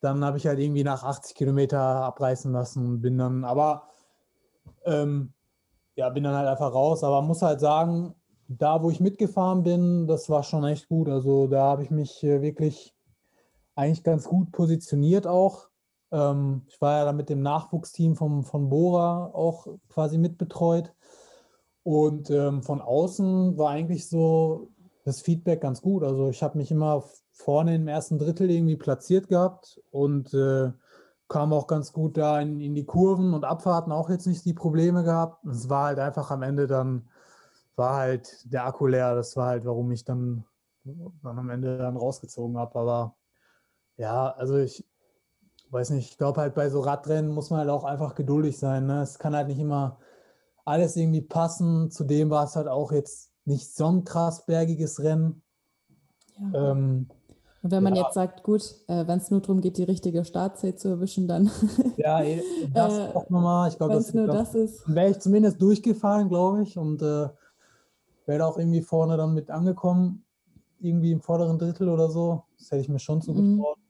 Dann 0.00 0.24
habe 0.24 0.36
ich 0.36 0.46
halt 0.46 0.58
irgendwie 0.58 0.84
nach 0.84 1.02
80 1.02 1.34
Kilometer 1.34 1.78
abreißen 1.80 2.52
lassen 2.52 2.86
und 2.86 3.00
bin 3.00 3.16
dann, 3.16 3.44
aber 3.44 3.88
ähm, 4.84 5.32
ja, 5.96 6.08
bin 6.10 6.24
dann 6.24 6.34
halt 6.34 6.48
einfach 6.48 6.74
raus. 6.74 7.04
Aber 7.04 7.22
muss 7.22 7.42
halt 7.42 7.60
sagen, 7.60 8.14
da 8.48 8.82
wo 8.82 8.90
ich 8.90 9.00
mitgefahren 9.00 9.62
bin, 9.62 10.06
das 10.06 10.28
war 10.28 10.42
schon 10.42 10.64
echt 10.64 10.88
gut. 10.88 11.08
Also 11.08 11.46
da 11.46 11.62
habe 11.62 11.82
ich 11.82 11.90
mich 11.90 12.22
äh, 12.22 12.42
wirklich 12.42 12.94
eigentlich 13.74 14.04
ganz 14.04 14.26
gut 14.28 14.52
positioniert 14.52 15.26
auch. 15.26 15.68
Ähm, 16.12 16.62
ich 16.68 16.80
war 16.80 16.98
ja 16.98 17.04
dann 17.06 17.16
mit 17.16 17.28
dem 17.28 17.40
Nachwuchsteam 17.42 18.14
vom, 18.14 18.44
von 18.44 18.68
Bora 18.68 19.30
auch 19.32 19.66
quasi 19.88 20.18
mitbetreut. 20.18 20.92
Und 21.84 22.30
ähm, 22.30 22.62
von 22.62 22.80
außen 22.80 23.58
war 23.58 23.70
eigentlich 23.70 24.08
so 24.08 24.70
das 25.04 25.20
Feedback 25.20 25.60
ganz 25.60 25.82
gut. 25.82 26.02
Also 26.02 26.30
ich 26.30 26.42
habe 26.42 26.58
mich 26.58 26.70
immer 26.70 27.04
vorne 27.30 27.74
im 27.74 27.88
ersten 27.88 28.18
Drittel 28.18 28.50
irgendwie 28.50 28.76
platziert 28.76 29.28
gehabt 29.28 29.80
und 29.90 30.32
äh, 30.32 30.72
kam 31.28 31.52
auch 31.52 31.66
ganz 31.66 31.92
gut 31.92 32.16
da 32.16 32.40
in, 32.40 32.60
in, 32.60 32.74
die 32.74 32.86
Kurven 32.86 33.34
und 33.34 33.44
Abfahrten 33.44 33.92
auch 33.92 34.08
jetzt 34.08 34.26
nicht 34.26 34.44
die 34.46 34.54
Probleme 34.54 35.04
gehabt. 35.04 35.44
Es 35.44 35.68
war 35.68 35.86
halt 35.86 35.98
einfach 35.98 36.30
am 36.30 36.42
Ende 36.42 36.66
dann, 36.66 37.08
war 37.76 37.96
halt 37.96 38.50
der 38.50 38.64
Akku 38.64 38.86
leer. 38.86 39.14
Das 39.14 39.36
war 39.36 39.48
halt, 39.48 39.66
warum 39.66 39.90
ich 39.92 40.04
dann, 40.04 40.44
dann 40.84 41.38
am 41.38 41.50
Ende 41.50 41.76
dann 41.76 41.96
rausgezogen 41.96 42.56
habe. 42.56 42.78
Aber 42.78 43.16
ja, 43.96 44.30
also 44.30 44.56
ich 44.56 44.86
weiß 45.70 45.90
nicht, 45.90 46.12
ich 46.12 46.18
glaube 46.18 46.40
halt 46.40 46.54
bei 46.54 46.70
so 46.70 46.80
Radrennen 46.80 47.30
muss 47.30 47.50
man 47.50 47.60
halt 47.60 47.70
auch 47.70 47.84
einfach 47.84 48.14
geduldig 48.14 48.58
sein. 48.58 48.86
Ne? 48.86 49.02
Es 49.02 49.18
kann 49.18 49.34
halt 49.34 49.48
nicht 49.48 49.58
immer 49.58 49.98
alles 50.64 50.96
irgendwie 50.96 51.22
passen. 51.22 51.90
Zudem 51.90 52.30
war 52.30 52.44
es 52.44 52.56
halt 52.56 52.68
auch 52.68 52.92
jetzt 52.92 53.30
nicht 53.44 53.74
so 53.74 53.86
ein 53.86 54.04
krass 54.04 54.46
bergiges 54.46 55.02
Rennen. 55.02 55.42
Ja. 56.38 56.72
Ähm, 56.72 57.08
und 57.62 57.70
wenn 57.70 57.82
man 57.82 57.94
ja. 57.94 58.02
jetzt 58.02 58.14
sagt, 58.14 58.42
gut, 58.42 58.62
äh, 58.88 59.06
wenn 59.06 59.18
es 59.18 59.30
nur 59.30 59.40
darum 59.40 59.62
geht, 59.62 59.78
die 59.78 59.84
richtige 59.84 60.24
Startzeit 60.26 60.78
zu 60.78 60.88
erwischen, 60.88 61.26
dann. 61.26 61.50
ja, 61.96 62.22
eh, 62.22 62.42
das 62.72 62.98
äh, 62.98 63.08
auch 63.14 63.30
nochmal. 63.30 63.70
Ich 63.70 63.78
glaube, 63.78 63.94
das, 63.94 64.12
nur 64.12 64.26
das 64.26 64.54
ist. 64.54 64.82
Wäre 64.86 65.10
ich 65.10 65.20
zumindest 65.20 65.62
durchgefahren, 65.62 66.28
glaube 66.28 66.62
ich, 66.62 66.76
und 66.76 67.00
äh, 67.00 67.28
wäre 68.26 68.46
auch 68.46 68.58
irgendwie 68.58 68.82
vorne 68.82 69.16
dann 69.16 69.32
mit 69.32 69.50
angekommen, 69.50 70.24
irgendwie 70.80 71.12
im 71.12 71.22
vorderen 71.22 71.58
Drittel 71.58 71.88
oder 71.88 72.10
so. 72.10 72.42
Das 72.58 72.70
hätte 72.70 72.82
ich 72.82 72.90
mir 72.90 72.98
schon 72.98 73.22
zugetraut. 73.22 73.78
Mhm. 73.78 73.82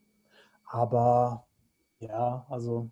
Aber 0.66 1.44
ja, 1.98 2.46
also 2.48 2.90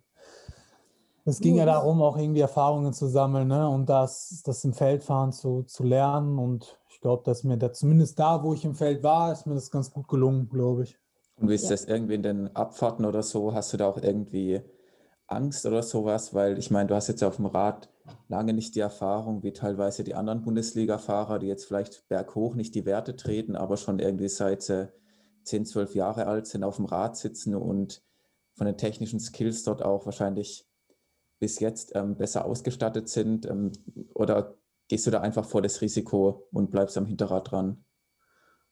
es 1.25 1.39
ging 1.39 1.55
ja 1.55 1.65
darum, 1.65 2.01
auch 2.01 2.17
irgendwie 2.17 2.41
Erfahrungen 2.41 2.93
zu 2.93 3.07
sammeln 3.07 3.47
ne? 3.47 3.67
und 3.69 3.87
das, 3.87 4.41
das 4.45 4.63
im 4.65 4.73
Feldfahren 4.73 5.31
zu, 5.31 5.63
zu 5.63 5.83
lernen. 5.83 6.37
Und 6.37 6.77
ich 6.89 6.99
glaube, 6.99 7.23
dass 7.23 7.43
mir 7.43 7.57
da 7.57 7.71
zumindest 7.71 8.19
da, 8.19 8.43
wo 8.43 8.53
ich 8.53 8.65
im 8.65 8.75
Feld 8.75 9.03
war, 9.03 9.31
ist 9.31 9.45
mir 9.45 9.55
das 9.55 9.71
ganz 9.71 9.91
gut 9.91 10.07
gelungen, 10.07 10.49
glaube 10.49 10.83
ich. 10.83 10.97
Und 11.37 11.49
wie 11.49 11.55
ist 11.55 11.63
ja. 11.63 11.71
das 11.71 11.85
irgendwie 11.85 12.15
in 12.15 12.23
den 12.23 12.55
Abfahrten 12.55 13.05
oder 13.05 13.23
so? 13.23 13.53
Hast 13.53 13.71
du 13.71 13.77
da 13.77 13.87
auch 13.87 13.97
irgendwie 13.97 14.61
Angst 15.27 15.65
oder 15.65 15.81
sowas? 15.81 16.33
Weil 16.33 16.57
ich 16.57 16.71
meine, 16.71 16.87
du 16.87 16.95
hast 16.95 17.07
jetzt 17.07 17.23
auf 17.23 17.37
dem 17.37 17.45
Rad 17.45 17.89
lange 18.27 18.53
nicht 18.53 18.75
die 18.75 18.81
Erfahrung 18.81 19.43
wie 19.43 19.53
teilweise 19.53 20.03
die 20.03 20.15
anderen 20.15 20.41
Bundesliga-Fahrer, 20.41 21.39
die 21.39 21.47
jetzt 21.47 21.65
vielleicht 21.65 22.07
berghoch 22.09 22.55
nicht 22.55 22.75
die 22.75 22.85
Werte 22.85 23.15
treten, 23.15 23.55
aber 23.55 23.77
schon 23.77 23.99
irgendwie 23.99 24.27
seit 24.27 24.61
sie 24.61 24.91
10, 25.45 25.65
12 25.65 25.95
Jahre 25.95 26.27
alt 26.27 26.47
sind, 26.47 26.65
auf 26.65 26.75
dem 26.75 26.85
Rad 26.85 27.15
sitzen 27.15 27.55
und 27.55 28.03
von 28.55 28.65
den 28.65 28.77
technischen 28.77 29.19
Skills 29.19 29.63
dort 29.63 29.83
auch 29.83 30.05
wahrscheinlich 30.05 30.67
bis 31.43 31.59
jetzt 31.59 31.91
ähm, 31.93 32.15
besser 32.15 32.45
ausgestattet 32.45 33.09
sind? 33.09 33.45
Ähm, 33.45 33.73
oder 34.13 34.55
gehst 34.87 35.05
du 35.05 35.11
da 35.11 35.19
einfach 35.19 35.43
vor 35.43 35.61
das 35.61 35.81
Risiko 35.81 36.47
und 36.53 36.71
bleibst 36.71 36.97
am 36.97 37.05
Hinterrad 37.05 37.51
dran? 37.51 37.83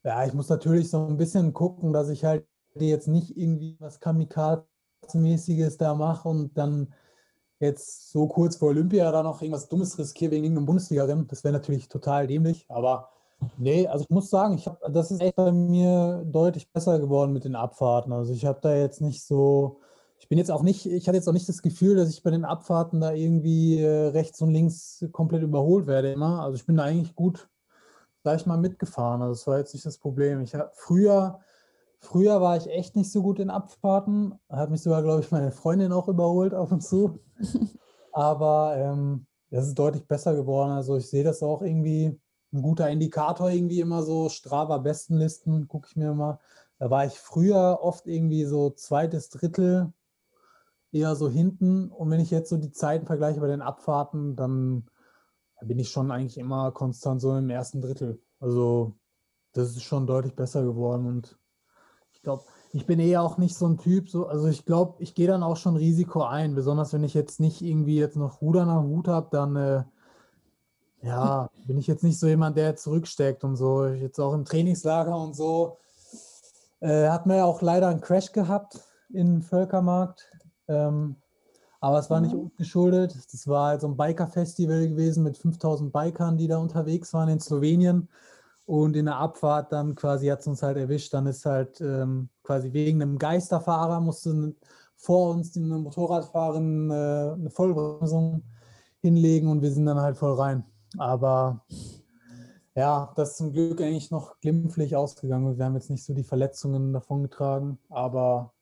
Ja, 0.05 0.25
ich 0.25 0.33
muss 0.33 0.47
natürlich 0.47 0.89
so 0.89 1.05
ein 1.05 1.17
bisschen 1.17 1.51
gucken, 1.51 1.91
dass 1.91 2.07
ich 2.07 2.23
halt 2.23 2.47
jetzt 2.75 3.09
nicht 3.09 3.35
irgendwie 3.35 3.75
was 3.81 3.99
Kamikaze-mäßiges 3.99 5.77
da 5.79 5.95
mache 5.95 6.29
und 6.29 6.57
dann 6.57 6.93
jetzt 7.59 8.09
so 8.09 8.25
kurz 8.27 8.55
vor 8.55 8.69
Olympia 8.69 9.11
da 9.11 9.21
noch 9.21 9.41
irgendwas 9.41 9.67
Dummes 9.67 9.99
riskiere 9.99 10.31
wegen 10.31 10.45
irgendeinem 10.45 10.67
Bundesliga-Rennen. 10.67 11.27
Das 11.27 11.43
wäre 11.43 11.53
natürlich 11.53 11.89
total 11.89 12.25
dämlich, 12.25 12.65
aber 12.69 13.09
nee, 13.57 13.85
also 13.85 14.05
ich 14.05 14.09
muss 14.09 14.29
sagen, 14.29 14.55
ich 14.55 14.65
hab, 14.65 14.79
das 14.93 15.11
ist 15.11 15.19
echt 15.19 15.35
bei 15.35 15.51
mir 15.51 16.23
deutlich 16.25 16.71
besser 16.71 16.99
geworden 16.99 17.33
mit 17.33 17.43
den 17.43 17.57
Abfahrten. 17.57 18.13
Also 18.13 18.31
ich 18.31 18.45
habe 18.45 18.59
da 18.61 18.73
jetzt 18.73 19.01
nicht 19.01 19.25
so, 19.25 19.81
ich 20.21 20.29
bin 20.29 20.37
jetzt 20.37 20.51
auch 20.51 20.61
nicht, 20.61 20.85
ich 20.85 21.07
hatte 21.07 21.17
jetzt 21.17 21.27
auch 21.27 21.33
nicht 21.33 21.49
das 21.49 21.63
Gefühl, 21.63 21.95
dass 21.95 22.09
ich 22.09 22.21
bei 22.21 22.29
den 22.29 22.45
Abfahrten 22.45 23.01
da 23.01 23.11
irgendwie 23.11 23.79
äh, 23.81 24.09
rechts 24.09 24.39
und 24.41 24.51
links 24.51 25.03
komplett 25.11 25.41
überholt 25.41 25.87
werde 25.87 26.11
immer. 26.11 26.43
Also 26.43 26.57
ich 26.57 26.65
bin 26.67 26.77
da 26.77 26.83
eigentlich 26.83 27.15
gut, 27.15 27.49
sag 28.23 28.39
ich 28.39 28.45
mal, 28.45 28.57
mitgefahren. 28.57 29.23
Also 29.23 29.33
das 29.33 29.47
war 29.47 29.57
jetzt 29.57 29.73
nicht 29.73 29.85
das 29.85 29.97
Problem. 29.97 30.41
Ich 30.41 30.53
habe 30.53 30.69
früher, 30.75 31.39
früher 31.99 32.39
war 32.39 32.55
ich 32.55 32.67
echt 32.69 32.95
nicht 32.95 33.11
so 33.11 33.23
gut 33.23 33.39
in 33.39 33.49
Abfahrten. 33.49 34.35
Hat 34.47 34.69
mich 34.69 34.83
sogar, 34.83 35.01
glaube 35.01 35.21
ich, 35.21 35.31
meine 35.31 35.51
Freundin 35.51 35.91
auch 35.91 36.07
überholt 36.07 36.53
auf 36.53 36.71
und 36.71 36.81
zu. 36.81 37.17
Aber 38.13 38.75
ähm, 38.77 39.25
das 39.49 39.65
ist 39.65 39.79
deutlich 39.79 40.07
besser 40.07 40.35
geworden. 40.35 40.71
Also 40.71 40.97
ich 40.97 41.09
sehe 41.09 41.23
das 41.23 41.41
auch 41.41 41.63
irgendwie 41.63 42.21
ein 42.53 42.61
guter 42.61 42.91
Indikator 42.91 43.49
irgendwie 43.49 43.79
immer 43.79 44.03
so. 44.03 44.29
Strava 44.29 44.77
Bestenlisten 44.77 45.67
gucke 45.67 45.87
ich 45.89 45.95
mir 45.95 46.11
immer. 46.11 46.39
Da 46.77 46.91
war 46.91 47.07
ich 47.07 47.13
früher 47.13 47.79
oft 47.81 48.05
irgendwie 48.05 48.45
so 48.45 48.69
zweites 48.69 49.29
Drittel 49.29 49.91
eher 50.91 51.15
so 51.15 51.29
hinten. 51.29 51.89
Und 51.89 52.09
wenn 52.09 52.19
ich 52.19 52.31
jetzt 52.31 52.49
so 52.49 52.57
die 52.57 52.71
Zeiten 52.71 53.05
vergleiche 53.05 53.39
bei 53.39 53.47
den 53.47 53.61
Abfahrten, 53.61 54.35
dann 54.35 54.85
bin 55.61 55.79
ich 55.79 55.89
schon 55.89 56.11
eigentlich 56.11 56.37
immer 56.37 56.71
konstant 56.71 57.21
so 57.21 57.35
im 57.35 57.49
ersten 57.49 57.81
Drittel. 57.81 58.21
Also 58.39 58.95
das 59.53 59.69
ist 59.69 59.83
schon 59.83 60.07
deutlich 60.07 60.35
besser 60.35 60.63
geworden. 60.63 61.05
Und 61.05 61.37
ich 62.13 62.21
glaube, 62.21 62.43
ich 62.73 62.85
bin 62.85 62.99
eher 62.99 63.21
auch 63.21 63.37
nicht 63.37 63.55
so 63.55 63.67
ein 63.67 63.77
Typ, 63.77 64.09
so, 64.09 64.27
also 64.27 64.47
ich 64.47 64.65
glaube, 64.65 64.95
ich 65.03 65.13
gehe 65.13 65.27
dann 65.27 65.43
auch 65.43 65.57
schon 65.57 65.75
Risiko 65.75 66.23
ein, 66.23 66.55
besonders 66.55 66.93
wenn 66.93 67.03
ich 67.03 67.13
jetzt 67.13 67.39
nicht 67.39 67.61
irgendwie 67.61 67.97
jetzt 67.97 68.15
noch 68.15 68.41
Ruder 68.41 68.65
nach 68.65 68.83
Hut 68.83 69.07
habe, 69.07 69.27
dann 69.31 69.55
äh, 69.55 69.83
ja, 71.01 71.49
bin 71.65 71.77
ich 71.77 71.87
jetzt 71.87 72.03
nicht 72.03 72.19
so 72.19 72.27
jemand, 72.27 72.57
der 72.57 72.75
zurücksteckt 72.75 73.43
und 73.43 73.55
so. 73.55 73.87
Jetzt 73.87 74.19
auch 74.19 74.33
im 74.33 74.45
Trainingslager 74.45 75.15
und 75.17 75.35
so. 75.35 75.77
Äh, 76.79 77.09
hat 77.09 77.25
mir 77.25 77.37
ja 77.37 77.45
auch 77.45 77.61
leider 77.61 77.87
einen 77.87 78.01
Crash 78.01 78.31
gehabt 78.31 78.79
in 79.09 79.41
Völkermarkt. 79.41 80.31
Ähm, 80.71 81.15
aber 81.79 81.99
es 81.99 82.09
war 82.09 82.21
nicht 82.21 82.35
uns 82.35 82.55
geschuldet. 82.55 83.15
Das 83.31 83.47
war 83.47 83.69
halt 83.69 83.81
so 83.81 83.87
ein 83.87 83.97
Biker-Festival 83.97 84.87
gewesen 84.87 85.23
mit 85.23 85.37
5000 85.37 85.91
Bikern, 85.91 86.37
die 86.37 86.47
da 86.47 86.57
unterwegs 86.57 87.13
waren 87.13 87.29
in 87.29 87.39
Slowenien. 87.39 88.07
Und 88.65 88.95
in 88.95 89.05
der 89.05 89.17
Abfahrt 89.17 89.73
dann 89.73 89.95
quasi 89.95 90.27
hat 90.27 90.41
es 90.41 90.47
uns 90.47 90.61
halt 90.61 90.77
erwischt. 90.77 91.13
Dann 91.13 91.25
ist 91.25 91.45
halt 91.45 91.81
ähm, 91.81 92.29
quasi 92.43 92.71
wegen 92.71 93.01
einem 93.01 93.17
Geisterfahrer 93.17 93.99
musste 93.99 94.55
vor 94.95 95.31
uns 95.31 95.51
die 95.51 95.59
Motorradfahrerin 95.59 96.91
äh, 96.91 97.33
eine 97.33 97.49
Vollbremsung 97.49 98.43
hinlegen 99.01 99.49
und 99.49 99.63
wir 99.63 99.71
sind 99.71 99.87
dann 99.87 99.99
halt 99.99 100.15
voll 100.15 100.35
rein. 100.35 100.63
Aber 100.99 101.65
ja, 102.75 103.11
das 103.15 103.31
ist 103.31 103.37
zum 103.37 103.51
Glück 103.51 103.81
eigentlich 103.81 104.11
noch 104.11 104.39
glimpflich 104.39 104.95
ausgegangen. 104.95 105.57
Wir 105.57 105.65
haben 105.65 105.73
jetzt 105.73 105.89
nicht 105.89 106.05
so 106.05 106.13
die 106.13 106.23
Verletzungen 106.23 106.93
davon 106.93 107.23
getragen, 107.23 107.79
aber 107.89 108.53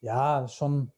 ja, 0.00 0.46
schon 0.46 0.92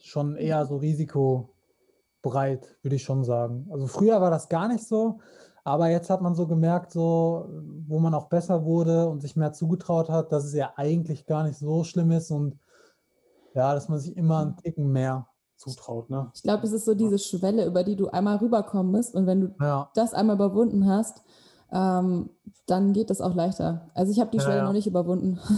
schon 0.00 0.36
eher 0.36 0.64
so 0.66 0.76
risikobereit, 0.76 2.76
würde 2.82 2.96
ich 2.96 3.02
schon 3.02 3.24
sagen. 3.24 3.68
Also 3.70 3.86
früher 3.86 4.20
war 4.20 4.30
das 4.30 4.48
gar 4.48 4.68
nicht 4.68 4.86
so, 4.86 5.20
aber 5.64 5.88
jetzt 5.88 6.10
hat 6.10 6.22
man 6.22 6.34
so 6.34 6.46
gemerkt, 6.46 6.92
so, 6.92 7.48
wo 7.86 7.98
man 7.98 8.14
auch 8.14 8.28
besser 8.28 8.64
wurde 8.64 9.08
und 9.08 9.20
sich 9.20 9.36
mehr 9.36 9.52
zugetraut 9.52 10.08
hat, 10.08 10.32
dass 10.32 10.44
es 10.44 10.54
ja 10.54 10.72
eigentlich 10.76 11.26
gar 11.26 11.44
nicht 11.44 11.58
so 11.58 11.84
schlimm 11.84 12.10
ist 12.10 12.30
und 12.30 12.58
ja, 13.54 13.74
dass 13.74 13.88
man 13.88 13.98
sich 13.98 14.16
immer 14.16 14.38
einen 14.38 14.56
Ticken 14.56 14.90
mehr 14.90 15.26
zutraut. 15.56 16.08
Ne? 16.08 16.30
Ich 16.34 16.42
glaube, 16.42 16.66
es 16.66 16.72
ist 16.72 16.86
so 16.86 16.94
diese 16.94 17.18
Schwelle, 17.18 17.66
über 17.66 17.84
die 17.84 17.96
du 17.96 18.08
einmal 18.08 18.36
rüberkommen 18.36 18.90
musst 18.90 19.14
und 19.14 19.26
wenn 19.26 19.40
du 19.40 19.54
ja. 19.60 19.90
das 19.94 20.14
einmal 20.14 20.36
überwunden 20.36 20.88
hast, 20.88 21.22
ähm, 21.72 22.30
dann 22.66 22.92
geht 22.92 23.10
das 23.10 23.20
auch 23.20 23.34
leichter. 23.34 23.90
Also 23.94 24.12
ich 24.12 24.20
habe 24.20 24.30
die 24.30 24.38
ja, 24.38 24.44
Schwelle 24.44 24.58
ja. 24.58 24.64
noch 24.64 24.72
nicht 24.72 24.86
überwunden. 24.86 25.38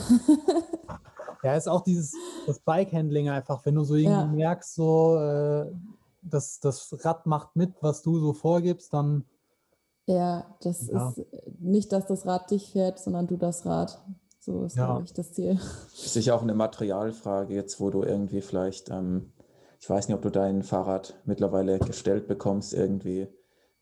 ja, 1.43 1.57
ist 1.57 1.69
auch 1.69 1.83
dieses 1.83 2.15
das 2.47 2.59
Bike-Handling 2.61 3.29
einfach, 3.29 3.65
wenn 3.67 3.75
du 3.75 3.85
so 3.85 3.95
irgendwie 3.95 4.37
merkst, 4.37 4.75
so 4.75 5.17
äh, 5.19 5.67
dass 6.23 6.61
das 6.61 6.95
Rad 7.05 7.27
macht 7.27 7.57
mit, 7.57 7.75
was 7.83 8.03
du 8.03 8.19
so 8.19 8.33
vorgibst, 8.33 8.93
dann 8.93 9.25
ja, 10.07 10.57
das 10.63 10.89
ja. 10.89 11.09
ist 11.09 11.23
nicht, 11.61 11.93
dass 11.93 12.07
das 12.07 12.27
Rad 12.27 12.51
dich 12.51 12.73
fährt, 12.73 12.99
sondern 12.99 13.27
du 13.27 13.37
das 13.37 13.65
Rad. 13.67 14.01
So 14.41 14.65
ist, 14.65 14.77
ja. 14.77 14.87
glaube 14.87 15.05
ich, 15.05 15.13
das 15.13 15.33
Ziel. 15.33 15.61
Ist 15.93 16.13
sicher 16.13 16.35
auch 16.35 16.43
eine 16.43 16.55
Materialfrage, 16.55 17.55
jetzt 17.55 17.81
wo 17.81 17.91
du 17.91 18.03
irgendwie 18.03 18.41
vielleicht, 18.41 18.91
ähm, 18.91 19.33
ich 19.79 19.89
weiß 19.89 20.09
nicht, 20.09 20.17
ob 20.17 20.23
du 20.23 20.31
dein 20.31 20.65
Fahrrad 20.65 21.15
mittlerweile 21.25 21.79
gestellt 21.79 22.27
bekommst, 22.27 22.75
irgendwie 22.75 23.29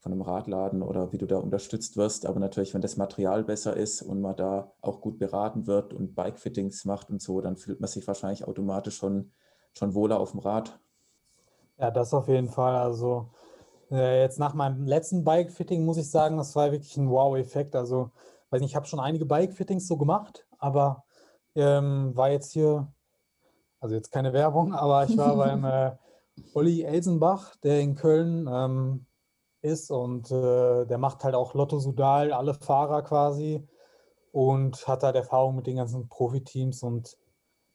von 0.01 0.13
einem 0.13 0.23
Radladen 0.23 0.83
oder 0.83 1.13
wie 1.13 1.19
du 1.19 1.27
da 1.27 1.39
unterstützt 1.39 1.97
wirst. 1.97 2.25
Aber 2.27 2.41
natürlich, 2.41 2.73
wenn 2.73 2.81
das 2.81 2.97
Material 2.97 3.45
besser 3.45 3.77
ist 3.77 4.01
und 4.01 4.21
man 4.21 4.35
da 4.35 4.73
auch 4.81 5.01
gut 5.03 5.19
beraten 5.19 5.67
wird 5.67 5.93
und 5.93 6.15
Bike-Fittings 6.15 6.87
macht 6.87 7.11
und 7.11 7.21
so, 7.21 7.41
dann 7.43 7.57
fühlt 7.57 7.81
man 7.81 7.89
sich 7.89 8.07
wahrscheinlich 8.07 8.49
automatisch 8.49 8.97
schon, 8.97 9.33
schon 9.75 9.95
wohler 9.95 10.19
auf 10.19 10.31
dem 10.31 10.41
Rad. 10.41 10.81
Ja, 11.79 11.91
das 11.91 12.15
auf 12.15 12.29
jeden 12.29 12.49
Fall. 12.49 12.77
Also 12.77 13.29
äh, 13.91 14.23
jetzt 14.23 14.39
nach 14.39 14.55
meinem 14.55 14.87
letzten 14.87 15.23
Bike-Fitting 15.23 15.85
muss 15.85 15.99
ich 15.99 16.11
sagen, 16.11 16.39
das 16.39 16.57
war 16.57 16.73
wirklich 16.73 16.97
ein 16.97 17.11
Wow-Effekt. 17.11 17.77
Also, 17.77 18.11
weiß 18.49 18.63
nicht, 18.63 18.71
ich 18.71 18.77
habe 18.77 18.87
schon 18.87 19.01
einige 19.01 19.27
Bike-Fittings 19.27 19.87
so 19.87 19.99
gemacht, 19.99 20.47
aber 20.59 21.05
ähm, 21.55 22.17
war 22.17 22.31
jetzt 22.31 22.53
hier, 22.53 22.91
also 23.81 23.95
jetzt 23.95 24.11
keine 24.13 24.33
Werbung, 24.33 24.73
aber 24.75 25.05
ich 25.05 25.17
war 25.19 25.37
beim 25.37 25.65
äh, 25.65 25.93
Olli 26.55 26.83
Elsenbach, 26.83 27.57
der 27.57 27.81
in 27.81 27.97
Köln 27.97 28.49
ähm, 28.51 29.07
ist 29.63 29.91
und 29.91 30.31
äh, 30.31 30.87
der 30.87 30.99
macht 30.99 31.25
halt 31.25 31.35
auch 31.35 31.55
Lotto 31.55 31.79
Sudal, 31.79 32.33
alle 32.33 32.55
Fahrer 32.55 33.03
quasi 33.03 33.67
und 34.33 34.87
hat 34.87 35.03
halt 35.03 35.17
Erfahrung 35.17 35.57
mit 35.57 35.67
den 35.67 35.77
ganzen 35.77 36.09
Profiteams 36.09 36.83
und 36.83 37.17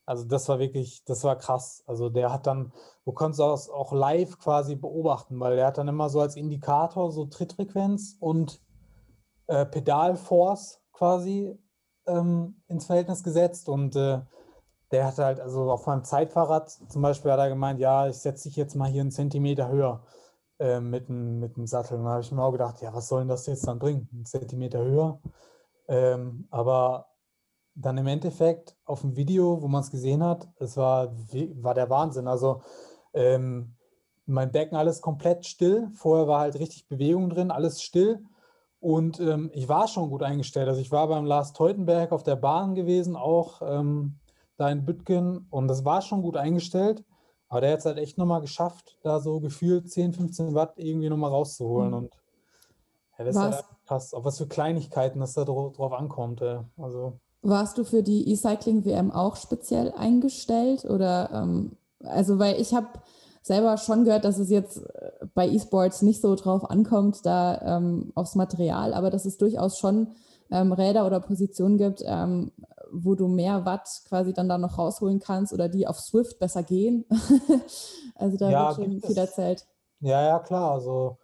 also 0.05 0.23
das 0.25 0.47
war 0.49 0.59
wirklich, 0.59 1.03
das 1.05 1.23
war 1.23 1.35
krass. 1.35 1.83
Also 1.87 2.09
der 2.09 2.31
hat 2.31 2.45
dann, 2.45 2.71
du 3.05 3.11
konntest 3.11 3.39
das 3.39 3.69
auch 3.69 3.91
live 3.91 4.37
quasi 4.37 4.75
beobachten, 4.75 5.39
weil 5.39 5.55
der 5.55 5.67
hat 5.67 5.79
dann 5.79 5.87
immer 5.87 6.09
so 6.09 6.21
als 6.21 6.35
Indikator 6.35 7.11
so 7.11 7.25
Trittfrequenz 7.25 8.17
und 8.19 8.61
äh, 9.47 9.65
Pedalforce 9.65 10.79
quasi 10.91 11.57
ähm, 12.05 12.61
ins 12.67 12.85
Verhältnis 12.85 13.23
gesetzt 13.23 13.67
und 13.67 13.95
äh, 13.95 14.21
der 14.91 15.07
hat 15.07 15.17
halt, 15.17 15.39
also 15.39 15.71
auf 15.71 15.87
meinem 15.87 16.03
Zeitfahrrad 16.03 16.69
zum 16.69 17.01
Beispiel 17.01 17.31
hat 17.31 17.39
er 17.39 17.49
gemeint, 17.49 17.79
ja, 17.79 18.07
ich 18.07 18.17
setze 18.17 18.47
dich 18.47 18.55
jetzt 18.55 18.75
mal 18.75 18.89
hier 18.89 19.01
einen 19.01 19.11
Zentimeter 19.11 19.69
höher 19.69 20.03
äh, 20.59 20.79
mit, 20.79 21.09
dem, 21.09 21.39
mit 21.39 21.57
dem 21.57 21.67
Sattel. 21.67 21.97
Und 21.97 22.05
da 22.05 22.11
habe 22.11 22.21
ich 22.21 22.31
mir 22.31 22.43
auch 22.43 22.51
gedacht, 22.51 22.81
ja, 22.81 22.93
was 22.93 23.07
soll 23.07 23.21
denn 23.21 23.27
das 23.27 23.45
jetzt 23.47 23.67
dann 23.67 23.79
bringen? 23.79 24.09
Einen 24.13 24.25
Zentimeter 24.25 24.79
höher. 24.79 25.19
Ähm, 25.87 26.47
aber 26.49 27.07
dann 27.75 27.97
im 27.97 28.07
Endeffekt 28.07 28.75
auf 28.85 29.01
dem 29.01 29.15
Video, 29.15 29.61
wo 29.61 29.67
man 29.67 29.81
es 29.81 29.91
gesehen 29.91 30.23
hat, 30.23 30.47
es 30.59 30.77
war, 30.77 31.13
war 31.61 31.73
der 31.73 31.89
Wahnsinn. 31.89 32.27
Also 32.27 32.61
ähm, 33.13 33.75
mein 34.25 34.51
Becken 34.51 34.77
alles 34.77 35.01
komplett 35.01 35.45
still. 35.45 35.89
Vorher 35.93 36.27
war 36.27 36.39
halt 36.39 36.57
richtig 36.57 36.87
Bewegung 36.87 37.29
drin, 37.29 37.51
alles 37.51 37.81
still. 37.81 38.23
Und 38.79 39.19
ähm, 39.19 39.49
ich 39.53 39.67
war 39.67 39.87
schon 39.87 40.09
gut 40.09 40.23
eingestellt. 40.23 40.67
Also 40.67 40.79
ich 40.79 40.91
war 40.91 41.07
beim 41.07 41.25
Lars 41.25 41.53
Teutenberg 41.53 42.11
auf 42.11 42.23
der 42.23 42.35
Bahn 42.35 42.75
gewesen, 42.75 43.15
auch 43.15 43.61
ähm, 43.61 44.19
da 44.57 44.69
in 44.69 44.85
Bütgen. 44.85 45.47
Und 45.49 45.67
das 45.67 45.85
war 45.85 46.01
schon 46.01 46.21
gut 46.21 46.37
eingestellt. 46.37 47.03
Aber 47.55 47.61
der 47.61 47.71
hat 47.71 47.79
es 47.79 47.85
halt 47.85 47.99
echt 47.99 48.17
nochmal 48.17 48.41
geschafft, 48.41 48.97
da 49.01 49.21
so 49.21 49.39
gefühlt 49.39 49.89
10, 49.89 50.11
15 50.11 50.55
Watt 50.55 50.73
irgendwie 50.75 51.07
nochmal 51.07 51.31
rauszuholen. 51.31 51.91
Mhm. 51.91 51.95
Und 51.95 52.13
ja, 53.17 53.23
das 53.23 53.35
was? 53.37 53.45
ist 53.45 53.55
halt 53.55 53.65
krass, 53.87 54.13
auf 54.13 54.25
was 54.25 54.37
für 54.37 54.47
Kleinigkeiten 54.47 55.21
das 55.21 55.35
da 55.35 55.45
drauf 55.45 55.93
ankommt. 55.93 56.41
Also 56.77 57.13
warst 57.43 57.77
du 57.77 57.85
für 57.85 58.03
die 58.03 58.29
E-Cycling-WM 58.29 59.09
auch 59.09 59.37
speziell 59.37 59.93
eingestellt? 59.93 60.83
Oder 60.83 61.29
ähm, 61.31 61.77
also 62.03 62.39
weil 62.39 62.59
ich 62.59 62.73
habe 62.73 62.89
selber 63.41 63.77
schon 63.77 64.03
gehört, 64.03 64.25
dass 64.25 64.37
es 64.37 64.49
jetzt 64.49 64.79
äh, 64.79 65.11
bei 65.33 65.47
E-Sports 65.47 66.01
nicht 66.01 66.19
so 66.19 66.35
drauf 66.35 66.69
ankommt, 66.69 67.25
da 67.25 67.77
ähm, 67.77 68.11
aufs 68.15 68.35
Material, 68.35 68.93
aber 68.93 69.09
dass 69.09 69.23
es 69.23 69.37
durchaus 69.37 69.77
schon 69.79 70.09
ähm, 70.51 70.71
Räder 70.71 71.05
oder 71.05 71.19
Positionen 71.19 71.77
gibt, 71.77 72.03
ähm, 72.05 72.51
wo 72.91 73.15
du 73.15 73.27
mehr 73.27 73.65
Watt 73.65 73.87
quasi 74.07 74.33
dann 74.33 74.49
da 74.49 74.57
noch 74.57 74.77
rausholen 74.77 75.19
kannst 75.19 75.53
oder 75.53 75.69
die 75.69 75.87
auf 75.87 75.99
Swift 75.99 76.39
besser 76.39 76.63
gehen. 76.63 77.05
also 78.15 78.37
da 78.37 78.49
ja, 78.49 78.67
wird 78.67 78.75
schon 78.75 79.01
viel 79.01 79.17
erzählt. 79.17 79.65
Ja, 79.99 80.21
ja, 80.21 80.39
klar. 80.39 80.71
Also 80.71 81.17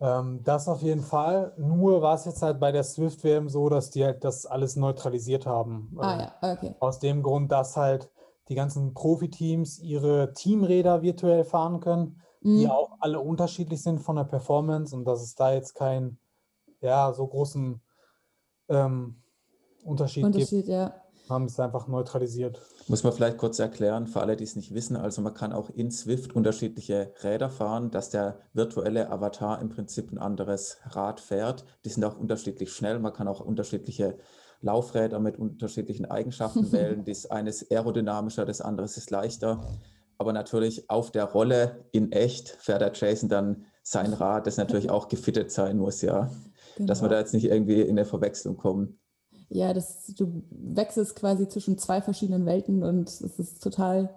ähm, 0.00 0.40
das 0.44 0.68
auf 0.68 0.82
jeden 0.82 1.02
Fall. 1.02 1.54
Nur 1.56 2.02
war 2.02 2.14
es 2.14 2.24
jetzt 2.24 2.42
halt 2.42 2.60
bei 2.60 2.72
der 2.72 2.84
Swift 2.84 3.24
WM 3.24 3.48
so, 3.48 3.68
dass 3.68 3.90
die 3.90 4.04
halt 4.04 4.24
das 4.24 4.46
alles 4.46 4.76
neutralisiert 4.76 5.46
haben. 5.46 5.96
Ah 5.98 6.18
ja, 6.42 6.52
okay. 6.52 6.74
Aus 6.80 6.98
dem 6.98 7.22
Grund, 7.22 7.52
dass 7.52 7.76
halt 7.76 8.10
die 8.48 8.54
ganzen 8.54 8.94
Profiteams 8.94 9.78
ihre 9.78 10.32
Teamräder 10.32 11.02
virtuell 11.02 11.44
fahren 11.44 11.80
können, 11.80 12.20
mhm. 12.40 12.58
die 12.58 12.68
auch 12.68 12.96
alle 13.00 13.20
unterschiedlich 13.20 13.82
sind 13.82 13.98
von 13.98 14.16
der 14.16 14.24
Performance 14.24 14.94
und 14.94 15.04
dass 15.04 15.22
es 15.22 15.34
da 15.34 15.52
jetzt 15.52 15.74
keinen 15.74 16.18
ja, 16.80 17.12
so 17.12 17.26
großen 17.26 17.80
ähm, 18.68 19.16
Unterschied, 19.84 20.24
Unterschied 20.24 20.66
gibt. 20.66 20.68
Ja 20.68 21.02
haben 21.28 21.46
es 21.46 21.58
einfach 21.58 21.88
neutralisiert. 21.88 22.60
Muss 22.88 23.02
man 23.02 23.12
vielleicht 23.12 23.38
kurz 23.38 23.58
erklären, 23.58 24.06
für 24.06 24.20
alle, 24.20 24.36
die 24.36 24.44
es 24.44 24.56
nicht 24.56 24.74
wissen, 24.74 24.96
also 24.96 25.22
man 25.22 25.34
kann 25.34 25.52
auch 25.52 25.70
in 25.70 25.90
Swift 25.90 26.34
unterschiedliche 26.36 27.12
Räder 27.22 27.50
fahren, 27.50 27.90
dass 27.90 28.10
der 28.10 28.38
virtuelle 28.52 29.10
Avatar 29.10 29.60
im 29.60 29.68
Prinzip 29.68 30.12
ein 30.12 30.18
anderes 30.18 30.78
Rad 30.84 31.20
fährt. 31.20 31.64
Die 31.84 31.88
sind 31.88 32.04
auch 32.04 32.16
unterschiedlich 32.16 32.72
schnell, 32.72 32.98
man 32.98 33.12
kann 33.12 33.28
auch 33.28 33.40
unterschiedliche 33.40 34.18
Laufräder 34.60 35.18
mit 35.18 35.38
unterschiedlichen 35.38 36.06
Eigenschaften 36.06 36.70
wählen. 36.72 37.04
Das 37.04 37.26
eine 37.26 37.50
ist 37.50 37.70
aerodynamischer, 37.70 38.44
das 38.44 38.60
andere 38.60 38.86
ist 38.86 39.10
leichter. 39.10 39.60
Aber 40.18 40.32
natürlich 40.32 40.88
auf 40.88 41.10
der 41.10 41.24
Rolle 41.24 41.84
in 41.92 42.10
echt 42.12 42.48
fährt 42.48 42.80
der 42.80 42.92
Jason 42.94 43.28
dann 43.28 43.66
sein 43.82 44.12
Rad, 44.14 44.46
das 44.46 44.56
natürlich 44.56 44.90
auch 44.90 45.08
gefittet 45.08 45.50
sein 45.50 45.76
muss, 45.78 46.02
ja. 46.02 46.30
Genau. 46.76 46.86
Dass 46.86 47.02
wir 47.02 47.08
da 47.08 47.18
jetzt 47.18 47.34
nicht 47.34 47.46
irgendwie 47.46 47.80
in 47.80 47.90
eine 47.90 48.04
Verwechslung 48.04 48.56
kommen 48.56 48.98
ja, 49.48 49.72
das, 49.72 50.06
du 50.16 50.42
wechselst 50.50 51.16
quasi 51.16 51.48
zwischen 51.48 51.78
zwei 51.78 52.00
verschiedenen 52.00 52.46
Welten 52.46 52.82
und 52.82 53.08
es 53.08 53.20
ist 53.20 53.62
total, 53.62 54.10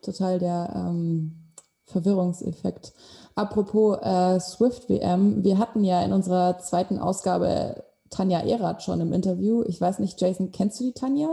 total 0.00 0.38
der 0.38 0.72
ähm, 0.74 1.52
Verwirrungseffekt. 1.84 2.94
Apropos 3.34 3.98
äh, 4.02 4.40
Swift 4.40 4.88
WM, 4.88 5.44
wir 5.44 5.58
hatten 5.58 5.84
ja 5.84 6.02
in 6.02 6.12
unserer 6.12 6.58
zweiten 6.58 6.98
Ausgabe 6.98 7.84
Tanja 8.10 8.40
Erath 8.40 8.82
schon 8.82 9.00
im 9.00 9.12
Interview. 9.12 9.62
Ich 9.66 9.80
weiß 9.80 9.98
nicht, 9.98 10.20
Jason, 10.20 10.52
kennst 10.52 10.80
du 10.80 10.84
die 10.84 10.92
Tanja? 10.92 11.28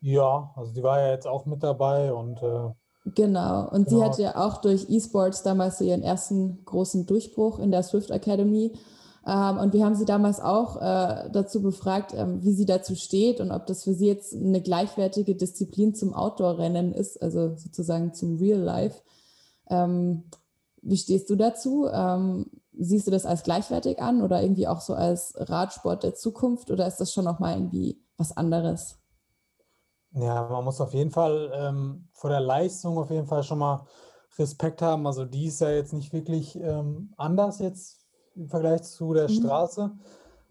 Ja, 0.00 0.52
also 0.56 0.72
die 0.72 0.82
war 0.82 1.00
ja 1.00 1.10
jetzt 1.10 1.26
auch 1.26 1.46
mit 1.46 1.62
dabei 1.62 2.12
und 2.12 2.42
äh, 2.42 2.70
Genau, 3.14 3.68
und 3.70 3.88
genau. 3.88 3.88
sie 3.88 4.04
hatte 4.04 4.22
ja 4.22 4.36
auch 4.36 4.60
durch 4.60 4.90
E-Sports 4.90 5.42
damals 5.42 5.78
so 5.78 5.84
ihren 5.84 6.02
ersten 6.02 6.62
großen 6.66 7.06
Durchbruch 7.06 7.58
in 7.58 7.70
der 7.70 7.82
Swift 7.82 8.10
Academy 8.10 8.72
und 9.32 9.72
wir 9.74 9.84
haben 9.84 9.94
sie 9.94 10.06
damals 10.06 10.40
auch 10.40 10.76
äh, 10.76 11.28
dazu 11.30 11.60
befragt, 11.60 12.14
ähm, 12.14 12.42
wie 12.42 12.52
sie 12.52 12.64
dazu 12.64 12.94
steht 12.94 13.40
und 13.40 13.50
ob 13.50 13.66
das 13.66 13.84
für 13.84 13.92
sie 13.92 14.06
jetzt 14.06 14.34
eine 14.34 14.62
gleichwertige 14.62 15.34
Disziplin 15.34 15.94
zum 15.94 16.14
Outdoor-Rennen 16.14 16.94
ist, 16.94 17.20
also 17.20 17.54
sozusagen 17.56 18.14
zum 18.14 18.38
Real 18.38 18.60
Life. 18.60 19.02
Ähm, 19.68 20.24
wie 20.80 20.96
stehst 20.96 21.28
du 21.28 21.36
dazu? 21.36 21.88
Ähm, 21.92 22.46
siehst 22.72 23.06
du 23.06 23.10
das 23.10 23.26
als 23.26 23.42
gleichwertig 23.42 24.00
an 24.00 24.22
oder 24.22 24.40
irgendwie 24.40 24.66
auch 24.66 24.80
so 24.80 24.94
als 24.94 25.34
Radsport 25.36 26.04
der 26.04 26.14
Zukunft 26.14 26.70
oder 26.70 26.86
ist 26.86 26.96
das 26.96 27.12
schon 27.12 27.24
nochmal 27.24 27.54
irgendwie 27.54 28.00
was 28.16 28.36
anderes? 28.36 28.98
Ja, 30.12 30.48
man 30.48 30.64
muss 30.64 30.80
auf 30.80 30.94
jeden 30.94 31.10
Fall 31.10 31.52
ähm, 31.54 32.08
vor 32.12 32.30
der 32.30 32.40
Leistung 32.40 32.96
auf 32.96 33.10
jeden 33.10 33.26
Fall 33.26 33.42
schon 33.42 33.58
mal 33.58 33.84
Respekt 34.38 34.80
haben. 34.80 35.06
Also 35.06 35.24
die 35.24 35.46
ist 35.46 35.60
ja 35.60 35.70
jetzt 35.70 35.92
nicht 35.92 36.12
wirklich 36.12 36.56
ähm, 36.56 37.12
anders 37.16 37.58
jetzt 37.58 37.97
im 38.38 38.48
Vergleich 38.48 38.82
zu 38.84 39.12
der 39.12 39.28
mhm. 39.28 39.34
Straße. 39.34 39.90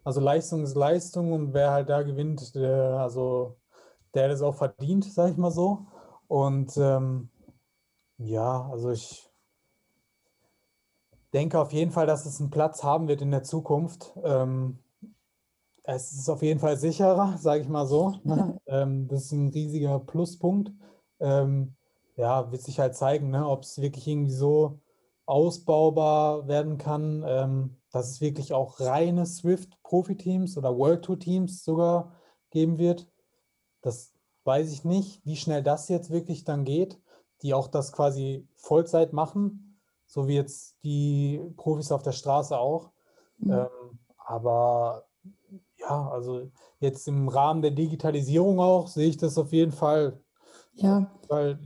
Also 0.04 0.20
Leistung 0.20 0.62
ist 0.62 0.74
Leistung 0.74 1.32
und 1.32 1.54
wer 1.54 1.72
halt 1.72 1.88
da 1.88 2.02
gewinnt, 2.02 2.54
der, 2.54 3.00
also 3.00 3.56
der 4.14 4.28
das 4.28 4.42
auch 4.42 4.54
verdient, 4.54 5.04
sage 5.04 5.32
ich 5.32 5.36
mal 5.36 5.50
so. 5.50 5.86
Und 6.28 6.76
ähm, 6.76 7.30
ja, 8.18 8.68
also 8.70 8.90
ich 8.90 9.28
denke 11.32 11.58
auf 11.58 11.72
jeden 11.72 11.90
Fall, 11.90 12.06
dass 12.06 12.26
es 12.26 12.40
einen 12.40 12.50
Platz 12.50 12.82
haben 12.82 13.08
wird 13.08 13.22
in 13.22 13.30
der 13.30 13.42
Zukunft. 13.42 14.12
Ähm, 14.22 14.78
es 15.82 16.12
ist 16.12 16.28
auf 16.28 16.42
jeden 16.42 16.60
Fall 16.60 16.76
sicherer, 16.76 17.36
sage 17.38 17.62
ich 17.62 17.68
mal 17.68 17.86
so. 17.86 18.14
Ne? 18.24 18.60
ähm, 18.66 19.08
das 19.08 19.24
ist 19.24 19.32
ein 19.32 19.48
riesiger 19.48 19.98
Pluspunkt. 19.98 20.72
Ähm, 21.20 21.74
ja, 22.16 22.50
wird 22.50 22.62
sich 22.62 22.80
halt 22.80 22.94
zeigen, 22.94 23.30
ne, 23.30 23.48
ob 23.48 23.62
es 23.62 23.80
wirklich 23.80 24.06
irgendwie 24.06 24.32
so 24.32 24.80
ausbaubar 25.24 26.48
werden 26.48 26.78
kann, 26.78 27.24
ähm, 27.26 27.77
dass 27.90 28.10
es 28.10 28.20
wirklich 28.20 28.52
auch 28.52 28.80
reine 28.80 29.26
Swift-Profi-Teams 29.26 30.56
oder 30.56 30.76
World 30.76 31.04
Tour-Teams 31.04 31.64
sogar 31.64 32.12
geben 32.50 32.78
wird. 32.78 33.10
Das 33.82 34.12
weiß 34.44 34.72
ich 34.72 34.84
nicht, 34.84 35.24
wie 35.24 35.36
schnell 35.36 35.62
das 35.62 35.88
jetzt 35.88 36.10
wirklich 36.10 36.44
dann 36.44 36.64
geht, 36.64 37.00
die 37.42 37.54
auch 37.54 37.68
das 37.68 37.92
quasi 37.92 38.46
Vollzeit 38.56 39.12
machen, 39.12 39.80
so 40.06 40.26
wie 40.26 40.34
jetzt 40.34 40.76
die 40.84 41.40
Profis 41.56 41.92
auf 41.92 42.02
der 42.02 42.12
Straße 42.12 42.58
auch. 42.58 42.90
Mhm. 43.38 43.52
Ähm, 43.52 43.98
aber 44.18 45.04
ja, 45.76 46.08
also 46.10 46.50
jetzt 46.80 47.06
im 47.08 47.28
Rahmen 47.28 47.62
der 47.62 47.70
Digitalisierung 47.70 48.60
auch 48.60 48.88
sehe 48.88 49.08
ich 49.08 49.16
das 49.16 49.38
auf 49.38 49.52
jeden 49.52 49.72
Fall. 49.72 50.20
Ja. 50.74 51.10
Weil 51.28 51.58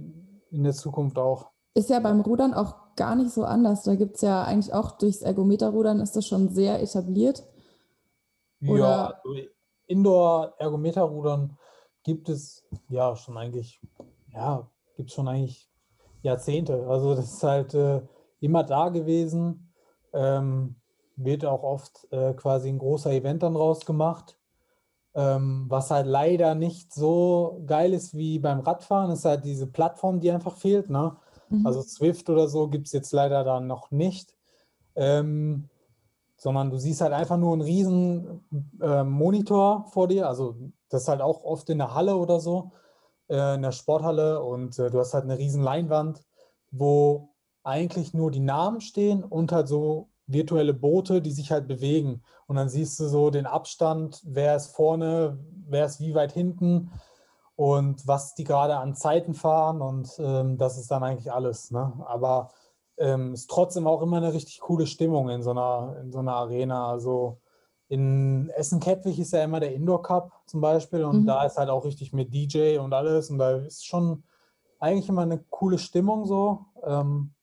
in 0.51 0.65
der 0.65 0.75
Zukunft 0.75 1.19
auch. 1.19 1.51
Ist 1.75 1.91
ja 1.91 2.01
beim 2.01 2.21
Rudern 2.21 2.55
auch 2.55 2.82
gar 2.97 3.17
nicht 3.17 3.31
so 3.31 3.45
anders. 3.45 3.83
Da 3.83 3.95
gibt 3.95 4.17
es 4.17 4.23
ja 4.23 4.45
eigentlich 4.45 4.73
auch 4.73 4.93
durchs 4.93 5.23
Ergometerrudern 5.23 6.01
ist 6.01 6.17
das 6.17 6.27
schon 6.27 6.49
sehr 6.49 6.83
etabliert. 6.83 7.45
Oder? 8.67 8.79
Ja, 8.79 9.07
also 9.25 9.49
Indoor-Ergometerrudern 9.87 11.57
gibt 12.03 12.29
es 12.29 12.65
ja 12.89 13.15
schon 13.17 13.37
eigentlich, 13.37 13.81
ja, 14.33 14.69
gibt 14.97 15.11
es 15.11 15.15
schon 15.15 15.29
eigentlich 15.29 15.71
Jahrzehnte. 16.23 16.87
Also 16.87 17.15
das 17.15 17.33
ist 17.35 17.43
halt 17.43 17.75
äh, 17.75 18.03
immer 18.41 18.65
da 18.65 18.89
gewesen. 18.89 19.73
Ähm, 20.13 20.77
wird 21.17 21.45
auch 21.45 21.63
oft 21.63 22.09
äh, 22.11 22.33
quasi 22.35 22.69
ein 22.69 22.79
großer 22.79 23.13
Event 23.13 23.43
dann 23.43 23.57
rausgemacht. 23.57 24.39
Ähm, 25.15 25.67
was 25.69 25.91
halt 25.91 26.07
leider 26.07 26.55
nicht 26.55 26.95
so 26.95 27.63
geil 27.67 27.93
ist 27.93 28.17
wie 28.17 28.39
beim 28.39 28.61
Radfahren, 28.61 29.11
ist 29.11 29.27
halt 29.27 29.45
diese 29.45 29.67
Plattform, 29.67 30.21
die 30.21 30.31
einfach 30.31 30.57
fehlt. 30.57 30.89
Ne? 30.89 31.17
Mhm. 31.53 31.67
Also 31.67 31.83
Swift 31.83 32.29
oder 32.31 32.49
so 32.49 32.69
gibt 32.69 32.87
es 32.87 32.93
jetzt 32.93 33.13
leider 33.13 33.45
dann 33.45 33.67
noch 33.67 33.91
nicht. 33.91 34.35
Ähm, 34.95 35.69
sondern 36.37 36.71
du 36.71 36.77
siehst 36.77 37.01
halt 37.01 37.13
einfach 37.13 37.37
nur 37.37 37.53
einen 37.53 37.63
riesen 37.63 38.45
äh, 38.81 39.05
Monitor 39.05 39.87
vor 39.93 40.09
dir. 40.09 40.27
Also 40.27 40.57
das 40.89 41.03
ist 41.03 41.09
halt 41.09 41.21
auch 41.21 41.45
oft 41.45 41.71
in 41.71 41.79
der 41.79 41.95
Halle 41.95 42.17
oder 42.17 42.41
so, 42.41 42.73
äh, 43.29 43.55
in 43.55 43.63
der 43.63 43.71
Sporthalle 43.71 44.43
und 44.43 44.77
äh, 44.79 44.91
du 44.91 44.99
hast 44.99 45.15
halt 45.15 45.23
eine 45.23 45.39
riesen 45.39 45.63
Leinwand, 45.63 46.25
wo 46.73 47.29
eigentlich 47.63 48.13
nur 48.13 48.33
die 48.33 48.41
Namen 48.41 48.81
stehen 48.81 49.23
und 49.23 49.53
halt 49.53 49.69
so 49.69 50.09
virtuelle 50.27 50.75
Boote, 50.75 51.23
die 51.23 51.31
sich 51.31 51.53
halt 51.53 51.69
bewegen. 51.69 52.23
Und 52.49 52.57
dann 52.57 52.69
siehst 52.69 52.99
du 52.99 53.07
so 53.07 53.31
den 53.31 53.47
Abstand, 53.47 54.21
wer 54.25 54.57
ist 54.57 54.75
vorne, 54.75 55.39
wer 55.69 55.87
ist 55.87 56.01
wie 56.01 56.15
weit 56.15 56.33
hinten 56.33 56.91
und 57.57 58.07
was 58.07 58.35
die 58.35 58.45
gerade 58.45 58.77
an 58.77 58.95
Zeiten 58.95 59.35
fahren. 59.35 59.81
Und 59.81 60.11
ähm, 60.19 60.59
das 60.59 60.79
ist 60.79 60.91
dann 60.91 61.03
eigentlich 61.03 61.33
alles. 61.33 61.71
Ne? 61.71 61.93
Aber 62.07 62.51
ähm, 62.99 63.35
ist 63.35 63.51
trotzdem 63.51 63.87
auch 63.87 64.03
immer 64.03 64.19
eine 64.19 64.33
richtig 64.33 64.61
coole 64.61 64.87
Stimmung 64.87 65.29
in 65.29 65.43
so 65.43 65.51
einer, 65.51 65.97
in 66.01 66.13
so 66.13 66.19
einer 66.19 66.35
Arena. 66.35 66.91
Also 66.91 67.41
in 67.89 68.49
Essen-Kettwig 68.51 69.19
ist 69.19 69.33
ja 69.33 69.45
immer 69.45 69.61
der 69.61 69.75
Indoor 69.75 70.03
Cup 70.03 70.33
zum 70.47 70.61
Beispiel 70.61 71.05
und 71.05 71.23
mhm. 71.23 71.27
da 71.27 71.45
ist 71.45 71.59
halt 71.59 71.69
auch 71.69 71.85
richtig 71.85 72.13
mit 72.13 72.33
DJ 72.33 72.79
und 72.79 72.95
alles 72.95 73.29
und 73.29 73.39
da 73.39 73.57
ist 73.57 73.87
schon 73.87 74.25
eigentlich 74.79 75.09
immer 75.09 75.23
eine 75.23 75.45
coole 75.51 75.79
Stimmung 75.79 76.25
so. 76.27 76.65
Ähm, 76.83 77.35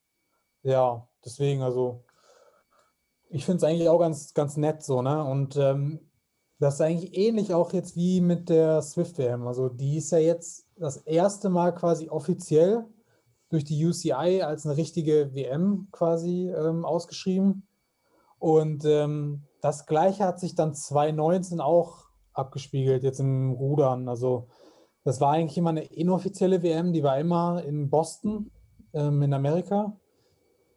ja, 0.63 1.08
deswegen, 1.24 1.62
also 1.62 2.04
ich 3.30 3.45
finde 3.45 3.58
es 3.58 3.63
eigentlich 3.63 3.89
auch 3.89 4.00
ganz, 4.00 4.34
ganz 4.34 4.58
nett 4.58 4.82
so, 4.84 5.02
ne? 5.02 5.24
Und 5.24 5.56
ähm, 5.56 6.09
das 6.60 6.76
ist 6.76 6.82
eigentlich 6.82 7.17
ähnlich 7.17 7.54
auch 7.54 7.72
jetzt 7.74 7.95
wie 7.95 8.19
mit 8.19 8.50
der 8.50 8.82
Swift 8.82 9.17
WM. 9.17 9.48
Also 9.48 9.69
die 9.69 9.98
ist 9.98 10.12
ja 10.12 10.17
jetzt 10.17 10.67
das 10.76 10.98
erste 10.98 11.50
Mal 11.50 11.74
quasi 11.74 12.10
offiziell 12.10 12.86
durch 13.50 13.63
die 13.63 13.86
UCI 13.86 14.41
als 14.43 14.65
eine 14.65 14.78
richtige 14.78 15.34
WM 15.34 15.88
quasi 15.91 16.50
ähm, 16.50 16.86
ausgeschrieben. 16.86 17.67
Und 18.38 18.86
ähm, 18.86 19.45
das 19.62 19.86
gleiche 19.86 20.26
hat 20.26 20.39
sich 20.39 20.56
dann 20.56 20.74
2019 20.74 21.62
auch 21.62 22.10
abgespiegelt, 22.34 23.04
jetzt 23.04 23.19
im 23.19 23.52
Rudern. 23.52 24.08
Also 24.08 24.48
das 25.04 25.19
war 25.22 25.32
eigentlich 25.32 25.58
immer 25.58 25.72
eine 25.72 25.86
inoffizielle 25.86 26.62
WM, 26.62 26.93
die 26.93 27.04
war 27.04 27.17
immer 27.17 27.63
in 27.63 27.89
Boston 27.89 28.52
ähm, 28.93 29.22
in 29.22 29.34
Amerika. 29.34 29.98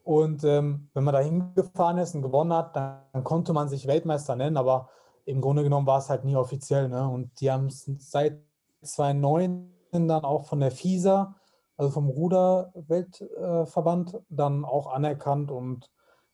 Und 0.05 0.43
ähm, 0.45 0.89
wenn 0.95 1.05
man 1.05 1.15
da 1.15 1.21
hingefahren 1.21 1.99
ist 1.99 2.15
und 2.15 2.23
gewonnen 2.23 2.53
hat, 2.53 2.75
dann, 2.75 3.03
dann, 3.13 3.25
konnte 3.25 3.53
man 3.53 3.69
sich 3.69 3.87
Weltmeister 3.87 4.35
nennen, 4.35 4.57
aber 4.57 4.89
im 5.25 5.41
Grunde 5.41 5.63
genommen 5.63 5.87
war 5.87 5.99
es 5.99 6.11
halt 6.11 6.25
nie 6.25 6.37
offiziell. 6.37 6.89
Ne? 6.89 7.09
Und 7.09 7.41
die 7.41 7.51
haben 7.51 7.67
es 7.67 7.91
seit 7.99 8.41
2009 8.83 9.73
dann 9.93 10.25
auch 10.25 10.47
von 10.47 10.61
der 10.61 10.71
FISA, 10.71 11.35
also 11.77 11.91
vom 11.91 12.09
Ruderweltverband, 12.09 14.21
dann 14.29 14.65
auch 14.65 14.93
anerkannt 14.93 15.51
und 15.51 15.91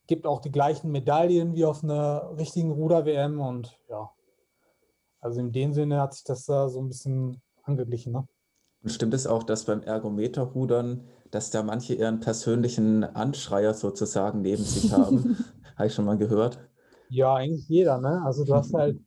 gibt 0.07 0.25
auch 0.25 0.41
die 0.41 0.51
gleichen 0.51 0.91
Medaillen 0.91 1.55
wie 1.55 1.65
auf 1.65 1.83
einer 1.83 2.37
richtigen 2.37 2.71
Ruder-WM. 2.71 3.39
Und 3.39 3.77
ja, 3.89 4.09
also 5.21 5.39
in 5.39 5.51
dem 5.51 5.73
Sinne 5.73 6.01
hat 6.01 6.13
sich 6.13 6.23
das 6.23 6.45
da 6.45 6.69
so 6.69 6.79
ein 6.79 6.87
bisschen 6.87 7.41
angeglichen. 7.63 8.13
Ne? 8.13 8.27
Und 8.81 8.89
stimmt 8.89 9.13
es 9.13 9.27
auch, 9.27 9.43
dass 9.43 9.65
beim 9.65 9.83
Ergometerrudern, 9.83 11.03
dass 11.31 11.51
da 11.51 11.63
manche 11.63 11.93
ihren 11.93 12.21
persönlichen 12.21 13.03
Anschreier 13.03 13.73
sozusagen 13.73 14.41
neben 14.41 14.63
sich 14.63 14.91
haben? 14.91 15.37
Habe 15.75 15.87
ich 15.87 15.93
schon 15.93 16.05
mal 16.05 16.17
gehört. 16.17 16.59
Ja, 17.09 17.35
eigentlich 17.35 17.67
jeder, 17.67 17.99
ne? 17.99 18.21
Also 18.25 18.45
du 18.45 18.53
hast 18.53 18.73
halt, 18.73 18.99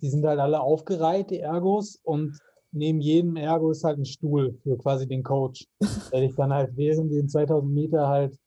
die 0.00 0.08
sind 0.08 0.24
halt 0.24 0.38
alle 0.38 0.60
aufgereiht, 0.60 1.30
die 1.30 1.40
Ergos, 1.40 1.98
und 2.02 2.38
neben 2.72 3.00
jedem 3.00 3.36
Ergo 3.36 3.70
ist 3.70 3.84
halt 3.84 3.98
ein 3.98 4.04
Stuhl 4.04 4.58
für 4.62 4.76
quasi 4.78 5.06
den 5.06 5.22
Coach, 5.22 5.66
der 6.12 6.20
dich 6.20 6.34
dann 6.36 6.52
halt 6.52 6.76
während 6.76 7.12
den 7.12 7.28
2000 7.28 7.72
Meter 7.72 8.08
halt 8.08 8.38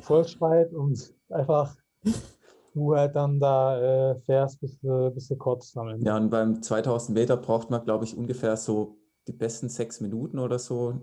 vollschreit 0.00 0.72
und 0.72 1.14
einfach 1.28 1.76
du 2.74 2.94
halt 2.94 3.14
dann 3.14 3.38
da 3.38 4.12
äh, 4.12 4.20
fährst, 4.20 4.60
bis, 4.60 4.78
bis 5.14 5.28
du 5.28 5.36
kotzt 5.36 5.76
am 5.78 5.88
Ende. 5.88 6.06
Ja, 6.06 6.16
und 6.16 6.30
beim 6.30 6.60
2000 6.62 7.16
Meter 7.16 7.36
braucht 7.36 7.70
man, 7.70 7.84
glaube 7.84 8.04
ich, 8.04 8.16
ungefähr 8.16 8.56
so 8.56 8.98
die 9.28 9.32
besten 9.32 9.68
sechs 9.68 10.00
Minuten 10.00 10.38
oder 10.38 10.58
so, 10.58 11.00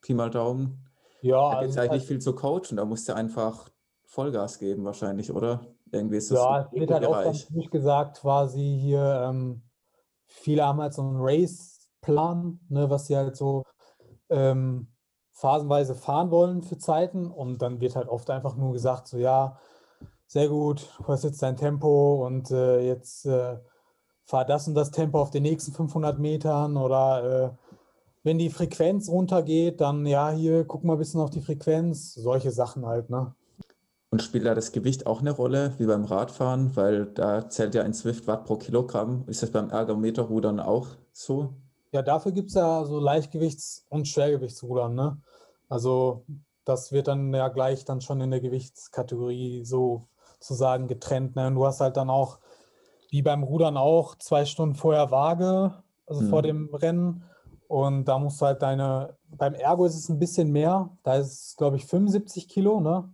Pi 0.00 0.14
mal 0.14 0.30
Daumen. 0.30 0.86
Ja. 1.22 1.52
Da 1.52 1.60
geht 1.60 1.70
es 1.70 1.76
also 1.76 1.90
eigentlich 1.90 2.02
halt 2.02 2.08
viel 2.08 2.18
zu 2.20 2.34
coachen, 2.34 2.76
da 2.76 2.84
musst 2.84 3.08
du 3.08 3.14
einfach 3.14 3.68
Vollgas 4.04 4.58
geben 4.58 4.84
wahrscheinlich, 4.84 5.30
oder? 5.32 5.66
Irgendwie 5.92 6.16
ist 6.16 6.30
das 6.30 6.38
Ja, 6.38 6.60
es 6.60 6.72
wird 6.72 6.90
halt 6.90 7.04
auch 7.04 7.22
ganz 7.22 7.46
gesagt, 7.70 8.20
quasi 8.20 8.78
hier, 8.80 9.26
ähm, 9.28 9.62
viele 10.26 10.64
haben 10.64 10.80
halt 10.80 10.94
so 10.94 11.02
einen 11.02 11.16
Race-Plan, 11.16 12.60
ne, 12.68 12.90
was 12.90 13.06
sie 13.06 13.16
halt 13.16 13.36
so 13.36 13.64
ähm, 14.28 14.88
phasenweise 15.32 15.94
fahren 15.94 16.30
wollen 16.30 16.62
für 16.62 16.78
Zeiten. 16.78 17.30
Und 17.30 17.62
dann 17.62 17.80
wird 17.80 17.96
halt 17.96 18.08
oft 18.08 18.30
einfach 18.30 18.56
nur 18.56 18.72
gesagt, 18.72 19.08
so 19.08 19.18
ja, 19.18 19.58
sehr 20.26 20.48
gut, 20.48 20.88
du 20.98 21.08
hast 21.08 21.24
jetzt 21.24 21.42
dein 21.42 21.56
Tempo 21.56 22.24
und 22.24 22.50
äh, 22.52 22.80
jetzt 22.86 23.26
äh, 23.26 23.58
fahr 24.24 24.44
das 24.44 24.68
und 24.68 24.74
das 24.74 24.92
Tempo 24.92 25.20
auf 25.20 25.30
den 25.30 25.42
nächsten 25.42 25.72
500 25.72 26.18
Metern 26.20 26.76
oder 26.76 27.24
äh, 27.24 27.50
wenn 28.22 28.38
die 28.38 28.50
Frequenz 28.50 29.08
runtergeht, 29.08 29.80
dann 29.80 30.06
ja, 30.06 30.30
hier 30.30 30.64
guck 30.64 30.84
mal 30.84 30.92
ein 30.92 30.98
bisschen 30.98 31.20
auf 31.20 31.30
die 31.30 31.40
Frequenz, 31.40 32.14
solche 32.14 32.50
Sachen 32.50 32.86
halt, 32.86 33.10
ne? 33.10 33.34
Und 34.10 34.22
spielt 34.22 34.44
da 34.44 34.54
das 34.54 34.72
Gewicht 34.72 35.06
auch 35.06 35.20
eine 35.20 35.30
Rolle, 35.30 35.74
wie 35.78 35.86
beim 35.86 36.04
Radfahren? 36.04 36.74
Weil 36.74 37.06
da 37.06 37.48
zählt 37.48 37.74
ja 37.74 37.82
ein 37.82 37.94
Swift 37.94 38.26
Watt 38.26 38.44
pro 38.44 38.56
Kilogramm. 38.56 39.24
Ist 39.28 39.42
das 39.42 39.50
beim 39.50 39.70
Ergometerrudern 39.70 40.58
auch 40.58 40.88
so? 41.12 41.54
Ja, 41.92 42.02
dafür 42.02 42.32
gibt 42.32 42.48
es 42.48 42.54
ja 42.54 42.84
so 42.84 42.98
Leichtgewichts- 42.98 43.86
und 43.88 44.08
Schwergewichtsrudern, 44.08 44.94
ne? 44.94 45.20
Also 45.68 46.24
das 46.64 46.92
wird 46.92 47.08
dann 47.08 47.32
ja 47.32 47.48
gleich 47.48 47.84
dann 47.84 48.00
schon 48.00 48.20
in 48.20 48.30
der 48.30 48.40
Gewichtskategorie 48.40 49.64
so 49.64 50.08
sozusagen 50.40 50.88
getrennt. 50.88 51.36
Ne? 51.36 51.48
Und 51.48 51.54
du 51.54 51.66
hast 51.66 51.80
halt 51.80 51.96
dann 51.96 52.10
auch, 52.10 52.38
wie 53.10 53.22
beim 53.22 53.42
Rudern 53.42 53.76
auch, 53.76 54.16
zwei 54.16 54.44
Stunden 54.44 54.74
vorher 54.74 55.10
Waage, 55.10 55.74
also 56.06 56.22
mhm. 56.22 56.28
vor 56.30 56.42
dem 56.42 56.74
Rennen. 56.74 57.24
Und 57.68 58.06
da 58.06 58.18
musst 58.18 58.40
du 58.40 58.46
halt 58.46 58.62
deine, 58.62 59.16
beim 59.28 59.54
Ergo 59.54 59.84
ist 59.84 59.96
es 59.96 60.08
ein 60.08 60.18
bisschen 60.18 60.50
mehr, 60.50 60.90
da 61.02 61.16
ist 61.16 61.50
es, 61.50 61.56
glaube 61.56 61.76
ich, 61.76 61.86
75 61.86 62.48
Kilo, 62.48 62.80
ne? 62.80 63.08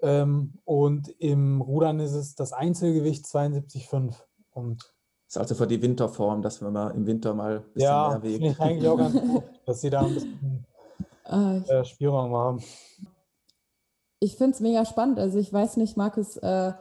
Ähm, 0.00 0.54
und 0.64 1.08
im 1.18 1.60
Rudern 1.60 2.00
ist 2.00 2.12
es 2.12 2.34
das 2.34 2.52
Einzelgewicht 2.52 3.24
72,5. 3.24 4.14
Und 4.50 4.82
das 5.26 5.36
ist 5.36 5.38
also 5.38 5.54
für 5.56 5.66
die 5.66 5.82
Winterform, 5.82 6.42
dass 6.42 6.60
wir 6.62 6.70
mal 6.70 6.90
im 6.90 7.06
Winter 7.06 7.34
mal 7.34 7.58
ein 7.58 7.72
bisschen 7.74 7.88
ja, 7.88 8.08
mehr 8.10 8.22
wiegen. 8.22 8.44
Ja, 8.44 8.50
ich 8.52 8.60
eigentlich 8.60 8.88
auch 8.88 8.96
ganz 8.96 9.20
gut, 9.20 9.42
dass 9.66 9.80
sie 9.80 9.90
da 9.90 10.00
ein 10.00 10.14
bisschen 10.14 10.66
äh, 11.26 11.58
äh, 11.58 11.84
Spielraum 11.84 12.34
haben. 12.34 12.62
Ich 14.20 14.36
finde 14.36 14.54
es 14.54 14.60
mega 14.60 14.84
spannend. 14.84 15.18
Also 15.18 15.38
ich 15.38 15.52
weiß 15.52 15.76
nicht, 15.76 15.96
Markus, 15.96 16.36
äh, 16.38 16.72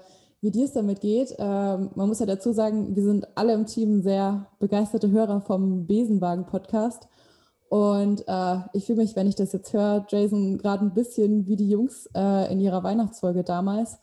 wie 0.41 0.51
dir 0.51 0.65
es 0.65 0.73
damit 0.73 1.01
geht. 1.01 1.35
Ähm, 1.37 1.89
man 1.95 2.07
muss 2.07 2.19
ja 2.19 2.25
dazu 2.25 2.53
sagen, 2.53 2.95
wir 2.95 3.03
sind 3.03 3.27
alle 3.35 3.53
im 3.53 3.65
Team 3.65 4.01
sehr 4.01 4.47
begeisterte 4.59 5.11
Hörer 5.11 5.41
vom 5.41 5.85
Besenwagen-Podcast. 5.85 7.07
Und 7.69 8.23
äh, 8.27 8.59
ich 8.73 8.85
fühle 8.85 9.01
mich, 9.01 9.15
wenn 9.15 9.27
ich 9.27 9.35
das 9.35 9.51
jetzt 9.51 9.73
höre, 9.73 10.05
Jason, 10.09 10.57
gerade 10.57 10.85
ein 10.85 10.93
bisschen 10.93 11.47
wie 11.47 11.57
die 11.57 11.69
Jungs 11.69 12.09
äh, 12.15 12.51
in 12.51 12.59
ihrer 12.59 12.83
Weihnachtsfolge 12.83 13.43
damals. 13.43 13.97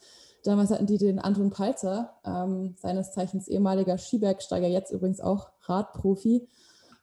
Damals 0.45 0.71
hatten 0.71 0.87
die 0.87 0.99
den 0.99 1.19
Anton 1.19 1.49
Palzer, 1.49 2.11
ähm, 2.25 2.75
seines 2.79 3.13
Zeichens 3.13 3.49
ehemaliger 3.49 3.97
Skibergsteiger, 3.97 4.67
jetzt 4.67 4.93
übrigens 4.93 5.21
auch 5.21 5.49
Radprofi, 5.63 6.47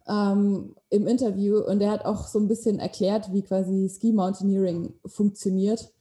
ähm, 0.08 0.76
im 0.90 1.08
Interview 1.08 1.60
und 1.60 1.82
er 1.82 1.92
hat 1.92 2.06
auch 2.06 2.28
so 2.28 2.40
ein 2.40 2.48
bisschen 2.48 2.80
erklärt, 2.80 3.34
wie 3.34 3.42
quasi 3.42 3.90
Ski 3.90 4.14
Mountaineering 4.14 4.94
funktioniert. 5.06 5.92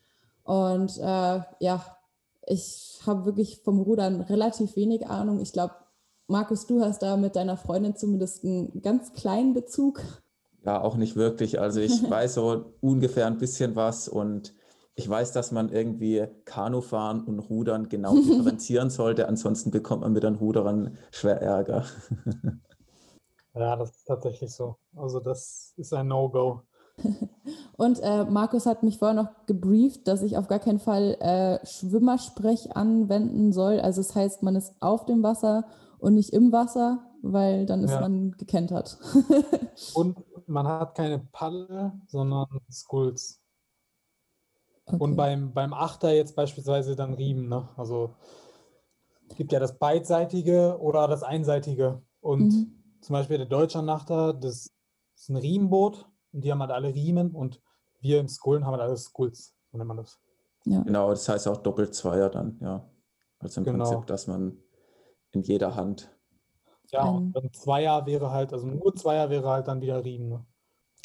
Und 0.42 0.98
äh, 0.98 1.40
ja, 1.60 1.84
ich 2.46 3.00
habe 3.06 3.24
wirklich 3.24 3.60
vom 3.62 3.80
Rudern 3.80 4.20
relativ 4.22 4.76
wenig 4.76 5.06
Ahnung. 5.06 5.40
Ich 5.40 5.52
glaube, 5.52 5.74
Markus, 6.26 6.66
du 6.66 6.82
hast 6.82 7.02
da 7.02 7.16
mit 7.16 7.36
deiner 7.36 7.56
Freundin 7.56 7.96
zumindest 7.96 8.44
einen 8.44 8.82
ganz 8.82 9.12
kleinen 9.12 9.54
Bezug. 9.54 10.02
Ja, 10.64 10.80
auch 10.82 10.96
nicht 10.96 11.16
wirklich. 11.16 11.60
Also 11.60 11.80
ich 11.80 11.92
weiß 12.10 12.34
so 12.34 12.74
ungefähr 12.80 13.26
ein 13.26 13.38
bisschen 13.38 13.76
was 13.76 14.08
und 14.08 14.54
ich 14.94 15.08
weiß, 15.08 15.32
dass 15.32 15.50
man 15.52 15.70
irgendwie 15.70 16.26
Kanufahren 16.44 17.22
und 17.24 17.38
Rudern 17.38 17.88
genau 17.88 18.14
differenzieren 18.16 18.90
sollte. 18.90 19.28
Ansonsten 19.28 19.70
bekommt 19.70 20.02
man 20.02 20.12
mit 20.12 20.22
den 20.22 20.34
Ruderern 20.34 20.98
schwer 21.10 21.40
Ärger. 21.40 21.84
Ja, 23.52 23.74
das 23.74 23.90
ist 23.90 24.04
tatsächlich 24.04 24.54
so. 24.54 24.76
Also 24.94 25.18
das 25.18 25.74
ist 25.76 25.92
ein 25.92 26.06
No-Go. 26.06 26.62
Und 27.76 27.98
äh, 28.00 28.24
Markus 28.24 28.66
hat 28.66 28.82
mich 28.82 28.98
vorher 28.98 29.20
noch 29.20 29.46
gebrieft, 29.46 30.06
dass 30.06 30.22
ich 30.22 30.36
auf 30.36 30.48
gar 30.48 30.60
keinen 30.60 30.78
Fall 30.78 31.16
äh, 31.20 31.66
Schwimmersprech 31.66 32.76
anwenden 32.76 33.52
soll. 33.52 33.80
Also 33.80 34.02
es 34.02 34.08
das 34.08 34.16
heißt, 34.16 34.42
man 34.42 34.54
ist 34.54 34.74
auf 34.80 35.04
dem 35.06 35.22
Wasser 35.22 35.64
und 35.98 36.14
nicht 36.14 36.30
im 36.30 36.52
Wasser, 36.52 37.09
weil 37.22 37.66
dann 37.66 37.84
ist 37.84 37.92
ja. 37.92 38.00
man 38.00 38.32
gekentert. 38.32 38.98
und 39.94 40.18
man 40.46 40.66
hat 40.66 40.94
keine 40.94 41.20
Paddel, 41.32 41.92
sondern 42.08 42.46
Skulls. 42.70 43.40
Okay. 44.86 44.96
Und 44.98 45.16
beim, 45.16 45.52
beim 45.52 45.72
Achter 45.72 46.12
jetzt 46.12 46.34
beispielsweise 46.34 46.96
dann 46.96 47.14
Riemen. 47.14 47.48
Ne? 47.48 47.68
Also 47.76 48.16
es 49.28 49.36
gibt 49.36 49.52
ja 49.52 49.60
das 49.60 49.78
beidseitige 49.78 50.78
oder 50.80 51.06
das 51.06 51.22
einseitige. 51.22 52.02
Und 52.20 52.52
mhm. 52.52 52.82
zum 53.00 53.14
Beispiel 53.14 53.38
der 53.38 53.46
Deutsche 53.46 53.82
Nachter, 53.82 54.34
das 54.34 54.70
ist 55.14 55.28
ein 55.28 55.36
Riemenboot 55.36 56.06
und 56.32 56.44
die 56.44 56.50
haben 56.50 56.60
halt 56.60 56.72
alle 56.72 56.94
Riemen 56.94 57.30
und 57.30 57.60
wir 58.00 58.18
im 58.18 58.28
Skullen 58.28 58.64
haben 58.64 58.72
halt 58.72 58.82
alle 58.82 58.96
Skulls, 58.96 59.54
so 59.70 59.78
nennt 59.78 59.88
man 59.88 59.98
das. 59.98 60.18
Ja. 60.64 60.82
Genau, 60.82 61.10
das 61.10 61.28
heißt 61.28 61.48
auch 61.48 61.58
Doppelzweier 61.58 62.30
dann, 62.30 62.58
ja. 62.60 62.88
Also 63.38 63.60
im 63.60 63.64
genau. 63.64 63.84
Prinzip, 63.84 64.06
dass 64.06 64.26
man 64.26 64.58
in 65.32 65.42
jeder 65.42 65.74
Hand. 65.74 66.14
Ja, 66.92 67.04
und 67.04 67.36
ein 67.36 67.52
Zweier 67.52 68.04
wäre 68.06 68.30
halt, 68.30 68.52
also 68.52 68.66
nur 68.66 68.94
Zweier 68.94 69.30
wäre 69.30 69.48
halt 69.48 69.68
dann 69.68 69.80
wieder 69.80 70.04
Riemen. 70.04 70.28
Ne? 70.28 70.44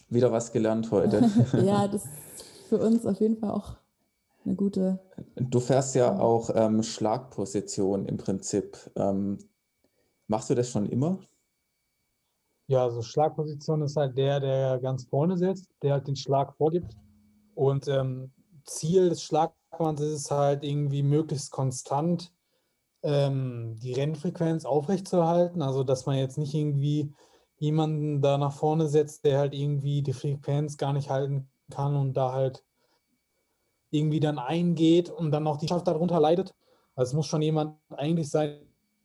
Wieder 0.09 0.31
was 0.31 0.51
gelernt 0.51 0.89
heute. 0.91 1.29
ja, 1.63 1.87
das 1.91 2.05
ist 2.05 2.43
für 2.69 2.77
uns 2.77 3.05
auf 3.05 3.19
jeden 3.19 3.37
Fall 3.37 3.51
auch 3.51 3.75
eine 4.45 4.55
gute. 4.55 4.99
Du 5.35 5.59
fährst 5.59 5.95
ja 5.95 6.19
auch 6.19 6.49
ähm, 6.53 6.83
Schlagposition 6.83 8.05
im 8.05 8.17
Prinzip. 8.17 8.77
Ähm, 8.95 9.39
machst 10.27 10.49
du 10.49 10.55
das 10.55 10.69
schon 10.69 10.87
immer? 10.87 11.19
Ja, 12.67 12.83
also 12.83 13.01
Schlagposition 13.01 13.83
ist 13.83 13.95
halt 13.95 14.17
der, 14.17 14.39
der 14.39 14.79
ganz 14.79 15.05
vorne 15.05 15.37
sitzt, 15.37 15.69
der 15.83 15.93
halt 15.93 16.07
den 16.07 16.15
Schlag 16.15 16.55
vorgibt. 16.55 16.95
Und 17.53 17.87
ähm, 17.87 18.31
Ziel 18.65 19.09
des 19.09 19.21
Schlagmanns 19.21 20.01
ist 20.01 20.13
es 20.13 20.31
halt 20.31 20.63
irgendwie 20.63 21.03
möglichst 21.03 21.51
konstant 21.51 22.34
ähm, 23.05 23.77
die 23.79 23.93
Rennfrequenz 23.93 24.65
aufrechtzuerhalten. 24.65 25.61
Also 25.61 25.83
dass 25.83 26.05
man 26.05 26.17
jetzt 26.17 26.37
nicht 26.37 26.53
irgendwie 26.53 27.13
jemanden 27.57 28.21
da 28.21 28.37
nach 28.37 28.53
vorne 28.53 28.87
setzt, 28.87 29.23
der 29.23 29.39
halt 29.39 29.53
irgendwie 29.53 30.01
die 30.01 30.13
Frequenz 30.13 30.77
gar 30.77 30.91
nicht 30.91 31.09
halten 31.09 31.47
kann 31.71 31.95
und 31.95 32.13
da 32.15 32.33
halt 32.33 32.63
irgendwie 33.91 34.19
dann 34.19 34.39
eingeht 34.39 35.09
und 35.09 35.31
dann 35.31 35.43
noch 35.43 35.57
die 35.57 35.67
Schaft 35.67 35.87
darunter 35.87 36.19
leidet. 36.19 36.53
Also 36.95 37.11
es 37.11 37.13
muss 37.13 37.27
schon 37.27 37.41
jemand 37.41 37.77
eigentlich 37.91 38.29
sein, 38.29 38.59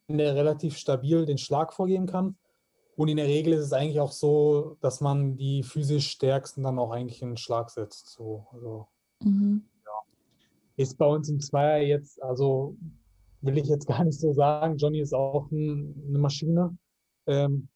der 0.08 0.34
relativ 0.34 0.76
stabil 0.76 1.26
den 1.26 1.38
Schlag 1.38 1.72
vorgeben 1.72 2.06
kann. 2.06 2.36
Und 2.96 3.08
in 3.08 3.16
der 3.16 3.26
Regel 3.26 3.52
ist 3.52 3.66
es 3.66 3.72
eigentlich 3.72 4.00
auch 4.00 4.12
so, 4.12 4.76
dass 4.80 5.00
man 5.00 5.36
die 5.36 5.62
physisch 5.62 6.10
Stärksten 6.10 6.62
dann 6.62 6.78
auch 6.78 6.90
eigentlich 6.90 7.22
in 7.22 7.30
den 7.30 7.36
Schlag 7.36 7.70
setzt. 7.70 8.08
So, 8.10 8.46
also, 8.52 8.88
mhm. 9.22 9.64
ja. 9.84 9.92
Ist 10.76 10.98
bei 10.98 11.06
uns 11.06 11.28
im 11.28 11.40
Zweier 11.40 11.78
jetzt, 11.78 12.22
also 12.22 12.76
will 13.42 13.58
ich 13.58 13.66
jetzt 13.66 13.86
gar 13.86 14.04
nicht 14.04 14.20
so 14.20 14.32
sagen. 14.32 14.76
Johnny 14.76 15.00
ist 15.00 15.14
auch 15.14 15.50
ein, 15.50 16.04
eine 16.08 16.18
Maschine. 16.18 16.76
Ähm, 17.26 17.68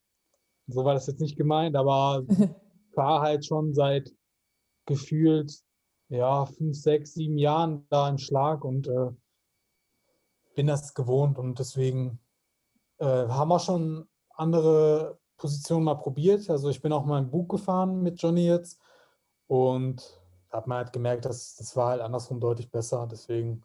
so 0.66 0.84
war 0.84 0.94
das 0.94 1.06
jetzt 1.06 1.20
nicht 1.20 1.36
gemeint, 1.36 1.76
aber 1.76 2.24
war 2.94 3.20
halt 3.22 3.44
schon 3.44 3.74
seit 3.74 4.12
gefühlt 4.86 5.52
ja 6.08 6.46
fünf, 6.46 6.76
sechs, 6.76 7.14
sieben 7.14 7.38
Jahren 7.38 7.86
da 7.90 8.08
im 8.08 8.18
Schlag 8.18 8.64
und 8.64 8.86
äh, 8.86 9.10
bin 10.54 10.66
das 10.66 10.94
gewohnt 10.94 11.38
und 11.38 11.58
deswegen 11.58 12.20
äh, 12.98 13.04
haben 13.06 13.48
wir 13.48 13.58
schon 13.58 14.08
andere 14.30 15.18
Positionen 15.36 15.84
mal 15.84 15.96
probiert. 15.96 16.48
Also 16.48 16.68
ich 16.68 16.80
bin 16.80 16.92
auch 16.92 17.04
mal 17.04 17.18
im 17.18 17.30
Bug 17.30 17.48
gefahren 17.50 18.02
mit 18.02 18.20
Johnny 18.20 18.46
jetzt 18.46 18.80
und 19.46 20.20
hat 20.50 20.66
man 20.66 20.78
halt 20.78 20.92
gemerkt, 20.92 21.24
dass 21.24 21.56
das 21.56 21.76
war 21.76 21.90
halt 21.90 22.00
andersrum 22.00 22.40
deutlich 22.40 22.70
besser. 22.70 23.08
Deswegen. 23.10 23.64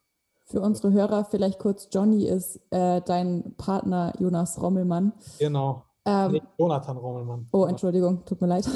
Für 0.52 0.62
unsere 0.62 0.92
Hörer 0.92 1.26
vielleicht 1.26 1.60
kurz, 1.60 1.90
Johnny 1.92 2.26
ist 2.26 2.60
äh, 2.72 3.02
dein 3.06 3.54
Partner 3.58 4.14
Jonas 4.18 4.60
Rommelmann. 4.60 5.14
Genau. 5.38 5.84
Ähm, 6.06 6.32
nee, 6.32 6.42
Jonathan 6.58 6.98
Rommelmann. 6.98 7.48
Oh, 7.52 7.66
Entschuldigung, 7.66 8.26
tut 8.26 8.42
mir 8.42 8.48
leid. 8.48 8.68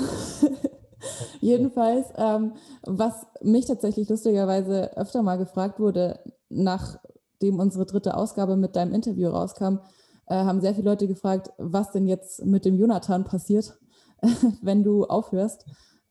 Jedenfalls, 1.42 2.14
ähm, 2.16 2.54
was 2.84 3.26
mich 3.42 3.66
tatsächlich 3.66 4.08
lustigerweise 4.08 4.96
öfter 4.96 5.24
mal 5.24 5.40
gefragt 5.40 5.80
wurde, 5.80 6.20
nachdem 6.48 7.60
unsere 7.60 7.88
dritte 7.88 8.16
Ausgabe 8.18 8.56
mit 8.56 8.76
deinem 8.76 8.94
Interview 8.94 9.30
rauskam, 9.30 9.80
äh, 10.28 10.36
haben 10.36 10.62
sehr 10.62 10.76
viele 10.76 10.92
Leute 10.92 11.08
gefragt, 11.08 11.52
was 11.58 11.92
denn 11.92 12.06
jetzt 12.06 12.46
mit 12.46 12.66
dem 12.66 12.78
Jonathan 12.78 13.24
passiert, 13.24 13.80
wenn 14.62 14.84
du 14.84 15.06
aufhörst. 15.06 15.66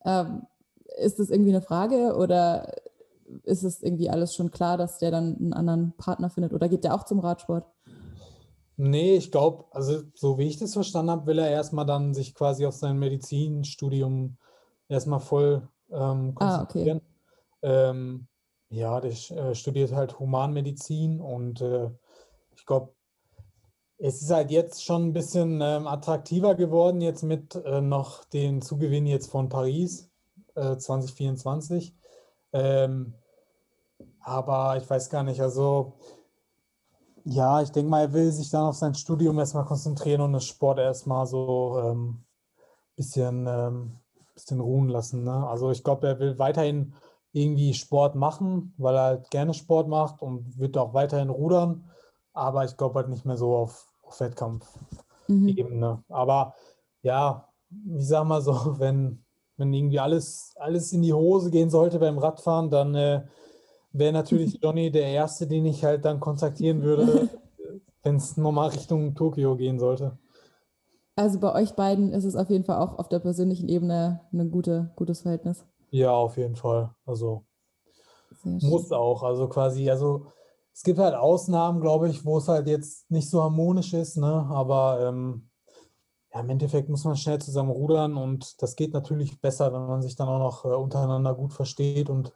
Ähm, 0.04 0.42
ist 0.98 1.20
das 1.20 1.30
irgendwie 1.30 1.52
eine 1.52 1.62
Frage 1.62 2.16
oder 2.16 2.66
ist 3.42 3.62
es 3.62 3.82
irgendwie 3.82 4.10
alles 4.10 4.34
schon 4.34 4.50
klar, 4.50 4.76
dass 4.76 4.98
der 4.98 5.10
dann 5.10 5.36
einen 5.36 5.52
anderen 5.52 5.92
Partner 5.96 6.30
findet 6.30 6.52
oder 6.52 6.68
geht 6.68 6.84
der 6.84 6.94
auch 6.94 7.04
zum 7.04 7.20
Radsport? 7.20 7.66
Nee, 8.76 9.16
ich 9.16 9.30
glaube, 9.30 9.64
also 9.70 10.02
so 10.14 10.38
wie 10.38 10.48
ich 10.48 10.58
das 10.58 10.72
verstanden 10.72 11.10
habe, 11.10 11.26
will 11.26 11.38
er 11.38 11.50
erstmal 11.50 11.86
dann 11.86 12.14
sich 12.14 12.34
quasi 12.34 12.66
auf 12.66 12.74
sein 12.74 12.98
Medizinstudium 12.98 14.36
erstmal 14.88 15.20
voll 15.20 15.68
ähm, 15.90 16.34
konzentrieren. 16.34 17.00
Ah, 17.00 17.66
okay. 17.66 17.90
ähm, 17.90 18.26
ja, 18.70 19.00
der 19.00 19.10
äh, 19.10 19.54
studiert 19.54 19.92
halt 19.92 20.18
Humanmedizin 20.18 21.20
und 21.20 21.60
äh, 21.60 21.90
ich 22.56 22.64
glaube, 22.64 22.94
es 23.98 24.20
ist 24.20 24.30
halt 24.30 24.50
jetzt 24.50 24.84
schon 24.84 25.08
ein 25.08 25.12
bisschen 25.12 25.60
ähm, 25.60 25.86
attraktiver 25.86 26.54
geworden, 26.54 27.00
jetzt 27.00 27.22
mit 27.22 27.54
äh, 27.54 27.80
noch 27.80 28.24
den 28.24 28.62
Zugewinn 28.62 29.06
jetzt 29.06 29.30
von 29.30 29.48
Paris 29.48 30.10
äh, 30.56 30.76
2024. 30.76 31.94
Ähm, 32.52 33.14
aber 34.22 34.76
ich 34.76 34.88
weiß 34.88 35.10
gar 35.10 35.22
nicht, 35.22 35.40
also 35.40 35.94
ja, 37.24 37.62
ich 37.62 37.70
denke 37.70 37.90
mal, 37.90 38.02
er 38.02 38.12
will 38.12 38.32
sich 38.32 38.50
dann 38.50 38.66
auf 38.66 38.76
sein 38.76 38.94
Studium 38.94 39.38
erstmal 39.38 39.64
konzentrieren 39.64 40.22
und 40.22 40.32
das 40.32 40.44
Sport 40.44 40.78
erstmal 40.78 41.26
so 41.26 41.76
ein 41.76 41.90
ähm, 41.92 42.24
bisschen, 42.96 43.46
ähm, 43.46 44.00
bisschen 44.34 44.60
ruhen 44.60 44.88
lassen. 44.88 45.22
Ne? 45.24 45.46
Also 45.46 45.70
ich 45.70 45.84
glaube, 45.84 46.08
er 46.08 46.18
will 46.18 46.38
weiterhin 46.38 46.94
irgendwie 47.32 47.74
Sport 47.74 48.16
machen, 48.16 48.74
weil 48.76 48.96
er 48.96 49.02
halt 49.02 49.30
gerne 49.30 49.54
Sport 49.54 49.88
macht 49.88 50.20
und 50.20 50.58
wird 50.58 50.76
auch 50.76 50.94
weiterhin 50.94 51.30
rudern. 51.30 51.84
Aber 52.32 52.64
ich 52.64 52.76
glaube 52.76 52.96
halt 52.96 53.08
nicht 53.08 53.24
mehr 53.24 53.36
so 53.36 53.54
auf 53.54 53.92
auf 54.12 54.20
Wettkampfebene. 54.20 55.94
Mhm. 55.94 56.14
Aber 56.14 56.54
ja, 57.02 57.48
ich 57.70 58.06
sag 58.06 58.26
mal 58.26 58.42
so, 58.42 58.52
wenn, 58.78 59.24
wenn 59.56 59.72
irgendwie 59.72 60.00
alles, 60.00 60.54
alles 60.58 60.92
in 60.92 61.02
die 61.02 61.12
Hose 61.12 61.50
gehen 61.50 61.70
sollte 61.70 61.98
beim 61.98 62.18
Radfahren, 62.18 62.70
dann 62.70 62.94
äh, 62.94 63.22
wäre 63.92 64.12
natürlich 64.12 64.58
Johnny 64.62 64.90
der 64.90 65.06
Erste, 65.06 65.46
den 65.46 65.66
ich 65.66 65.84
halt 65.84 66.04
dann 66.04 66.20
kontaktieren 66.20 66.82
würde, 66.82 67.28
wenn 68.02 68.16
es 68.16 68.36
nochmal 68.36 68.70
Richtung 68.70 69.14
Tokio 69.14 69.56
gehen 69.56 69.78
sollte. 69.78 70.18
Also 71.14 71.38
bei 71.38 71.54
euch 71.54 71.74
beiden 71.74 72.12
ist 72.12 72.24
es 72.24 72.36
auf 72.36 72.48
jeden 72.48 72.64
Fall 72.64 72.78
auch 72.78 72.98
auf 72.98 73.08
der 73.08 73.18
persönlichen 73.18 73.68
Ebene 73.68 74.20
ein 74.32 74.50
gute, 74.50 74.92
gutes 74.96 75.22
Verhältnis. 75.22 75.64
Ja, 75.90 76.12
auf 76.12 76.38
jeden 76.38 76.56
Fall. 76.56 76.94
Also 77.04 77.44
muss 78.44 78.92
auch. 78.92 79.22
Also 79.22 79.48
quasi, 79.48 79.90
also 79.90 80.26
es 80.72 80.82
gibt 80.82 80.98
halt 80.98 81.14
Ausnahmen, 81.14 81.80
glaube 81.80 82.08
ich, 82.08 82.24
wo 82.24 82.38
es 82.38 82.48
halt 82.48 82.66
jetzt 82.66 83.10
nicht 83.10 83.28
so 83.28 83.42
harmonisch 83.42 83.92
ist, 83.92 84.16
ne? 84.16 84.46
aber 84.50 85.06
ähm, 85.06 85.50
ja, 86.32 86.40
im 86.40 86.48
Endeffekt 86.48 86.88
muss 86.88 87.04
man 87.04 87.16
schnell 87.16 87.40
zusammen 87.40 87.70
rudern 87.70 88.16
und 88.16 88.62
das 88.62 88.74
geht 88.74 88.94
natürlich 88.94 89.40
besser, 89.40 89.72
wenn 89.72 89.86
man 89.86 90.00
sich 90.00 90.16
dann 90.16 90.28
auch 90.28 90.38
noch 90.38 90.64
äh, 90.64 90.74
untereinander 90.74 91.34
gut 91.34 91.52
versteht 91.52 92.08
und 92.08 92.32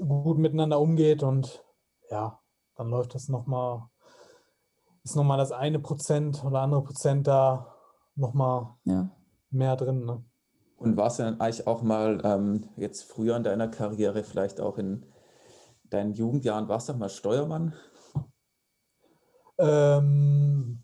gut 0.00 0.38
miteinander 0.38 0.80
umgeht 0.80 1.22
und 1.22 1.64
ja, 2.10 2.40
dann 2.76 2.88
läuft 2.88 3.14
das 3.14 3.28
nochmal, 3.28 3.88
ist 5.04 5.16
nochmal 5.16 5.38
das 5.38 5.52
eine 5.52 5.78
Prozent 5.78 6.44
oder 6.44 6.60
andere 6.60 6.82
Prozent 6.82 7.26
da 7.26 7.74
nochmal 8.14 8.74
ja. 8.84 9.10
mehr 9.50 9.76
drin. 9.76 10.04
Ne? 10.04 10.24
Und 10.76 10.96
warst 10.96 11.18
du 11.18 11.24
dann 11.24 11.40
eigentlich 11.40 11.66
auch 11.66 11.82
mal 11.82 12.20
ähm, 12.24 12.68
jetzt 12.76 13.04
früher 13.04 13.36
in 13.36 13.42
deiner 13.42 13.68
Karriere 13.68 14.24
vielleicht 14.24 14.60
auch 14.60 14.78
in 14.78 15.04
deinen 15.90 16.12
Jugendjahren 16.12 16.68
warst 16.68 16.88
du 16.88 16.92
doch 16.92 17.00
mal 17.00 17.08
Steuermann? 17.08 17.74
Ähm, 19.58 20.80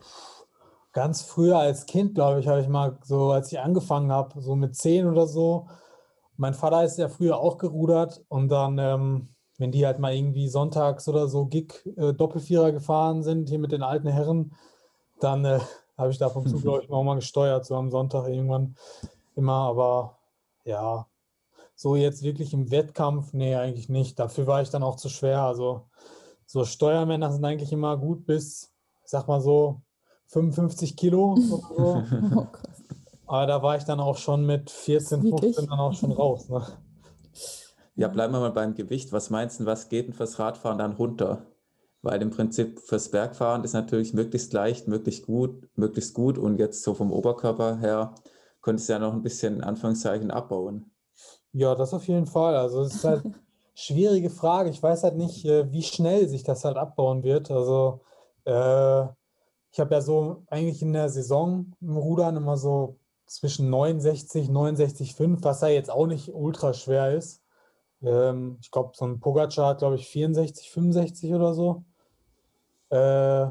ganz 0.93 1.23
früher 1.23 1.59
als 1.59 1.87
Kind, 1.87 2.15
glaube 2.15 2.41
ich, 2.41 2.49
habe 2.49 2.61
ich 2.61 2.69
mal 2.69 2.99
so, 3.03 3.31
als 3.31 3.53
ich 3.53 3.61
angefangen 3.61 4.11
habe, 4.11 4.41
so 4.41 4.57
mit 4.57 4.77
zehn 4.77 5.07
oder 5.07 5.27
so. 5.27 5.69
Mein 6.37 6.55
Vater 6.55 6.85
ist 6.85 6.99
ja 6.99 7.09
früher 7.09 7.39
auch 7.39 7.59
gerudert 7.59 8.25
und 8.29 8.49
dann, 8.49 8.79
ähm, 8.79 9.29
wenn 9.59 9.71
die 9.71 9.87
halt 9.87 9.99
mal 9.99 10.15
irgendwie 10.15 10.49
sonntags 10.49 11.09
oder 11.09 11.29
so 11.29 11.47
Gig-Doppelvierer 11.47 12.69
äh, 12.69 12.73
gefahren 12.73 13.23
sind, 13.23 13.49
hier 13.49 13.59
mit 13.59 13.73
den 13.73 13.83
alten 13.83 14.09
Herren, 14.09 14.55
dann 15.21 15.45
äh, 15.45 15.61
habe 15.97 16.11
ich 16.11 16.19
davon 16.19 16.47
zu, 16.47 16.61
glaube 16.61 16.83
ich, 16.83 16.91
auch 16.91 17.05
mal 17.05 17.15
gesteuert, 17.15 17.65
so 17.65 17.77
am 17.77 17.91
Sonntag 17.91 18.29
irgendwann 18.29 18.77
immer. 19.37 19.69
Aber 19.69 20.19
ja, 20.65 21.07
so 21.77 21.97
jetzt 21.97 22.23
wirklich 22.23 22.53
im 22.53 22.71
Wettkampf, 22.71 23.33
nee, 23.33 23.55
eigentlich 23.55 23.89
nicht. 23.89 24.19
Dafür 24.19 24.47
war 24.47 24.63
ich 24.63 24.71
dann 24.71 24.83
auch 24.83 24.97
zu 24.97 25.09
schwer. 25.09 25.43
Also 25.43 25.89
so 26.47 26.65
Steuermänner 26.65 27.33
sind 27.33 27.45
eigentlich 27.45 27.73
immer 27.73 27.97
gut 27.97 28.27
bis, 28.27 28.73
ich 29.05 29.11
sag 29.11 29.29
mal 29.29 29.41
so, 29.41 29.83
55 30.29 30.97
Kilo. 30.97 31.37
So. 31.37 32.03
Aber 33.27 33.47
da 33.47 33.63
war 33.63 33.77
ich 33.77 33.85
dann 33.85 34.01
auch 34.01 34.17
schon 34.17 34.45
mit 34.45 34.71
14, 34.71 35.23
15 35.23 35.67
dann 35.67 35.79
auch 35.79 35.95
schon 35.95 36.13
raus. 36.13 36.49
Ne? 36.49 36.63
Ja, 37.97 38.09
bleiben 38.09 38.33
wir 38.33 38.41
mal 38.41 38.51
beim 38.53 38.75
Gewicht. 38.75 39.13
Was 39.13 39.31
meinst 39.31 39.61
du, 39.61 39.67
was 39.67 39.89
geht 39.89 40.07
denn 40.07 40.15
fürs 40.15 40.39
Radfahren 40.39 40.79
dann 40.79 40.93
runter? 40.93 41.47
Weil 42.03 42.21
im 42.21 42.31
Prinzip 42.31 42.81
fürs 42.81 43.11
Bergfahren 43.11 43.65
ist 43.65 43.73
natürlich 43.73 44.13
möglichst 44.13 44.53
leicht, 44.53 44.89
möglichst 44.89 45.25
gut, 45.25 45.69
möglichst 45.77 46.13
gut 46.13 46.37
und 46.37 46.59
jetzt 46.59 46.83
so 46.83 46.93
vom 46.93 47.13
Oberkörper 47.13 47.79
her 47.79 48.15
könntest 48.61 48.89
du 48.89 48.95
ja 48.95 48.99
noch 48.99 49.13
ein 49.13 49.23
bisschen 49.23 49.57
in 49.57 49.65
Anführungszeichen 49.65 50.31
abbauen. 50.31 50.91
Ja, 51.53 51.75
das 51.75 51.95
auf 51.95 52.07
jeden 52.09 52.27
Fall. 52.27 52.57
Also 52.57 52.83
es 52.83 52.97
ist 52.97 53.05
halt 53.05 53.25
eine 53.25 53.35
schwierige 53.75 54.29
Frage. 54.29 54.71
Ich 54.71 54.83
weiß 54.83 55.05
halt 55.05 55.17
nicht, 55.17 55.45
äh, 55.47 55.71
wie 55.71 55.83
schnell 55.83 56.29
sich 56.29 56.43
das 56.43 56.65
halt 56.65 56.77
abbauen 56.77 57.23
wird. 57.23 57.51
Also 57.51 58.01
äh, 58.45 59.05
ich 59.71 59.81
habe 59.81 59.95
ja 59.95 60.01
so 60.01 60.43
eigentlich 60.49 60.83
in 60.83 60.93
der 60.93 61.09
Saison 61.09 61.73
im 61.81 61.97
Rudern 61.97 62.37
immer 62.37 62.57
so 62.57 62.97
zwischen 63.27 63.71
69, 63.71 64.49
69,5, 64.49 65.43
was 65.43 65.61
ja 65.63 65.69
jetzt 65.69 65.91
auch 65.91 66.07
nicht 66.07 66.33
ultra 66.33 66.73
schwer 66.75 67.13
ist. 67.13 67.43
Ähm, 68.03 68.59
ich 68.61 68.71
glaube, 68.71 68.93
so 68.95 69.07
ein 69.07 69.21
Pogacar 69.21 69.69
hat, 69.69 69.79
glaube 69.79 69.97
ich, 69.97 70.09
64, 70.09 70.71
65 70.71 71.35
oder 71.35 71.55
so. 71.55 71.85
Äh, 72.91 73.49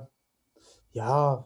ja, 0.91 1.45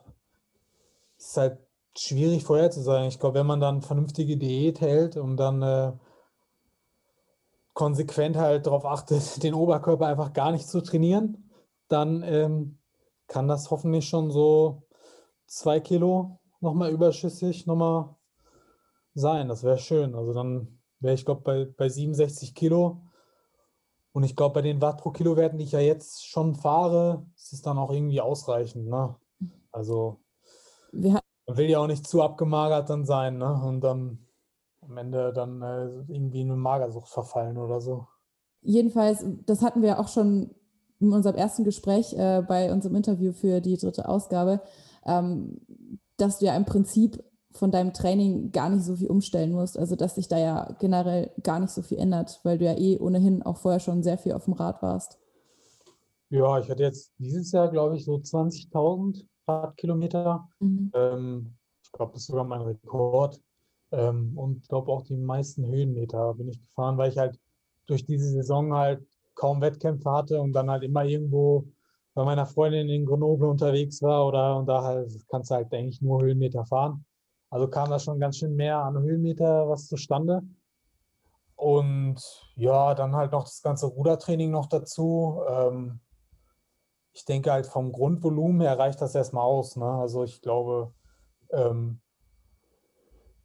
ist 1.17 1.37
halt 1.37 1.59
schwierig 1.97 2.43
vorherzusagen. 2.43 3.07
Ich 3.07 3.19
glaube, 3.19 3.39
wenn 3.39 3.47
man 3.47 3.59
dann 3.59 3.81
vernünftige 3.81 4.37
Diät 4.37 4.81
hält 4.81 5.17
und 5.17 5.37
dann 5.37 5.61
äh, 5.61 5.93
konsequent 7.73 8.37
halt 8.37 8.67
darauf 8.67 8.85
achtet, 8.85 9.41
den 9.43 9.53
Oberkörper 9.53 10.07
einfach 10.07 10.33
gar 10.33 10.51
nicht 10.51 10.67
zu 10.67 10.81
trainieren, 10.81 11.49
dann 11.87 12.23
ähm, 12.23 12.77
kann 13.27 13.47
das 13.47 13.71
hoffentlich 13.71 14.07
schon 14.07 14.31
so 14.31 14.83
zwei 15.45 15.79
Kilo 15.79 16.39
nochmal 16.59 16.91
überschüssig 16.91 17.65
nochmal 17.65 18.16
sein. 19.19 19.47
Das 19.47 19.63
wäre 19.63 19.77
schön. 19.77 20.15
Also 20.15 20.33
dann 20.33 20.79
wäre 20.99 21.13
ich, 21.13 21.25
glaube 21.25 21.41
bei, 21.41 21.65
bei 21.65 21.89
67 21.89 22.55
Kilo 22.55 23.01
und 24.17 24.23
ich 24.23 24.35
glaube, 24.35 24.55
bei 24.55 24.61
den 24.61 24.81
Watt 24.81 24.97
pro 24.99 25.11
Kilo 25.11 25.37
Werten, 25.37 25.57
die 25.57 25.65
ich 25.65 25.73
ja 25.73 25.79
jetzt 25.79 26.25
schon 26.25 26.55
fahre, 26.55 27.25
ist 27.35 27.53
es 27.53 27.61
dann 27.61 27.77
auch 27.77 27.91
irgendwie 27.91 28.19
ausreichend. 28.19 28.87
Ne? 28.87 29.15
Also 29.71 30.19
man 30.91 31.21
will 31.57 31.69
ja 31.69 31.79
auch 31.79 31.87
nicht 31.87 32.07
zu 32.07 32.21
abgemagert 32.23 32.89
dann 32.89 33.05
sein 33.05 33.37
ne? 33.37 33.61
und 33.63 33.81
dann 33.81 34.19
am 34.81 34.97
Ende 34.97 35.33
dann 35.33 35.61
äh, 35.61 35.85
irgendwie 36.07 36.41
in 36.41 36.49
eine 36.49 36.59
Magersucht 36.59 37.09
verfallen 37.09 37.57
oder 37.57 37.79
so. 37.79 38.07
Jedenfalls, 38.61 39.23
das 39.45 39.61
hatten 39.61 39.81
wir 39.81 39.99
auch 39.99 40.07
schon 40.07 40.49
in 40.99 41.13
unserem 41.13 41.35
ersten 41.35 41.63
Gespräch 41.63 42.13
äh, 42.13 42.41
bei 42.41 42.71
unserem 42.71 42.95
Interview 42.95 43.31
für 43.31 43.61
die 43.61 43.77
dritte 43.77 44.09
Ausgabe, 44.09 44.61
ähm, 45.05 45.61
dass 46.17 46.39
du 46.39 46.45
ja 46.45 46.55
im 46.55 46.65
Prinzip 46.65 47.23
von 47.57 47.71
deinem 47.71 47.93
Training 47.93 48.51
gar 48.51 48.69
nicht 48.69 48.83
so 48.83 48.95
viel 48.95 49.07
umstellen 49.07 49.51
musst. 49.51 49.77
Also 49.77 49.95
dass 49.95 50.15
sich 50.15 50.27
da 50.27 50.37
ja 50.37 50.75
generell 50.79 51.31
gar 51.43 51.59
nicht 51.59 51.71
so 51.71 51.81
viel 51.81 51.97
ändert, 51.97 52.39
weil 52.43 52.57
du 52.57 52.65
ja 52.65 52.77
eh 52.77 52.97
ohnehin 52.97 53.43
auch 53.43 53.57
vorher 53.57 53.79
schon 53.79 54.03
sehr 54.03 54.17
viel 54.17 54.33
auf 54.33 54.45
dem 54.45 54.53
Rad 54.53 54.81
warst. 54.81 55.19
Ja, 56.29 56.59
ich 56.59 56.69
hatte 56.69 56.83
jetzt 56.83 57.13
dieses 57.17 57.51
Jahr, 57.51 57.69
glaube 57.69 57.95
ich, 57.95 58.05
so 58.05 58.15
20.000 58.15 59.25
Radkilometer. 59.47 60.47
Mhm. 60.59 60.91
Ähm, 60.93 61.53
ich 61.83 61.91
glaube, 61.91 62.13
das 62.13 62.21
ist 62.23 62.27
sogar 62.27 62.43
mein 62.43 62.61
Rekord. 62.61 63.41
Ähm, 63.91 64.37
und 64.37 64.57
ich 64.57 64.67
glaube 64.67 64.91
auch 64.91 65.03
die 65.03 65.15
meisten 65.15 65.65
Höhenmeter 65.65 66.33
bin 66.33 66.49
ich 66.49 66.59
gefahren, 66.59 66.97
weil 66.97 67.11
ich 67.11 67.17
halt 67.17 67.39
durch 67.85 68.05
diese 68.05 68.29
Saison 68.29 68.73
halt 68.73 69.05
kaum 69.35 69.61
Wettkämpfe 69.61 70.11
hatte 70.11 70.41
und 70.41 70.51
dann 70.53 70.69
halt 70.69 70.83
immer 70.83 71.05
irgendwo 71.05 71.65
bei 72.13 72.25
meiner 72.25 72.45
Freundin 72.45 72.89
in 72.89 73.05
Grenoble 73.05 73.47
unterwegs 73.47 74.01
war 74.01 74.27
oder 74.27 74.57
und 74.57 74.65
da 74.65 74.83
halt 74.83 75.13
kannst 75.29 75.51
du 75.51 75.55
halt 75.55 75.71
eigentlich 75.73 76.01
nur 76.01 76.21
Höhenmeter 76.21 76.65
fahren. 76.65 77.05
Also 77.49 77.67
kam 77.67 77.89
da 77.89 77.99
schon 77.99 78.19
ganz 78.19 78.37
schön 78.37 78.55
mehr 78.55 78.79
an 78.79 78.97
Höhenmeter 78.97 79.69
was 79.69 79.87
zustande. 79.87 80.41
Und 81.55 82.21
ja, 82.55 82.93
dann 82.93 83.15
halt 83.15 83.31
noch 83.31 83.43
das 83.43 83.61
ganze 83.61 83.87
Rudertraining 83.87 84.51
noch 84.51 84.67
dazu. 84.67 85.41
Ähm, 85.49 85.99
ich 87.13 87.25
denke 87.25 87.51
halt 87.51 87.65
vom 87.65 87.91
Grundvolumen 87.91 88.61
her 88.61 88.77
reicht 88.77 89.01
das 89.01 89.15
erstmal 89.15 89.43
aus. 89.43 89.75
Ne? 89.75 89.85
Also 89.85 90.23
ich 90.23 90.41
glaube, 90.41 90.93
ähm, 91.49 91.99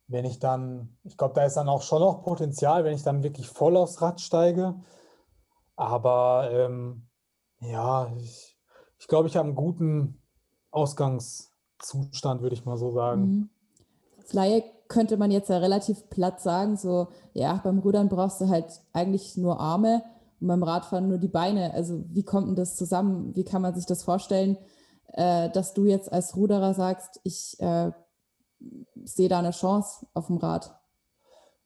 wenn 0.08 0.26
ich 0.26 0.38
dann, 0.38 0.98
ich 1.04 1.16
glaube, 1.16 1.32
da 1.34 1.44
ist 1.44 1.56
dann 1.56 1.70
auch 1.70 1.80
schon 1.80 2.00
noch 2.00 2.22
Potenzial, 2.22 2.84
wenn 2.84 2.94
ich 2.94 3.02
dann 3.02 3.22
wirklich 3.22 3.48
voll 3.48 3.78
aufs 3.78 4.02
Rad 4.02 4.20
steige. 4.20 4.74
Aber 5.74 6.50
ähm, 6.52 7.08
ja, 7.60 8.12
ich, 8.18 8.58
ich 8.98 9.08
glaube, 9.08 9.28
ich 9.28 9.36
habe 9.36 9.46
einen 9.46 9.56
guten 9.56 10.20
Ausgangszustand, 10.70 12.42
würde 12.42 12.54
ich 12.54 12.66
mal 12.66 12.76
so 12.76 12.90
sagen. 12.90 13.22
Mhm. 13.22 13.50
Flyer 14.32 14.62
könnte 14.88 15.18
man 15.18 15.30
jetzt 15.30 15.50
ja 15.50 15.58
relativ 15.58 16.08
platt 16.08 16.40
sagen, 16.40 16.76
so, 16.76 17.08
ja, 17.34 17.60
beim 17.62 17.78
Rudern 17.78 18.08
brauchst 18.08 18.40
du 18.40 18.48
halt 18.48 18.66
eigentlich 18.92 19.36
nur 19.36 19.60
Arme 19.60 20.02
und 20.40 20.48
beim 20.48 20.62
Radfahren 20.62 21.08
nur 21.08 21.18
die 21.18 21.28
Beine. 21.28 21.74
Also 21.74 22.02
wie 22.08 22.24
kommt 22.24 22.48
denn 22.48 22.56
das 22.56 22.76
zusammen? 22.76 23.36
Wie 23.36 23.44
kann 23.44 23.62
man 23.62 23.74
sich 23.74 23.86
das 23.86 24.02
vorstellen, 24.02 24.56
äh, 25.08 25.50
dass 25.50 25.74
du 25.74 25.84
jetzt 25.84 26.10
als 26.10 26.34
Ruderer 26.34 26.72
sagst, 26.72 27.20
ich 27.24 27.60
äh, 27.60 27.92
sehe 29.04 29.28
da 29.28 29.38
eine 29.38 29.50
Chance 29.50 30.06
auf 30.14 30.28
dem 30.28 30.38
Rad? 30.38 30.74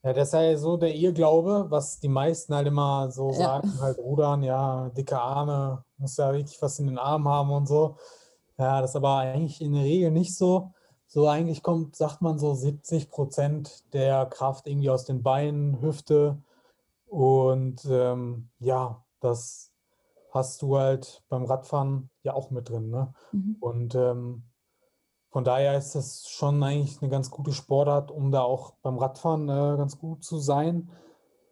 Ja, 0.03 0.13
das 0.13 0.29
ist 0.29 0.35
ja 0.35 0.57
so 0.57 0.77
der 0.77 0.95
Irrglaube, 0.95 1.67
was 1.69 2.01
die 2.01 2.09
meisten 2.09 2.55
halt 2.55 2.67
immer 2.67 3.11
so 3.11 3.31
ja. 3.31 3.37
sagen, 3.37 3.73
halt 3.81 3.99
rudern, 3.99 4.43
ja, 4.43 4.89
dicke 4.91 5.21
Arme, 5.21 5.85
muss 5.99 6.17
ja 6.17 6.31
richtig 6.31 6.61
was 6.63 6.79
in 6.79 6.87
den 6.87 6.99
Armen 6.99 7.29
haben 7.29 7.51
und 7.51 7.67
so. 7.67 7.97
Ja, 8.59 8.81
das 8.81 8.91
ist 8.91 8.97
aber 8.97 9.17
eigentlich 9.17 9.61
in 9.61 9.73
der 9.73 9.85
Regel 9.85 10.11
nicht 10.11 10.37
so. 10.37 10.73
So 11.07 11.29
eigentlich 11.29 11.63
kommt, 11.63 11.97
sagt 11.97 12.21
man 12.21 12.39
so 12.39 12.55
70 12.55 13.11
Prozent 13.11 13.93
der 13.93 14.27
Kraft 14.27 14.67
irgendwie 14.67 14.91
aus 14.91 15.05
den 15.05 15.23
Beinen, 15.23 15.81
Hüfte. 15.81 16.43
Und 17.07 17.85
ähm, 17.89 18.51
ja, 18.59 19.05
das 19.21 19.73
hast 20.33 20.63
du 20.63 20.77
halt 20.77 21.23
beim 21.29 21.45
Radfahren 21.45 22.11
ja 22.23 22.35
auch 22.35 22.51
mit 22.51 22.69
drin. 22.69 22.91
Ne? 22.91 23.15
Mhm. 23.33 23.57
Und 23.61 23.95
ähm, 23.95 24.43
von 25.31 25.45
daher 25.45 25.77
ist 25.77 25.95
das 25.95 26.29
schon 26.29 26.63
eigentlich 26.63 27.01
eine 27.01 27.11
ganz 27.11 27.31
gute 27.31 27.53
Sportart, 27.53 28.11
um 28.11 28.31
da 28.31 28.43
auch 28.43 28.75
beim 28.83 28.99
Radfahren 28.99 29.49
äh, 29.49 29.77
ganz 29.77 29.99
gut 29.99 30.25
zu 30.25 30.39
sein. 30.39 30.91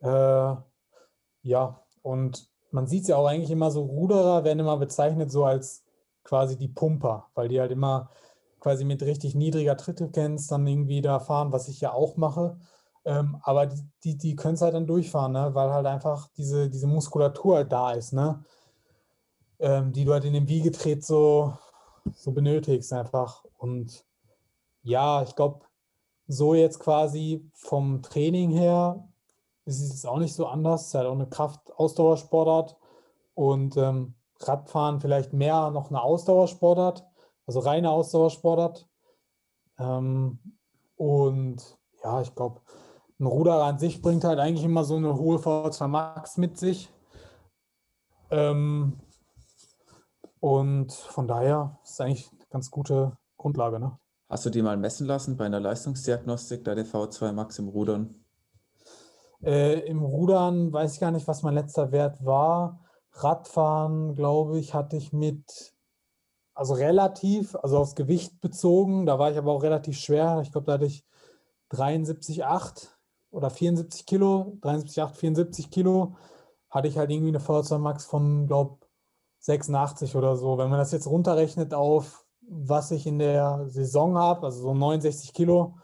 Äh, 0.00 0.55
ja, 1.42 1.80
und 2.02 2.48
man 2.70 2.86
sieht 2.86 3.02
es 3.02 3.09
ja 3.09 3.16
auch 3.16 3.26
eigentlich 3.26 3.50
immer 3.50 3.70
so, 3.70 3.82
Ruderer 3.82 4.42
werden 4.44 4.59
immer 4.59 4.76
bezeichnet 4.78 5.30
so 5.30 5.44
als 5.44 5.84
quasi 6.24 6.57
die 6.57 6.68
Pumper, 6.68 7.28
weil 7.34 7.48
die 7.48 7.61
halt 7.61 7.70
immer 7.70 8.11
quasi 8.64 8.86
mit 8.86 9.02
richtig 9.02 9.34
niedriger 9.34 9.76
Trittfrequenz 9.76 10.46
dann 10.46 10.66
irgendwie 10.66 11.02
da 11.02 11.20
fahren, 11.20 11.52
was 11.52 11.68
ich 11.68 11.82
ja 11.82 11.92
auch 11.92 12.16
mache. 12.16 12.56
Ähm, 13.04 13.36
aber 13.42 13.68
die, 14.02 14.16
die 14.16 14.36
können 14.36 14.54
es 14.54 14.62
halt 14.62 14.72
dann 14.72 14.86
durchfahren, 14.86 15.32
ne? 15.32 15.50
weil 15.52 15.70
halt 15.70 15.84
einfach 15.84 16.28
diese, 16.38 16.70
diese 16.70 16.86
Muskulatur 16.86 17.56
halt 17.56 17.70
da 17.70 17.92
ist, 17.92 18.14
ne? 18.14 18.42
Ähm, 19.58 19.92
die 19.92 20.06
du 20.06 20.14
halt 20.14 20.24
in 20.24 20.32
dem 20.32 20.48
Wiegetret 20.48 21.04
so, 21.04 21.52
so 22.14 22.32
benötigst 22.32 22.90
einfach. 22.94 23.44
Und 23.58 24.06
ja, 24.82 25.22
ich 25.22 25.36
glaube, 25.36 25.66
so 26.26 26.54
jetzt 26.54 26.78
quasi 26.78 27.46
vom 27.52 28.00
Training 28.00 28.50
her 28.50 29.06
ist 29.66 29.82
es 29.82 30.06
auch 30.06 30.18
nicht 30.18 30.34
so 30.34 30.46
anders. 30.46 30.82
Es 30.82 30.86
ist 30.88 30.94
halt 30.94 31.06
auch 31.06 31.12
eine 31.12 31.28
Kraft-Ausdauersportart 31.28 32.78
und 33.34 33.76
ähm, 33.76 34.14
Radfahren 34.40 35.02
vielleicht 35.02 35.34
mehr 35.34 35.70
noch 35.70 35.90
eine 35.90 36.00
Ausdauersportart. 36.00 37.04
Also 37.47 37.61
reine 37.61 37.90
Ausdauersportart. 37.90 38.88
Ähm, 39.78 40.38
und 40.97 41.78
ja, 42.03 42.20
ich 42.20 42.34
glaube, 42.34 42.61
ein 43.18 43.26
Ruderer 43.26 43.64
an 43.64 43.78
sich 43.78 44.03
bringt 44.03 44.24
halt 44.24 44.38
eigentlich 44.38 44.64
immer 44.64 44.84
so 44.84 44.97
eine 44.97 45.16
hohe 45.16 45.38
V2 45.38 45.86
Max 45.88 46.36
mit 46.36 46.59
sich. 46.59 46.92
Ähm, 48.30 49.01
und 50.40 50.92
von 50.92 51.28
daher 51.28 51.78
ist 51.82 51.92
es 51.92 52.01
eigentlich 52.01 52.30
eine 52.32 52.47
ganz 52.51 52.70
gute 52.70 53.16
Grundlage. 53.36 53.78
Ne? 53.78 53.99
Hast 54.28 54.45
du 54.47 54.51
die 54.51 54.62
mal 54.62 54.76
messen 54.76 55.07
lassen 55.07 55.36
bei 55.36 55.47
einer 55.47 55.61
Leistungsdiagnostik, 55.61 56.64
deine 56.64 56.84
V2 56.84 57.32
Max 57.32 57.59
im 57.59 57.68
Rudern? 57.68 58.24
Äh, 59.42 59.80
Im 59.80 60.03
Rudern 60.03 60.72
weiß 60.72 60.95
ich 60.95 61.01
gar 61.01 61.11
nicht, 61.11 61.28
was 61.28 61.42
mein 61.42 61.55
letzter 61.55 61.92
Wert 61.92 62.24
war. 62.24 62.80
Radfahren, 63.12 64.14
glaube 64.14 64.59
ich, 64.59 64.74
hatte 64.74 64.97
ich 64.97 65.12
mit 65.12 65.73
also 66.55 66.74
relativ, 66.74 67.57
also 67.57 67.78
aufs 67.78 67.94
Gewicht 67.94 68.40
bezogen. 68.40 69.07
Da 69.07 69.18
war 69.18 69.30
ich 69.30 69.38
aber 69.38 69.52
auch 69.52 69.62
relativ 69.62 69.98
schwer. 69.98 70.40
Ich 70.42 70.52
glaube, 70.52 70.66
da 70.66 70.74
hatte 70.74 70.86
ich 70.86 71.05
73,8 71.72 72.88
oder 73.30 73.50
74 73.50 74.07
Kilo, 74.07 74.57
73,8, 74.62 75.14
74 75.14 75.70
Kilo. 75.70 76.16
Hatte 76.70 76.88
ich 76.88 76.96
halt 76.96 77.11
irgendwie 77.11 77.28
eine 77.28 77.40
VZ 77.40 77.78
Max 77.78 78.05
von, 78.05 78.46
glaube 78.46 78.78
86 79.40 80.16
oder 80.16 80.36
so. 80.36 80.57
Wenn 80.57 80.70
man 80.70 80.78
das 80.78 80.92
jetzt 80.92 81.07
runterrechnet 81.07 81.74
auf, 81.74 82.24
was 82.40 82.90
ich 82.90 83.07
in 83.07 83.18
der 83.18 83.64
Saison 83.68 84.16
habe, 84.16 84.46
also 84.46 84.62
so 84.62 84.74
69 84.74 85.32
Kilo, 85.32 85.76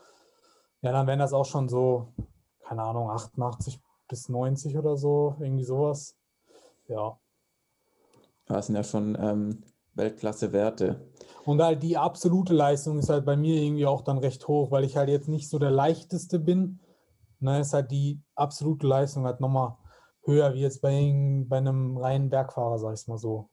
ja, 0.83 0.93
dann 0.93 1.07
wären 1.07 1.19
das 1.19 1.33
auch 1.33 1.45
schon 1.45 1.69
so, 1.69 2.15
keine 2.61 2.83
Ahnung, 2.83 3.11
88 3.11 3.81
bis 4.09 4.29
90 4.29 4.79
oder 4.79 4.97
so, 4.97 5.37
irgendwie 5.41 5.65
sowas. 5.65 6.17
Ja. 6.89 7.19
Das 8.47 8.67
sind 8.67 8.77
ja 8.77 8.83
schon 8.83 9.17
ähm, 9.21 9.63
Weltklasse-Werte. 10.01 11.07
Und 11.45 11.63
halt 11.63 11.83
die 11.83 11.97
absolute 11.97 12.55
Leistung 12.55 12.99
ist 12.99 13.09
halt 13.09 13.25
bei 13.25 13.37
mir 13.37 13.61
irgendwie 13.63 13.87
auch 13.87 14.03
dann 14.03 14.19
recht 14.19 14.47
hoch, 14.49 14.71
weil 14.71 14.85
ich 14.85 14.97
halt 14.97 15.09
jetzt 15.09 15.29
nicht 15.29 15.49
so 15.49 15.59
der 15.59 15.71
leichteste 15.71 16.39
bin. 16.39 16.81
Ne, 17.43 17.61
ist 17.61 17.73
halt 17.73 17.91
die 17.91 18.21
absolute 18.35 18.87
Leistung 18.87 19.25
halt 19.25 19.41
nochmal 19.41 19.77
höher 20.25 20.53
wie 20.53 20.61
jetzt 20.61 20.83
bei, 20.83 20.91
bei 21.49 21.57
einem 21.57 21.97
reinen 21.97 22.29
Bergfahrer, 22.29 22.79
sag 22.79 22.95
ich 22.95 23.09
mal 23.09 23.17
so. 23.17 23.49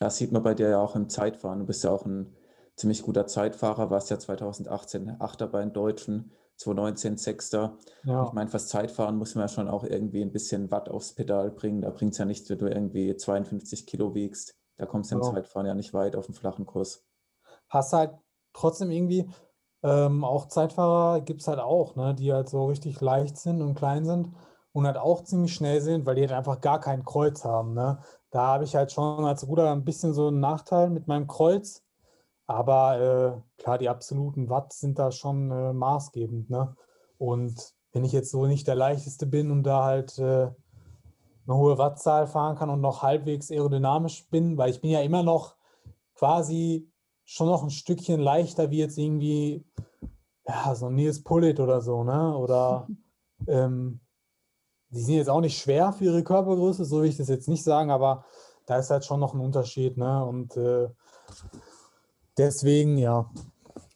Das 0.00 0.16
sieht 0.16 0.32
man 0.32 0.42
bei 0.42 0.54
dir 0.54 0.68
ja 0.68 0.80
auch 0.80 0.96
im 0.96 1.08
Zeitfahren. 1.08 1.60
Du 1.60 1.66
bist 1.66 1.84
ja 1.84 1.90
auch 1.90 2.04
ein 2.04 2.34
ziemlich 2.76 3.02
guter 3.02 3.26
Zeitfahrer, 3.26 3.90
warst 3.90 4.10
ja 4.10 4.18
2018 4.18 5.20
Achter 5.20 5.46
bei 5.46 5.60
den 5.60 5.72
Deutschen, 5.72 6.32
2019 6.56 7.16
Sechster. 7.18 7.78
Ja. 8.04 8.26
Ich 8.26 8.32
meine, 8.32 8.50
fürs 8.50 8.66
Zeitfahren 8.66 9.16
muss 9.16 9.36
man 9.36 9.44
ja 9.44 9.48
schon 9.48 9.68
auch 9.68 9.84
irgendwie 9.84 10.22
ein 10.22 10.32
bisschen 10.32 10.70
Watt 10.72 10.88
aufs 10.88 11.14
Pedal 11.14 11.50
bringen. 11.52 11.82
Da 11.82 11.90
bringt 11.90 12.12
es 12.12 12.18
ja 12.18 12.24
nichts, 12.24 12.50
wenn 12.50 12.58
du 12.58 12.66
irgendwie 12.66 13.16
52 13.16 13.86
Kilo 13.86 14.14
wiegst. 14.14 14.56
Da 14.76 14.86
kommst 14.86 15.10
du 15.10 15.16
im. 15.16 15.22
Zeitfahren 15.22 15.66
ja 15.66 15.74
nicht 15.74 15.94
weit 15.94 16.16
auf 16.16 16.26
dem 16.26 16.34
flachen 16.34 16.66
Kurs. 16.66 17.04
Hast 17.68 17.92
halt 17.92 18.14
trotzdem 18.52 18.90
irgendwie, 18.90 19.28
ähm, 19.82 20.24
auch 20.24 20.48
Zeitfahrer 20.48 21.20
gibt 21.20 21.42
es 21.42 21.48
halt 21.48 21.60
auch, 21.60 21.96
ne, 21.96 22.14
die 22.14 22.32
halt 22.32 22.48
so 22.48 22.66
richtig 22.66 23.00
leicht 23.00 23.36
sind 23.36 23.60
und 23.60 23.74
klein 23.74 24.04
sind 24.04 24.32
und 24.72 24.86
halt 24.86 24.96
auch 24.96 25.22
ziemlich 25.22 25.54
schnell 25.54 25.80
sind, 25.80 26.04
weil 26.04 26.16
die 26.16 26.22
halt 26.22 26.32
einfach 26.32 26.60
gar 26.60 26.80
kein 26.80 27.04
Kreuz 27.04 27.44
haben. 27.44 27.74
Ne? 27.74 27.98
Da 28.30 28.48
habe 28.48 28.64
ich 28.64 28.74
halt 28.74 28.90
schon 28.90 29.24
als 29.24 29.46
Ruder 29.46 29.70
ein 29.70 29.84
bisschen 29.84 30.12
so 30.12 30.28
einen 30.28 30.40
Nachteil 30.40 30.90
mit 30.90 31.06
meinem 31.06 31.28
Kreuz. 31.28 31.84
Aber 32.46 33.00
äh, 33.00 33.62
klar, 33.62 33.78
die 33.78 33.88
absoluten 33.88 34.50
Watt 34.50 34.72
sind 34.72 34.98
da 34.98 35.12
schon 35.12 35.50
äh, 35.50 35.72
maßgebend. 35.72 36.50
Ne? 36.50 36.74
Und 37.18 37.74
wenn 37.92 38.04
ich 38.04 38.12
jetzt 38.12 38.32
so 38.32 38.46
nicht 38.46 38.66
der 38.66 38.74
leichteste 38.74 39.26
bin 39.26 39.50
und 39.52 39.62
da 39.62 39.84
halt 39.84 40.18
äh, 40.18 40.50
eine 41.46 41.56
hohe 41.56 41.78
Wattzahl 41.78 42.26
fahren 42.26 42.56
kann 42.56 42.70
und 42.70 42.80
noch 42.80 43.02
halbwegs 43.02 43.50
aerodynamisch 43.50 44.28
bin, 44.30 44.56
weil 44.56 44.70
ich 44.70 44.80
bin 44.80 44.90
ja 44.90 45.00
immer 45.00 45.22
noch 45.22 45.56
quasi 46.14 46.90
schon 47.24 47.48
noch 47.48 47.62
ein 47.62 47.70
Stückchen 47.70 48.20
leichter 48.20 48.70
wie 48.70 48.78
jetzt 48.78 48.98
irgendwie 48.98 49.64
ja, 50.46 50.74
so 50.74 50.86
ein 50.86 50.94
Nils 50.94 51.22
Pullit 51.22 51.60
oder 51.60 51.80
so, 51.80 52.04
ne? 52.04 52.36
Oder 52.36 52.86
ähm, 53.46 54.00
die 54.90 55.00
sind 55.00 55.14
jetzt 55.14 55.30
auch 55.30 55.40
nicht 55.40 55.58
schwer 55.58 55.92
für 55.92 56.04
ihre 56.04 56.22
Körpergröße, 56.22 56.84
so 56.84 57.02
will 57.02 57.08
ich 57.08 57.16
das 57.16 57.28
jetzt 57.28 57.48
nicht 57.48 57.64
sagen, 57.64 57.90
aber 57.90 58.24
da 58.66 58.78
ist 58.78 58.90
halt 58.90 59.04
schon 59.04 59.20
noch 59.20 59.34
ein 59.34 59.40
Unterschied, 59.40 59.96
ne? 59.96 60.24
Und 60.24 60.56
äh, 60.56 60.88
deswegen, 62.38 62.98
ja, 62.98 63.30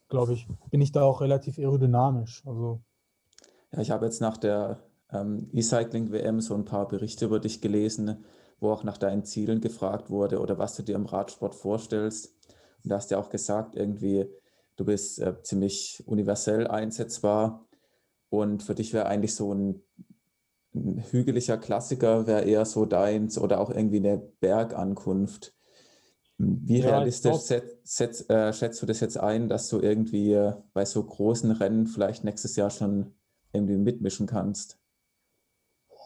glaube 0.08 0.32
ich, 0.32 0.48
bin 0.70 0.80
ich 0.80 0.92
da 0.92 1.02
auch 1.02 1.20
relativ 1.20 1.58
aerodynamisch. 1.58 2.42
Also. 2.46 2.80
Ja, 3.72 3.80
ich 3.80 3.90
habe 3.90 4.06
jetzt 4.06 4.20
nach 4.20 4.36
der 4.36 4.82
ähm, 5.12 5.48
E-Cycling-WM 5.52 6.40
so 6.40 6.54
ein 6.54 6.64
paar 6.64 6.88
Berichte 6.88 7.26
über 7.26 7.40
dich 7.40 7.60
gelesen, 7.60 8.24
wo 8.60 8.70
auch 8.70 8.84
nach 8.84 8.98
deinen 8.98 9.24
Zielen 9.24 9.60
gefragt 9.60 10.10
wurde 10.10 10.40
oder 10.40 10.58
was 10.58 10.74
du 10.76 10.82
dir 10.82 10.96
im 10.96 11.06
Radsport 11.06 11.54
vorstellst. 11.54 12.34
Und 12.84 12.90
da 12.90 12.96
hast 12.96 13.10
du 13.10 13.14
ja 13.14 13.20
auch 13.20 13.30
gesagt, 13.30 13.74
irgendwie, 13.74 14.26
du 14.76 14.84
bist 14.84 15.20
äh, 15.20 15.40
ziemlich 15.42 16.02
universell 16.06 16.66
einsetzbar. 16.66 17.66
Und 18.30 18.62
für 18.62 18.74
dich 18.74 18.92
wäre 18.92 19.06
eigentlich 19.06 19.34
so 19.34 19.54
ein, 19.54 19.82
ein 20.74 21.02
hügeliger 21.10 21.56
Klassiker, 21.56 22.26
wäre 22.26 22.44
eher 22.44 22.64
so 22.64 22.84
deins 22.84 23.38
oder 23.38 23.60
auch 23.60 23.70
irgendwie 23.70 23.98
eine 23.98 24.18
Bergankunft. 24.18 25.54
Wie 26.36 26.78
ja, 26.78 26.90
realistisch 26.90 27.36
set, 27.38 27.78
set, 27.82 28.30
äh, 28.30 28.52
schätzt 28.52 28.80
du 28.80 28.86
das 28.86 29.00
jetzt 29.00 29.18
ein, 29.18 29.48
dass 29.48 29.68
du 29.68 29.80
irgendwie 29.80 30.34
äh, 30.34 30.54
bei 30.72 30.84
so 30.84 31.02
großen 31.02 31.50
Rennen 31.50 31.86
vielleicht 31.86 32.22
nächstes 32.22 32.54
Jahr 32.54 32.70
schon 32.70 33.14
irgendwie 33.52 33.76
mitmischen 33.76 34.26
kannst? 34.26 34.78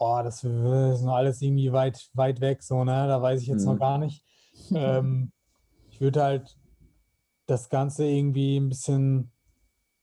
Boah, 0.03 0.21
das 0.21 0.43
ist 0.43 1.01
noch 1.03 1.15
alles 1.15 1.41
irgendwie 1.41 1.71
weit, 1.71 2.09
weit 2.13 2.41
weg, 2.41 2.61
so, 2.61 2.83
ne? 2.83 3.07
Da 3.07 3.21
weiß 3.21 3.41
ich 3.41 3.47
jetzt 3.47 3.63
mhm. 3.63 3.71
noch 3.71 3.79
gar 3.79 3.97
nicht. 3.97 4.21
ähm, 4.75 5.31
ich 5.89 6.01
würde 6.01 6.21
halt 6.21 6.57
das 7.45 7.69
Ganze 7.69 8.05
irgendwie 8.05 8.57
ein 8.57 8.67
bisschen 8.67 9.31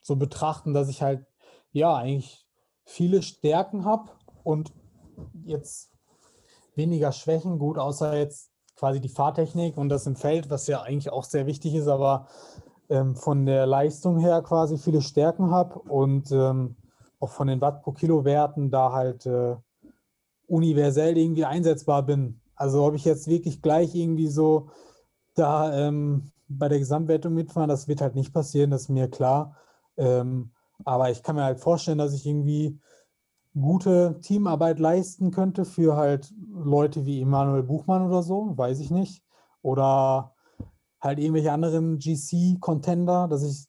so 0.00 0.16
betrachten, 0.16 0.72
dass 0.72 0.88
ich 0.88 1.02
halt, 1.02 1.26
ja, 1.72 1.94
eigentlich 1.94 2.46
viele 2.86 3.20
Stärken 3.20 3.84
habe 3.84 4.08
und 4.42 4.72
jetzt 5.44 5.92
weniger 6.76 7.12
Schwächen, 7.12 7.58
gut, 7.58 7.76
außer 7.76 8.16
jetzt 8.16 8.50
quasi 8.76 9.02
die 9.02 9.10
Fahrtechnik 9.10 9.76
und 9.76 9.90
das 9.90 10.06
im 10.06 10.16
Feld, 10.16 10.48
was 10.48 10.66
ja 10.66 10.80
eigentlich 10.80 11.12
auch 11.12 11.24
sehr 11.24 11.44
wichtig 11.44 11.74
ist, 11.74 11.88
aber 11.88 12.26
ähm, 12.88 13.16
von 13.16 13.44
der 13.44 13.66
Leistung 13.66 14.18
her 14.18 14.40
quasi 14.40 14.78
viele 14.78 15.02
Stärken 15.02 15.50
habe 15.50 15.78
und 15.78 16.32
ähm, 16.32 16.76
auch 17.18 17.32
von 17.32 17.48
den 17.48 17.60
Watt 17.60 17.82
pro 17.82 17.92
Kilo 17.92 18.24
Werten 18.24 18.70
da 18.70 18.92
halt 18.92 19.26
äh, 19.26 19.56
universell 20.50 21.16
irgendwie 21.16 21.44
einsetzbar 21.44 22.02
bin. 22.04 22.40
Also 22.56 22.84
ob 22.84 22.94
ich 22.94 23.04
jetzt 23.04 23.28
wirklich 23.28 23.62
gleich 23.62 23.94
irgendwie 23.94 24.28
so 24.28 24.70
da 25.34 25.72
ähm, 25.72 26.30
bei 26.48 26.68
der 26.68 26.78
Gesamtwertung 26.78 27.32
mitfahren, 27.32 27.68
das 27.68 27.88
wird 27.88 28.00
halt 28.00 28.14
nicht 28.14 28.32
passieren, 28.32 28.70
das 28.70 28.82
ist 28.82 28.88
mir 28.90 29.08
klar. 29.08 29.56
Ähm, 29.96 30.50
aber 30.84 31.10
ich 31.10 31.22
kann 31.22 31.36
mir 31.36 31.44
halt 31.44 31.60
vorstellen, 31.60 31.98
dass 31.98 32.12
ich 32.12 32.26
irgendwie 32.26 32.78
gute 33.54 34.18
Teamarbeit 34.20 34.78
leisten 34.78 35.30
könnte 35.30 35.64
für 35.64 35.96
halt 35.96 36.32
Leute 36.52 37.06
wie 37.06 37.20
Emanuel 37.20 37.62
Buchmann 37.62 38.06
oder 38.06 38.22
so, 38.22 38.56
weiß 38.56 38.80
ich 38.80 38.90
nicht. 38.90 39.22
Oder 39.62 40.34
halt 41.00 41.18
irgendwelche 41.18 41.52
anderen 41.52 41.98
GC-Contender, 41.98 43.28
dass 43.28 43.42
ich, 43.42 43.66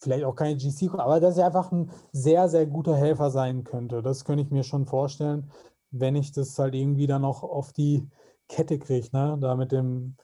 vielleicht 0.00 0.24
auch 0.24 0.34
keine 0.34 0.56
GC, 0.56 0.90
aber 0.94 1.20
dass 1.20 1.36
ich 1.36 1.44
einfach 1.44 1.70
ein 1.72 1.90
sehr, 2.12 2.48
sehr 2.48 2.66
guter 2.66 2.96
Helfer 2.96 3.30
sein 3.30 3.64
könnte. 3.64 4.02
Das 4.02 4.24
könnte 4.24 4.42
ich 4.42 4.50
mir 4.50 4.64
schon 4.64 4.86
vorstellen, 4.86 5.50
wenn 5.90 6.16
ich 6.16 6.32
das 6.32 6.58
halt 6.58 6.74
irgendwie 6.74 7.06
dann 7.06 7.22
noch 7.22 7.42
auf 7.42 7.72
die 7.72 8.08
Kette 8.48 8.78
kriege, 8.78 9.08
ne? 9.12 9.38
Da 9.40 9.54
mit 9.54 9.72
dem 9.72 10.16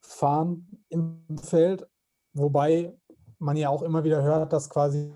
Fahren 0.00 0.84
im 0.88 1.24
Feld. 1.42 1.86
Wobei 2.34 2.94
man 3.38 3.56
ja 3.56 3.68
auch 3.68 3.82
immer 3.82 4.04
wieder 4.04 4.22
hört, 4.22 4.52
dass 4.52 4.68
quasi 4.68 5.12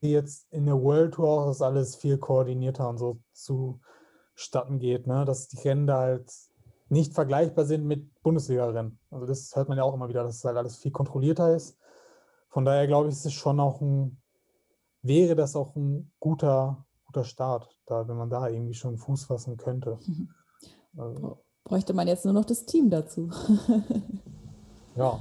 jetzt 0.00 0.52
in 0.52 0.66
der 0.66 0.80
World 0.80 1.14
Tour 1.14 1.28
auch 1.28 1.46
das 1.46 1.62
alles 1.62 1.96
viel 1.96 2.18
koordinierter 2.18 2.88
und 2.88 2.98
so 2.98 3.20
zustatten 3.32 4.78
geht, 4.78 5.06
ne? 5.06 5.24
dass 5.24 5.48
die 5.48 5.58
Rennen 5.58 5.86
da 5.86 5.98
halt 5.98 6.32
nicht 6.88 7.14
vergleichbar 7.14 7.64
sind 7.64 7.84
mit 7.84 8.10
Bundesliga-Rennen. 8.22 8.98
Also 9.10 9.26
das 9.26 9.54
hört 9.54 9.68
man 9.68 9.78
ja 9.78 9.84
auch 9.84 9.94
immer 9.94 10.08
wieder, 10.08 10.24
dass 10.24 10.36
es 10.36 10.44
halt 10.44 10.56
alles 10.56 10.76
viel 10.76 10.90
kontrollierter 10.90 11.54
ist. 11.54 11.76
Von 12.50 12.64
daher 12.64 12.86
glaube 12.86 13.08
ich, 13.08 13.14
ist 13.14 13.26
es 13.26 13.32
schon 13.32 13.60
auch 13.60 13.80
ein, 13.80 14.20
wäre 15.02 15.36
das 15.36 15.56
auch 15.56 15.76
ein 15.76 16.12
guter, 16.18 16.84
guter 17.06 17.24
Start, 17.24 17.78
da, 17.86 18.06
wenn 18.06 18.16
man 18.16 18.30
da 18.30 18.48
irgendwie 18.48 18.74
schon 18.74 18.98
Fuß 18.98 19.24
fassen 19.24 19.56
könnte. 19.56 19.98
Also. 20.96 21.38
Bräuchte 21.62 21.94
man 21.94 22.08
jetzt 22.08 22.24
nur 22.24 22.34
noch 22.34 22.44
das 22.44 22.66
Team 22.66 22.90
dazu. 22.90 23.30
ja, 24.96 25.20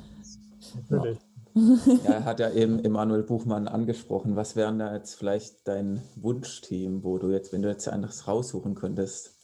natürlich. 0.90 1.20
Ja, 1.54 2.12
er 2.12 2.26
hat 2.26 2.40
ja 2.40 2.50
eben 2.50 2.84
Emanuel 2.84 3.22
Buchmann 3.22 3.68
angesprochen. 3.68 4.36
Was 4.36 4.56
wäre 4.56 4.76
da 4.76 4.96
jetzt 4.96 5.14
vielleicht 5.14 5.68
dein 5.68 6.02
Wunschteam, 6.16 7.04
wo 7.04 7.20
du 7.20 7.30
jetzt, 7.30 7.54
wenn 7.54 7.62
du 7.62 7.70
jetzt 7.70 7.88
anderes 7.88 8.28
raussuchen 8.28 8.74
könntest? 8.74 9.38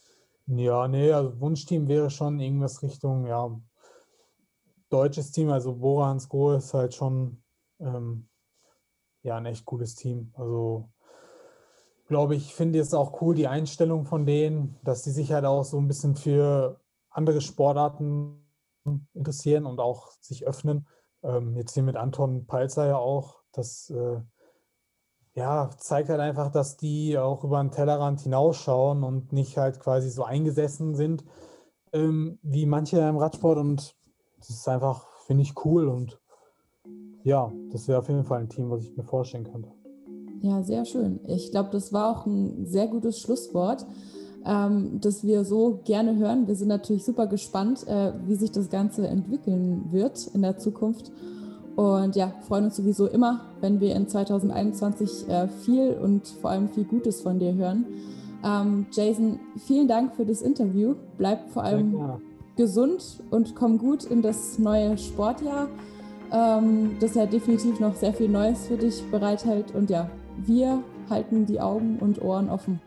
Ja, 0.48 0.88
nee, 0.88 1.12
also 1.12 1.40
Wunschteam 1.40 1.88
wäre 1.88 2.10
schon 2.10 2.40
irgendwas 2.40 2.82
Richtung, 2.82 3.28
ja, 3.28 3.56
deutsches 4.90 5.32
Team. 5.32 5.50
Also 5.50 5.76
Bora 5.76 6.08
Hans 6.08 6.28
Go 6.28 6.54
ist 6.54 6.74
halt 6.74 6.94
schon 6.94 7.44
ähm, 7.80 8.28
ja, 9.24 9.38
ein 9.38 9.46
echt 9.46 9.66
cooles 9.66 9.96
Team. 9.96 10.32
Also 10.36 10.90
glaube 12.08 12.36
ich, 12.36 12.54
finde 12.54 12.80
es 12.80 12.94
auch 12.94 13.22
cool, 13.22 13.36
die 13.36 13.48
Einstellung 13.48 14.06
von 14.06 14.26
denen, 14.26 14.78
dass 14.84 15.04
die 15.04 15.12
sich 15.12 15.32
halt 15.32 15.46
auch 15.46 15.64
so 15.64 15.78
ein 15.80 15.88
bisschen 15.88 16.16
für 16.16 16.80
andere 17.10 17.42
Sportarten 17.42 18.46
interessieren 19.14 19.66
und 19.66 19.80
auch 19.80 20.12
sich 20.20 20.46
öffnen. 20.46 20.88
Ähm, 21.24 21.56
jetzt 21.56 21.74
hier 21.74 21.84
mit 21.84 21.96
Anton 21.96 22.46
Palzer 22.46 22.88
ja 22.88 22.98
auch, 22.98 23.42
das 23.52 23.90
äh, 23.90 24.22
ja, 25.34 25.70
zeigt 25.78 26.10
halt 26.10 26.22
einfach, 26.22 26.52
dass 26.52 26.78
die 26.78 27.18
auch 27.18 27.44
über 27.44 27.62
den 27.62 27.72
Tellerrand 27.72 28.22
hinausschauen 28.22 29.04
und 29.04 29.34
nicht 29.34 29.58
halt 29.58 29.80
quasi 29.80 30.10
so 30.10 30.24
eingesessen 30.24 30.96
sind 30.96 31.26
ähm, 31.94 32.40
wie 32.42 32.66
manche 32.66 33.00
im 33.00 33.18
Radsport. 33.18 33.58
Und 33.58 33.96
das 34.38 34.50
ist 34.50 34.68
einfach, 34.68 35.08
finde 35.26 35.44
ich, 35.44 35.66
cool. 35.66 35.88
Und 35.88 36.22
ja, 37.26 37.52
das 37.72 37.88
wäre 37.88 38.00
auf 38.00 38.08
jeden 38.08 38.24
Fall 38.24 38.40
ein 38.40 38.50
Team, 38.50 38.70
was 38.70 38.84
ich 38.84 38.96
mir 38.96 39.04
vorstellen 39.04 39.44
könnte. 39.44 39.70
Ja, 40.42 40.62
sehr 40.62 40.86
schön. 40.86 41.20
Ich 41.28 41.52
glaube, 41.52 41.70
das 41.72 41.92
war 41.92 42.12
auch 42.12 42.26
ein 42.26 42.66
sehr 42.66 42.88
gutes 42.88 43.20
Schlusswort. 43.20 43.86
ähm, 44.46 45.00
das 45.02 45.24
wir 45.24 45.44
so 45.44 45.80
gerne 45.86 46.18
hören. 46.18 46.48
Wir 46.48 46.56
sind 46.56 46.68
natürlich 46.68 47.04
super 47.04 47.26
gespannt, 47.26 47.88
äh, 47.88 48.14
wie 48.28 48.36
sich 48.36 48.52
das 48.52 48.70
Ganze 48.70 49.08
entwickeln 49.08 49.86
wird 49.92 50.28
in 50.36 50.44
der 50.44 50.58
Zukunft. 50.60 51.12
Und 51.76 52.16
ja, 52.16 52.32
freuen 52.48 52.66
uns 52.66 52.76
sowieso 52.76 53.08
immer, 53.08 53.42
wenn 53.60 53.80
wir 53.80 53.96
in 53.96 54.08
2021 54.08 55.28
äh, 55.28 55.48
viel 55.48 55.94
und 55.94 56.28
vor 56.28 56.52
allem 56.52 56.70
viel 56.70 56.86
Gutes 56.86 57.22
von 57.22 57.40
dir 57.40 57.56
hören. 57.56 57.86
Ähm, 58.44 58.86
Jason, 58.92 59.40
vielen 59.58 59.88
Dank 59.88 60.16
für 60.16 60.26
das 60.26 60.44
Interview. 60.44 60.94
Bleib 61.18 61.50
vor 61.50 61.64
allem 61.64 61.98
gesund 62.56 63.24
und 63.32 63.56
komm 63.56 63.80
gut 63.80 64.04
in 64.06 64.22
das 64.22 64.60
neue 64.60 64.98
Sportjahr, 64.98 65.68
ähm, 66.32 66.98
das 67.00 67.16
ja 67.16 67.26
definitiv 67.26 67.80
noch 67.80 67.96
sehr 67.96 68.14
viel 68.14 68.30
Neues 68.30 68.68
für 68.68 68.78
dich 68.78 69.04
bereithält. 69.12 69.74
Und 69.74 69.90
ja, 69.90 70.10
wir 70.38 70.84
halten 71.10 71.46
die 71.46 71.60
Augen 71.60 71.98
und 72.00 72.22
Ohren 72.22 72.50
offen. 72.50 72.80